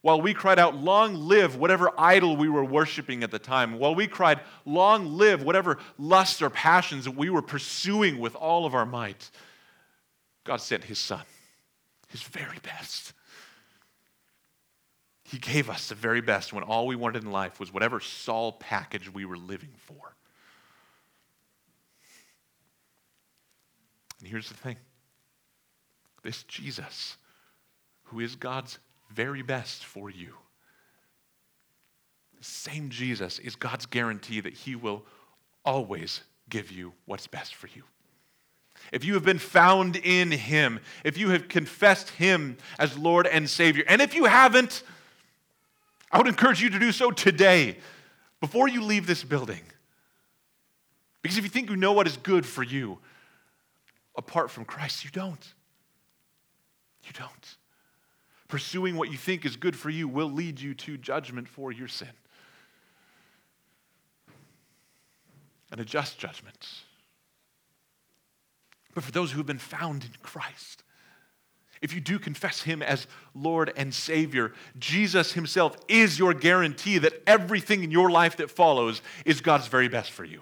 While 0.01 0.22
we 0.22 0.34
cried 0.34 0.57
out, 0.57 0.76
Long 0.76 1.14
live 1.14 1.55
whatever 1.55 1.91
idol 1.97 2.36
we 2.36 2.49
were 2.49 2.66
worshiping 2.66 3.24
at 3.24 3.32
the 3.32 3.39
time. 3.39 3.78
While 3.78 3.93
we 3.93 4.07
cried, 4.07 4.39
Long 4.66 5.18
live 5.18 5.43
whatever 5.43 5.78
lusts 5.99 6.41
or 6.41 6.49
passions 6.49 7.05
that 7.05 7.16
we 7.16 7.30
were 7.30 7.43
pursuing 7.43 8.18
with 8.18 8.36
all 8.36 8.66
of 8.66 8.74
our 8.74 8.88
might. 8.88 9.30
God 10.45 10.62
sent 10.62 10.84
his 10.84 10.97
son, 10.97 11.24
his 12.07 12.24
very 12.24 12.57
best 12.64 13.14
he 15.30 15.38
gave 15.38 15.69
us 15.69 15.89
the 15.89 15.95
very 15.95 16.21
best 16.21 16.53
when 16.53 16.63
all 16.63 16.88
we 16.88 16.95
wanted 16.95 17.23
in 17.23 17.32
life 17.32 17.59
was 17.59 17.71
whatever 17.71 17.99
Saul 17.99 18.53
package 18.53 19.13
we 19.13 19.25
were 19.25 19.38
living 19.38 19.69
for. 19.77 20.15
And 24.19 24.27
here's 24.27 24.49
the 24.49 24.55
thing 24.55 24.77
this 26.23 26.43
Jesus, 26.43 27.17
who 28.05 28.19
is 28.19 28.36
God's 28.36 28.80
very 29.11 29.43
best 29.43 29.86
for 29.86 30.09
you, 30.09 30.34
the 32.39 32.43
same 32.43 32.89
Jesus 32.89 33.38
is 33.38 33.55
God's 33.55 33.86
guarantee 33.86 34.39
that 34.39 34.53
he 34.53 34.75
will 34.75 35.05
always 35.63 36.21
give 36.49 36.71
you 36.71 36.93
what's 37.05 37.27
best 37.27 37.53
for 37.53 37.67
you. 37.67 37.84
If 38.91 39.05
you 39.05 39.13
have 39.13 39.25
been 39.25 39.38
found 39.38 39.95
in 39.95 40.32
him, 40.32 40.80
if 41.03 41.19
you 41.19 41.30
have 41.30 41.47
confessed 41.47 42.09
him 42.09 42.57
as 42.80 42.97
Lord 42.97 43.27
and 43.27 43.47
Savior, 43.47 43.84
and 43.88 44.01
if 44.01 44.15
you 44.15 44.25
haven't, 44.25 44.82
I 46.12 46.18
would 46.18 46.28
encourage 46.28 46.62
you 46.62 46.70
to 46.70 46.80
do 46.80 46.91
so 46.91 47.12
today, 47.12 47.78
before 48.39 48.68
you 48.68 48.82
leave 48.82 49.05
this 49.05 49.24
building. 49.24 49.62
Because 51.22 51.38
if 51.38 51.43
you 51.43 51.49
think 51.49 51.70
you 51.70 51.76
know 51.76 51.91
what 51.91 52.07
is 52.07 52.18
good 52.18 52.45
for 52.45 52.64
you, 52.64 52.97
apart 54.18 54.49
from 54.49 54.66
Christ, 54.66 55.03
you 55.03 55.12
don't. 55.12 55.53
You 57.03 57.12
don't. 57.14 57.57
Pursuing 58.47 58.95
what 58.95 59.12
you 59.12 59.18
think 59.18 59.45
is 59.45 59.55
good 59.55 59.76
for 59.76 59.89
you 59.89 60.07
will 60.07 60.32
lead 60.32 60.60
you 60.60 60.74
to 60.74 60.97
judgment 60.97 61.47
for 61.47 61.72
your 61.72 61.88
sin. 61.88 62.10
And 65.72 65.80
a 65.80 65.86
just 65.86 66.18
judgment. 66.18 66.68
But 68.95 69.03
for 69.03 69.12
those 69.12 69.32
who 69.32 69.38
have 69.38 69.45
been 69.45 69.60
found 69.60 70.03
in 70.03 70.12
Christ, 70.24 70.84
if 71.82 71.93
you 71.93 72.01
do 72.01 72.19
confess 72.19 72.61
him 72.61 72.82
as 72.82 73.07
Lord 73.34 73.71
and 73.75 73.93
Savior, 73.93 74.53
Jesus 74.77 75.34
himself 75.34 75.77
is 75.88 76.19
your 76.19 76.34
guarantee 76.34 76.97
that 76.97 77.23
everything 77.25 77.84
in 77.84 77.91
your 77.91 78.09
life 78.09 78.38
that 78.38 78.51
follows 78.51 79.01
is 79.25 79.41
God's 79.41 79.67
very 79.67 79.88
best 79.88 80.11
for 80.11 80.25
you. 80.25 80.41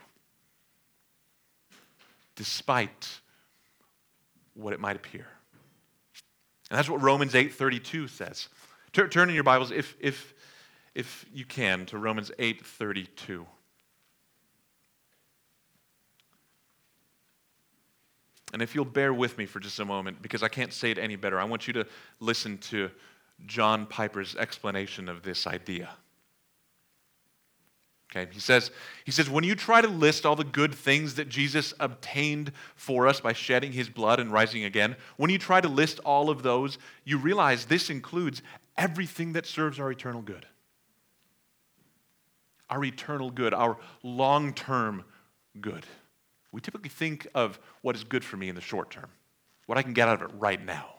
Despite 2.35 3.21
what 4.53 4.73
it 4.73 4.79
might 4.79 4.95
appear. 4.95 5.27
And 6.69 6.77
that's 6.77 6.89
what 6.89 7.01
Romans 7.01 7.33
8:32 7.33 8.09
says. 8.09 8.49
Turn 8.91 9.29
in 9.29 9.35
your 9.35 9.43
Bibles 9.43 9.71
if, 9.71 9.95
if, 9.99 10.33
if 10.95 11.25
you 11.31 11.45
can 11.45 11.85
to 11.87 11.97
Romans 11.97 12.31
8:32. 12.39 13.45
And 18.53 18.61
if 18.61 18.73
you'll 18.73 18.85
bear 18.85 19.13
with 19.13 19.37
me 19.37 19.45
for 19.45 19.59
just 19.59 19.79
a 19.79 19.85
moment, 19.85 20.21
because 20.21 20.41
I 20.41 20.47
can't 20.47 20.71
say 20.71 20.91
it 20.91 20.97
any 20.97 21.15
better, 21.15 21.39
I 21.39 21.43
want 21.43 21.67
you 21.67 21.73
to 21.73 21.87
listen 22.19 22.57
to 22.59 22.89
John 23.45 23.85
Piper's 23.85 24.35
explanation 24.35 25.09
of 25.09 25.21
this 25.21 25.45
idea. 25.45 25.89
Okay, 28.09 28.31
he 28.31 28.39
says, 28.39 28.71
he 29.03 29.11
says, 29.11 29.29
when 29.29 29.43
you 29.43 29.53
try 29.53 29.81
to 29.81 29.87
list 29.87 30.25
all 30.25 30.37
the 30.37 30.45
good 30.45 30.73
things 30.73 31.15
that 31.15 31.27
Jesus 31.27 31.73
obtained 31.79 32.53
for 32.75 33.05
us 33.05 33.19
by 33.19 33.33
shedding 33.33 33.73
his 33.73 33.89
blood 33.89 34.21
and 34.21 34.31
rising 34.31 34.63
again, 34.63 34.95
when 35.17 35.29
you 35.29 35.37
try 35.37 35.59
to 35.59 35.67
list 35.67 35.99
all 35.99 36.29
of 36.29 36.41
those, 36.41 36.77
you 37.03 37.17
realize 37.17 37.65
this 37.65 37.89
includes 37.89 38.41
everything 38.77 39.33
that 39.33 39.45
serves 39.45 39.77
our 39.77 39.91
eternal 39.91 40.21
good. 40.21 40.45
Our 42.69 42.85
eternal 42.85 43.29
good, 43.29 43.53
our 43.53 43.77
long 44.03 44.53
term 44.53 45.03
good. 45.59 45.85
We 46.51 46.61
typically 46.61 46.89
think 46.89 47.27
of 47.35 47.59
what 47.81 47.95
is 47.95 48.03
good 48.03 48.23
for 48.23 48.37
me 48.37 48.49
in 48.49 48.55
the 48.55 48.61
short 48.61 48.89
term, 48.89 49.09
what 49.65 49.77
I 49.77 49.81
can 49.81 49.93
get 49.93 50.07
out 50.07 50.21
of 50.21 50.29
it 50.29 50.35
right 50.37 50.63
now. 50.63 50.93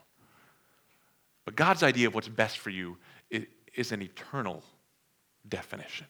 But 1.44 1.56
God's 1.56 1.82
idea 1.82 2.06
of 2.06 2.14
what's 2.14 2.28
best 2.28 2.58
for 2.58 2.70
you 2.70 2.98
is 3.74 3.92
an 3.92 4.02
eternal 4.02 4.62
definition. 5.48 6.06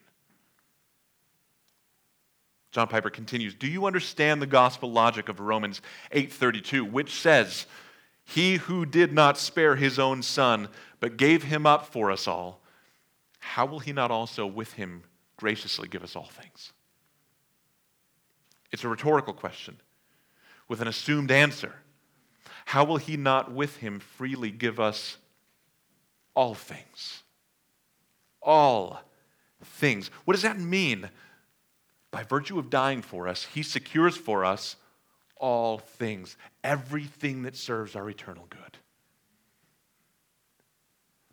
John 2.71 2.89
Piper 2.89 3.11
continues, 3.11 3.55
"Do 3.55 3.67
you 3.67 3.87
understand 3.87 4.43
the 4.43 4.47
gospel 4.47 4.91
logic 4.93 5.29
of 5.29 5.41
Romans 5.41 5.81
8:32, 6.11 6.85
which 6.85 7.13
says, 7.13 7.67
he 8.25 8.57
who 8.57 8.85
did 8.85 9.13
not 9.13 9.39
spare 9.39 9.77
his 9.77 9.99
own 9.99 10.23
son, 10.23 10.69
but 11.01 11.17
gave 11.17 11.45
him 11.45 11.65
up 11.65 11.87
for 11.87 12.11
us 12.11 12.29
all, 12.29 12.61
how 13.39 13.65
will 13.65 13.79
he 13.79 13.93
not 13.93 14.11
also 14.11 14.47
with 14.47 14.75
him 14.75 15.05
graciously 15.37 15.89
give 15.89 16.03
us 16.03 16.15
all 16.15 16.29
things?" 16.29 16.73
It's 18.71 18.85
a 18.85 18.89
rhetorical 18.89 19.33
question 19.33 19.79
with 20.69 20.81
an 20.81 20.89
assumed 20.89 21.31
answer. 21.31 21.75
How 22.67 22.85
will 22.85 22.99
he 22.99 23.17
not 23.17 23.53
with 23.53 23.79
him 23.79 24.01
freely 24.01 24.51
give 24.51 24.79
us 24.79 25.17
all 26.35 26.55
things? 26.55 27.23
All 28.43 29.01
things. 29.65 30.11
What 30.25 30.35
does 30.35 30.43
that 30.43 30.59
mean? 30.59 31.09
By 32.11 32.23
virtue 32.23 32.59
of 32.59 32.71
dying 32.71 33.03
for 33.03 33.29
us, 33.29 33.45
he 33.45 33.63
secures 33.63 34.17
for 34.17 34.45
us 34.45 34.77
all 35.37 35.79
things, 35.79 36.37
everything 36.65 37.43
that 37.43 37.57
serves 37.57 37.97
our 37.97 38.09
eternal 38.11 38.47
good. 38.51 38.79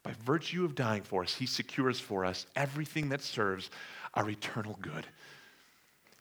By 0.04 0.14
virtue 0.24 0.64
of 0.64 0.76
dying 0.76 1.02
for 1.02 1.24
us, 1.24 1.34
he 1.34 1.48
secures 1.48 2.00
for 2.00 2.26
us 2.26 2.46
everything 2.56 3.10
that 3.10 3.22
serves 3.22 3.72
our 4.14 4.30
eternal 4.30 4.78
good. 4.80 5.08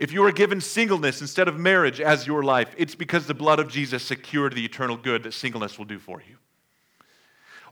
If 0.05 0.13
you 0.13 0.23
are 0.27 0.33
given 0.33 0.61
singleness 0.61 1.23
instead 1.23 1.49
of 1.49 1.59
marriage 1.59 1.99
as 1.99 2.27
your 2.27 2.43
life, 2.43 2.75
it's 2.77 2.95
because 2.95 3.27
the 3.27 3.33
blood 3.33 3.59
of 3.59 3.69
Jesus 3.69 4.03
secured 4.03 4.53
the 4.53 4.63
eternal 4.63 4.99
good 4.99 5.23
that 5.23 5.33
singleness 5.33 5.79
will 5.79 5.87
do 5.87 5.99
for 5.99 6.23
you. 6.29 6.37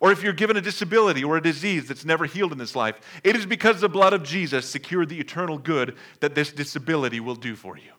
Or 0.01 0.13
if 0.13 0.23
you're 0.23 0.33
given 0.33 0.57
a 0.57 0.63
disability 0.63 1.23
or 1.23 1.37
a 1.37 1.43
disease 1.43 1.87
that's 1.87 2.07
never 2.07 2.25
healed 2.25 2.51
in 2.51 2.57
this 2.57 2.75
life, 2.75 2.99
it 3.23 3.37
is 3.37 3.45
because 3.45 3.83
the 3.83 3.89
blood 3.91 4.15
of 4.15 4.23
Jesus 4.23 4.67
secured 4.67 5.11
the 5.11 5.21
eternal 5.21 5.59
good 5.59 5.95
that 6.21 6.35
this 6.35 6.55
disability 6.55 7.21
will 7.21 7.35
do 7.35 7.55
for 7.55 7.77
you. 7.77 7.93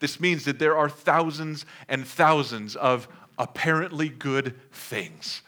This 0.00 0.18
means 0.18 0.44
that 0.46 0.58
there 0.58 0.76
are 0.76 0.88
thousands 0.88 1.64
and 1.88 2.04
thousands 2.04 2.74
of 2.74 3.06
apparently 3.38 4.08
good 4.08 4.58
things 4.72 5.42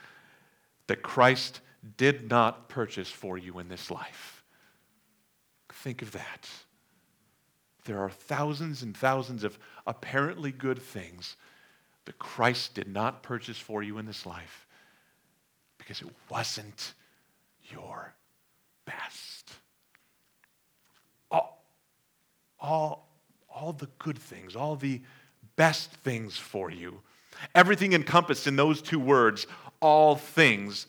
that 0.86 1.02
Christ 1.02 1.62
did 1.96 2.30
not 2.30 2.68
purchase 2.68 3.10
for 3.10 3.36
you 3.36 3.58
in 3.58 3.68
this 3.68 3.90
life. 3.90 4.33
Think 5.84 6.00
of 6.00 6.12
that. 6.12 6.48
There 7.84 7.98
are 7.98 8.08
thousands 8.08 8.82
and 8.82 8.96
thousands 8.96 9.44
of 9.44 9.58
apparently 9.86 10.50
good 10.50 10.80
things 10.80 11.36
that 12.06 12.18
Christ 12.18 12.72
did 12.72 12.88
not 12.88 13.22
purchase 13.22 13.58
for 13.58 13.82
you 13.82 13.98
in 13.98 14.06
this 14.06 14.24
life 14.24 14.66
because 15.76 16.00
it 16.00 16.08
wasn't 16.30 16.94
your 17.70 18.14
best. 18.86 19.50
All, 21.30 21.62
all, 22.58 23.06
all 23.54 23.74
the 23.74 23.90
good 23.98 24.18
things, 24.18 24.56
all 24.56 24.76
the 24.76 25.02
best 25.56 25.90
things 25.96 26.38
for 26.38 26.70
you, 26.70 27.02
everything 27.54 27.92
encompassed 27.92 28.46
in 28.46 28.56
those 28.56 28.80
two 28.80 28.98
words, 28.98 29.46
all 29.80 30.16
things 30.16 30.86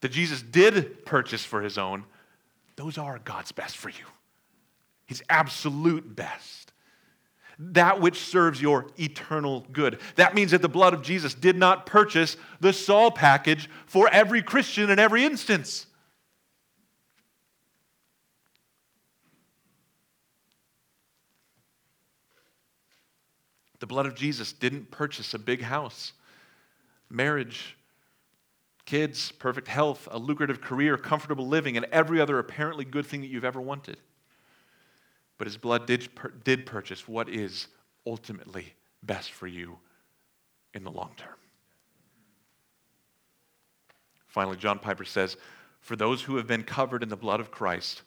that 0.00 0.10
Jesus 0.10 0.42
did 0.42 1.06
purchase 1.06 1.44
for 1.44 1.62
his 1.62 1.78
own, 1.78 2.02
those 2.74 2.98
are 2.98 3.20
God's 3.20 3.52
best 3.52 3.76
for 3.76 3.90
you. 3.90 4.04
His 5.06 5.22
absolute 5.28 6.14
best 6.14 6.66
that 7.58 8.00
which 8.00 8.18
serves 8.18 8.60
your 8.60 8.86
eternal 8.98 9.66
good. 9.72 9.98
That 10.16 10.34
means 10.34 10.50
that 10.50 10.62
the 10.62 10.68
blood 10.68 10.92
of 10.92 11.02
Jesus 11.02 11.34
did 11.34 11.56
not 11.56 11.86
purchase 11.86 12.36
the 12.60 12.72
Saul 12.72 13.10
package 13.10 13.70
for 13.86 14.08
every 14.12 14.42
Christian 14.42 14.90
in 14.90 14.98
every 14.98 15.24
instance. 15.24 15.86
The 23.78 23.86
blood 23.86 24.06
of 24.06 24.14
Jesus 24.14 24.52
didn't 24.52 24.90
purchase 24.90 25.34
a 25.34 25.38
big 25.38 25.62
house, 25.62 26.12
marriage, 27.10 27.76
kids, 28.86 29.32
perfect 29.32 29.68
health, 29.68 30.08
a 30.10 30.18
lucrative 30.18 30.60
career, 30.60 30.96
comfortable 30.96 31.46
living, 31.46 31.76
and 31.76 31.86
every 31.92 32.20
other 32.20 32.38
apparently 32.38 32.84
good 32.84 33.06
thing 33.06 33.20
that 33.20 33.28
you've 33.28 33.44
ever 33.44 33.60
wanted. 33.60 33.98
But 35.38 35.46
his 35.46 35.56
blood 35.56 35.86
did, 35.86 36.08
did 36.44 36.66
purchase 36.66 37.06
what 37.06 37.28
is 37.28 37.68
ultimately 38.06 38.74
best 39.02 39.32
for 39.32 39.46
you 39.46 39.78
in 40.74 40.84
the 40.84 40.90
long 40.90 41.10
term. 41.16 41.34
Finally, 44.26 44.56
John 44.56 44.78
Piper 44.78 45.04
says, 45.04 45.36
For 45.80 45.96
those 45.96 46.22
who 46.22 46.36
have 46.36 46.46
been 46.46 46.62
covered 46.62 47.02
in 47.02 47.08
the 47.08 47.16
blood 47.16 47.40
of 47.40 47.50
Christ, 47.50 48.02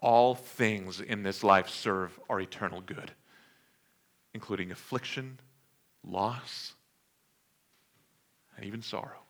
all 0.00 0.34
things 0.34 1.00
in 1.00 1.22
this 1.22 1.44
life 1.44 1.68
serve 1.68 2.18
our 2.28 2.40
eternal 2.40 2.80
good, 2.80 3.12
including 4.34 4.70
affliction, 4.70 5.38
loss, 6.04 6.74
and 8.56 8.66
even 8.66 8.82
sorrow. 8.82 9.22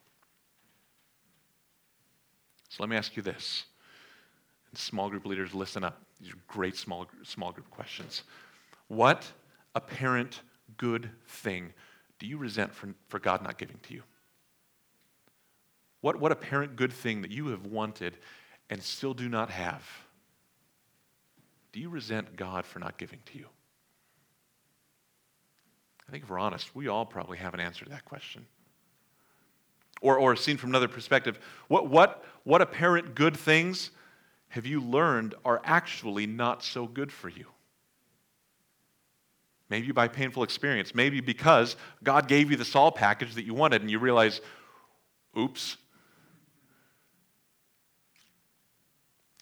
So 2.69 2.81
let 2.81 2.89
me 2.89 2.97
ask 2.97 3.15
you 3.15 3.21
this. 3.21 3.65
And 4.69 4.77
small 4.77 5.09
group 5.09 5.25
leaders, 5.25 5.53
listen 5.53 5.83
up. 5.83 6.01
These 6.23 6.31
are 6.31 6.37
great 6.47 6.77
small, 6.77 7.05
small 7.23 7.51
group 7.51 7.69
questions. 7.69 8.23
What 8.87 9.29
apparent 9.75 10.41
good 10.77 11.09
thing 11.27 11.73
do 12.17 12.27
you 12.27 12.37
resent 12.37 12.73
for, 12.73 12.93
for 13.09 13.19
God 13.19 13.43
not 13.43 13.57
giving 13.57 13.77
to 13.83 13.93
you? 13.93 14.03
What, 15.99 16.19
what 16.19 16.31
apparent 16.31 16.77
good 16.77 16.93
thing 16.93 17.21
that 17.23 17.31
you 17.31 17.47
have 17.47 17.65
wanted 17.65 18.17
and 18.69 18.81
still 18.81 19.13
do 19.13 19.27
not 19.27 19.49
have? 19.49 19.83
Do 21.73 21.81
you 21.81 21.89
resent 21.89 22.37
God 22.37 22.65
for 22.65 22.79
not 22.79 22.97
giving 22.97 23.19
to 23.25 23.37
you? 23.37 23.47
I 26.07 26.11
think 26.11 26.23
if 26.23 26.29
we're 26.29 26.39
honest, 26.39 26.73
we 26.73 26.87
all 26.87 27.05
probably 27.05 27.37
have 27.37 27.53
an 27.53 27.59
answer 27.59 27.83
to 27.83 27.91
that 27.91 28.05
question. 28.05 28.45
Or, 30.01 30.17
or 30.17 30.35
seen 30.35 30.57
from 30.57 30.69
another 30.69 30.87
perspective, 30.87 31.39
what, 31.67 31.89
what, 31.89 32.23
what 32.43 32.61
apparent 32.61 33.15
good 33.15 33.35
things 33.35 33.91
have 34.53 34.67
you 34.67 34.81
learned 34.81 35.33
are 35.43 35.59
actually 35.63 36.27
not 36.27 36.63
so 36.63 36.85
good 36.85 37.11
for 37.11 37.27
you? 37.27 37.47
Maybe 39.67 39.91
by 39.91 40.07
painful 40.07 40.43
experience. 40.43 40.93
Maybe 40.93 41.21
because 41.21 41.75
God 42.03 42.27
gave 42.27 42.51
you 42.51 42.57
the 42.57 42.63
Saul 42.63 42.91
package 42.91 43.33
that 43.33 43.45
you 43.45 43.55
wanted 43.55 43.81
and 43.81 43.89
you 43.89 43.97
realize, 43.97 44.41
oops, 45.35 45.77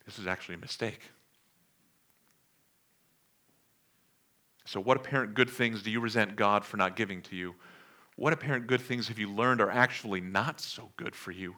this 0.06 0.18
is 0.18 0.28
actually 0.28 0.56
a 0.56 0.60
mistake. 0.60 1.02
So, 4.64 4.80
what 4.80 4.96
apparent 4.96 5.34
good 5.34 5.50
things 5.50 5.84
do 5.84 5.92
you 5.92 6.00
resent 6.00 6.38
God 6.38 6.64
for 6.64 6.78
not 6.78 6.96
giving 6.96 7.22
to 7.24 7.36
you? 7.36 7.56
What 8.16 8.32
apparent 8.32 8.66
good 8.66 8.80
things 8.80 9.10
have 9.10 9.20
you 9.20 9.30
learned 9.30 9.60
are 9.60 9.70
actually 9.70 10.22
not 10.22 10.62
so 10.62 10.90
good 10.96 11.18
for 11.18 11.32
you? 11.32 11.58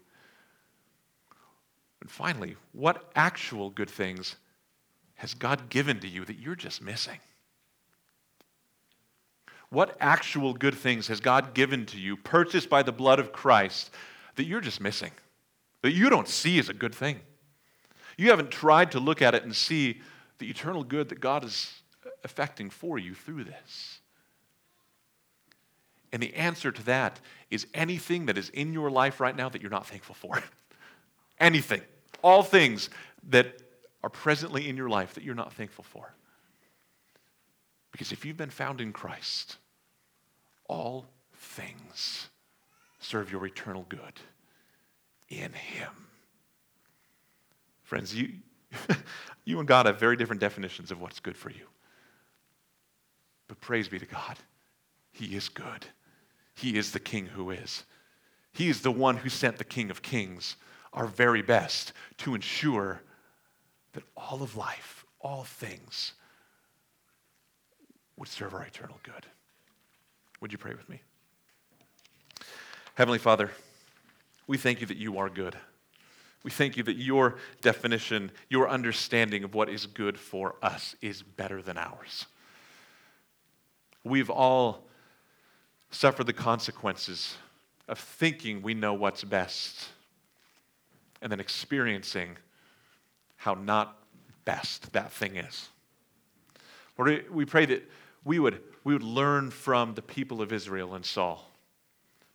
And 2.04 2.12
finally, 2.12 2.58
what 2.74 3.10
actual 3.16 3.70
good 3.70 3.90
things 3.90 4.36
has 5.16 5.34
God 5.34 5.70
given 5.70 6.02
to 6.02 6.08
you 6.10 6.26
that 6.26 6.38
you're 6.38 6.54
just 6.54 6.82
missing? 6.82 7.20
What 9.70 9.96
actual 10.02 10.54
good 10.54 10.76
things 10.76 11.08
has 11.08 11.22
God 11.22 11.54
given 11.54 11.86
to 11.86 11.98
you, 11.98 12.18
purchased 12.18 12.70
by 12.70 12.84
the 12.84 12.92
blood 12.92 13.20
of 13.20 13.32
Christ, 13.32 13.90
that 14.36 14.44
you're 14.44 14.60
just 14.60 14.82
missing, 14.82 15.12
that 15.82 15.94
you 15.94 16.10
don't 16.10 16.28
see 16.28 16.60
as 16.60 16.68
a 16.68 16.74
good 16.74 16.94
thing? 16.94 17.22
You 18.18 18.32
haven't 18.32 18.52
tried 18.52 18.92
to 18.92 19.00
look 19.00 19.22
at 19.22 19.34
it 19.34 19.44
and 19.44 19.56
see 19.56 20.02
the 20.40 20.50
eternal 20.50 20.84
good 20.84 21.08
that 21.08 21.22
God 21.22 21.46
is 21.46 21.72
effecting 22.26 22.70
for 22.70 23.00
you 23.00 23.14
through 23.14 23.46
this. 23.46 24.00
And 26.12 26.22
the 26.22 26.34
answer 26.34 26.70
to 26.70 26.84
that 26.84 27.22
is 27.50 27.66
anything 27.74 28.26
that 28.26 28.38
is 28.38 28.50
in 28.50 28.74
your 28.74 28.92
life 28.92 29.22
right 29.22 29.38
now 29.38 29.48
that 29.48 29.62
you're 29.62 29.72
not 29.72 29.88
thankful 29.88 30.16
for. 30.16 30.44
anything 31.40 31.82
all 32.24 32.42
things 32.42 32.90
that 33.30 33.62
are 34.04 34.10
presently 34.10 34.68
in 34.68 34.76
your 34.76 34.90
life 34.90 35.14
that 35.14 35.24
you're 35.24 35.36
not 35.36 35.54
thankful 35.54 35.84
for. 35.84 36.14
Because 37.92 38.12
if 38.12 38.26
you've 38.26 38.38
been 38.38 38.50
found 38.50 38.82
in 38.82 38.92
Christ, 38.92 39.58
all 40.68 41.06
things 41.36 42.30
serve 43.00 43.32
your 43.32 43.46
eternal 43.46 43.86
good 43.88 44.20
in 45.30 45.54
Him. 45.54 45.92
Friends, 47.84 48.16
you, 48.16 48.30
you 49.46 49.60
and 49.60 49.68
God 49.68 49.86
have 49.86 50.00
very 50.00 50.18
different 50.18 50.42
definitions 50.42 50.90
of 50.90 51.00
what's 51.00 51.20
good 51.20 51.38
for 51.38 51.52
you. 51.52 51.68
But 53.48 53.62
praise 53.62 53.88
be 53.88 54.00
to 54.00 54.06
God, 54.06 54.38
He 55.12 55.36
is 55.36 55.50
good. 55.50 55.86
He 56.56 56.78
is 56.78 56.92
the 56.92 57.00
King 57.00 57.28
who 57.28 57.52
is. 57.52 57.84
He 58.52 58.70
is 58.70 58.82
the 58.82 58.92
one 58.92 59.18
who 59.18 59.30
sent 59.30 59.58
the 59.58 59.64
King 59.64 59.90
of 59.90 60.02
Kings 60.02 60.56
our 60.94 61.08
very 61.08 61.42
best 61.42 61.94
to 62.18 62.36
ensure 62.36 63.02
that 63.94 64.04
all 64.16 64.42
of 64.44 64.56
life, 64.56 65.06
all 65.20 65.44
things, 65.44 66.14
would 68.18 68.28
serve 68.28 68.54
our 68.54 68.64
eternal 68.64 69.00
good. 69.04 69.26
Would 70.40 70.52
you 70.52 70.58
pray 70.58 70.74
with 70.74 70.88
me? 70.90 71.02
Heavenly 72.96 73.20
Father, 73.20 73.50
we 74.46 74.58
thank 74.58 74.82
you 74.82 74.88
that 74.88 74.98
you 74.98 75.18
are 75.18 75.30
good. 75.30 75.56
We 76.44 76.52
thank 76.52 76.76
you 76.76 76.84
that 76.84 76.98
your 76.98 77.38
definition, 77.62 78.32
your 78.50 78.70
understanding 78.70 79.44
of 79.44 79.56
what 79.56 79.70
is 79.70 79.86
good 79.86 80.20
for 80.20 80.56
us 80.62 80.96
is 81.02 81.24
better 81.24 81.62
than 81.62 81.78
ours. 81.78 82.26
We've 84.04 84.30
all 84.30 84.84
suffered 85.90 86.28
the 86.28 86.34
consequences 86.34 87.38
of 87.88 87.98
thinking 87.98 88.62
we 88.62 88.74
know 88.74 88.94
what's 88.94 89.24
best 89.24 89.88
and 91.24 91.32
then 91.32 91.40
experiencing 91.40 92.38
how 93.38 93.56
not 93.56 93.98
best 94.46 94.92
that 94.92 95.12
thing 95.12 95.38
is. 95.38 95.70
Lord, 96.98 97.26
we 97.32 97.46
pray 97.46 97.66
that 97.66 97.90
we 98.24 98.38
would, 98.38 98.62
we 98.84 98.94
would 98.94 99.04
learn 99.04 99.50
from 99.50 99.96
the 99.96 100.02
people 100.02 100.42
of 100.42 100.54
Israel 100.54 100.94
and 100.94 101.06
Saul, 101.06 101.50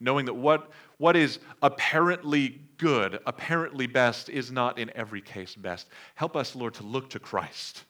knowing 0.01 0.25
that 0.27 0.35
what, 0.35 0.71
what 0.97 1.17
is 1.17 1.39
apparently 1.63 2.61
good, 2.79 3.21
apparently 3.27 3.87
best, 3.87 4.31
is 4.31 4.51
not 4.51 4.79
in 4.79 4.91
every 4.97 5.21
case 5.21 5.55
best. 5.55 5.87
Help 6.15 6.35
us, 6.35 6.57
Lord, 6.57 6.75
to 6.75 6.83
look 6.83 7.11
to 7.11 7.19
Christ 7.19 7.85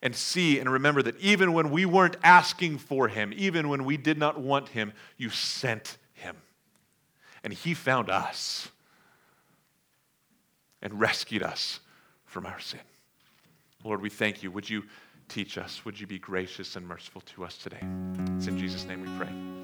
and 0.00 0.14
see 0.14 0.60
and 0.60 0.70
remember 0.70 1.02
that 1.02 1.18
even 1.18 1.52
when 1.52 1.70
we 1.70 1.84
weren't 1.84 2.16
asking 2.22 2.78
for 2.78 3.08
him, 3.08 3.32
even 3.36 3.68
when 3.68 3.84
we 3.84 3.96
did 3.96 4.18
not 4.18 4.38
want 4.38 4.68
him, 4.68 4.92
you 5.16 5.30
sent 5.30 5.98
him. 6.14 6.36
And 7.42 7.52
he 7.52 7.74
found 7.74 8.08
us 8.08 8.68
and 10.82 10.98
rescued 11.00 11.42
us 11.42 11.80
from 12.26 12.46
our 12.46 12.60
sin. 12.60 12.80
Lord, 13.84 14.02
we 14.02 14.10
thank 14.10 14.42
you. 14.42 14.50
Would 14.50 14.68
you 14.68 14.84
teach 15.28 15.58
us? 15.58 15.84
Would 15.84 15.98
you 15.98 16.06
be 16.06 16.18
gracious 16.18 16.76
and 16.76 16.86
merciful 16.86 17.22
to 17.22 17.44
us 17.44 17.56
today? 17.56 17.80
It's 18.36 18.46
in 18.46 18.58
Jesus' 18.58 18.84
name 18.84 19.02
we 19.02 19.24
pray. 19.24 19.57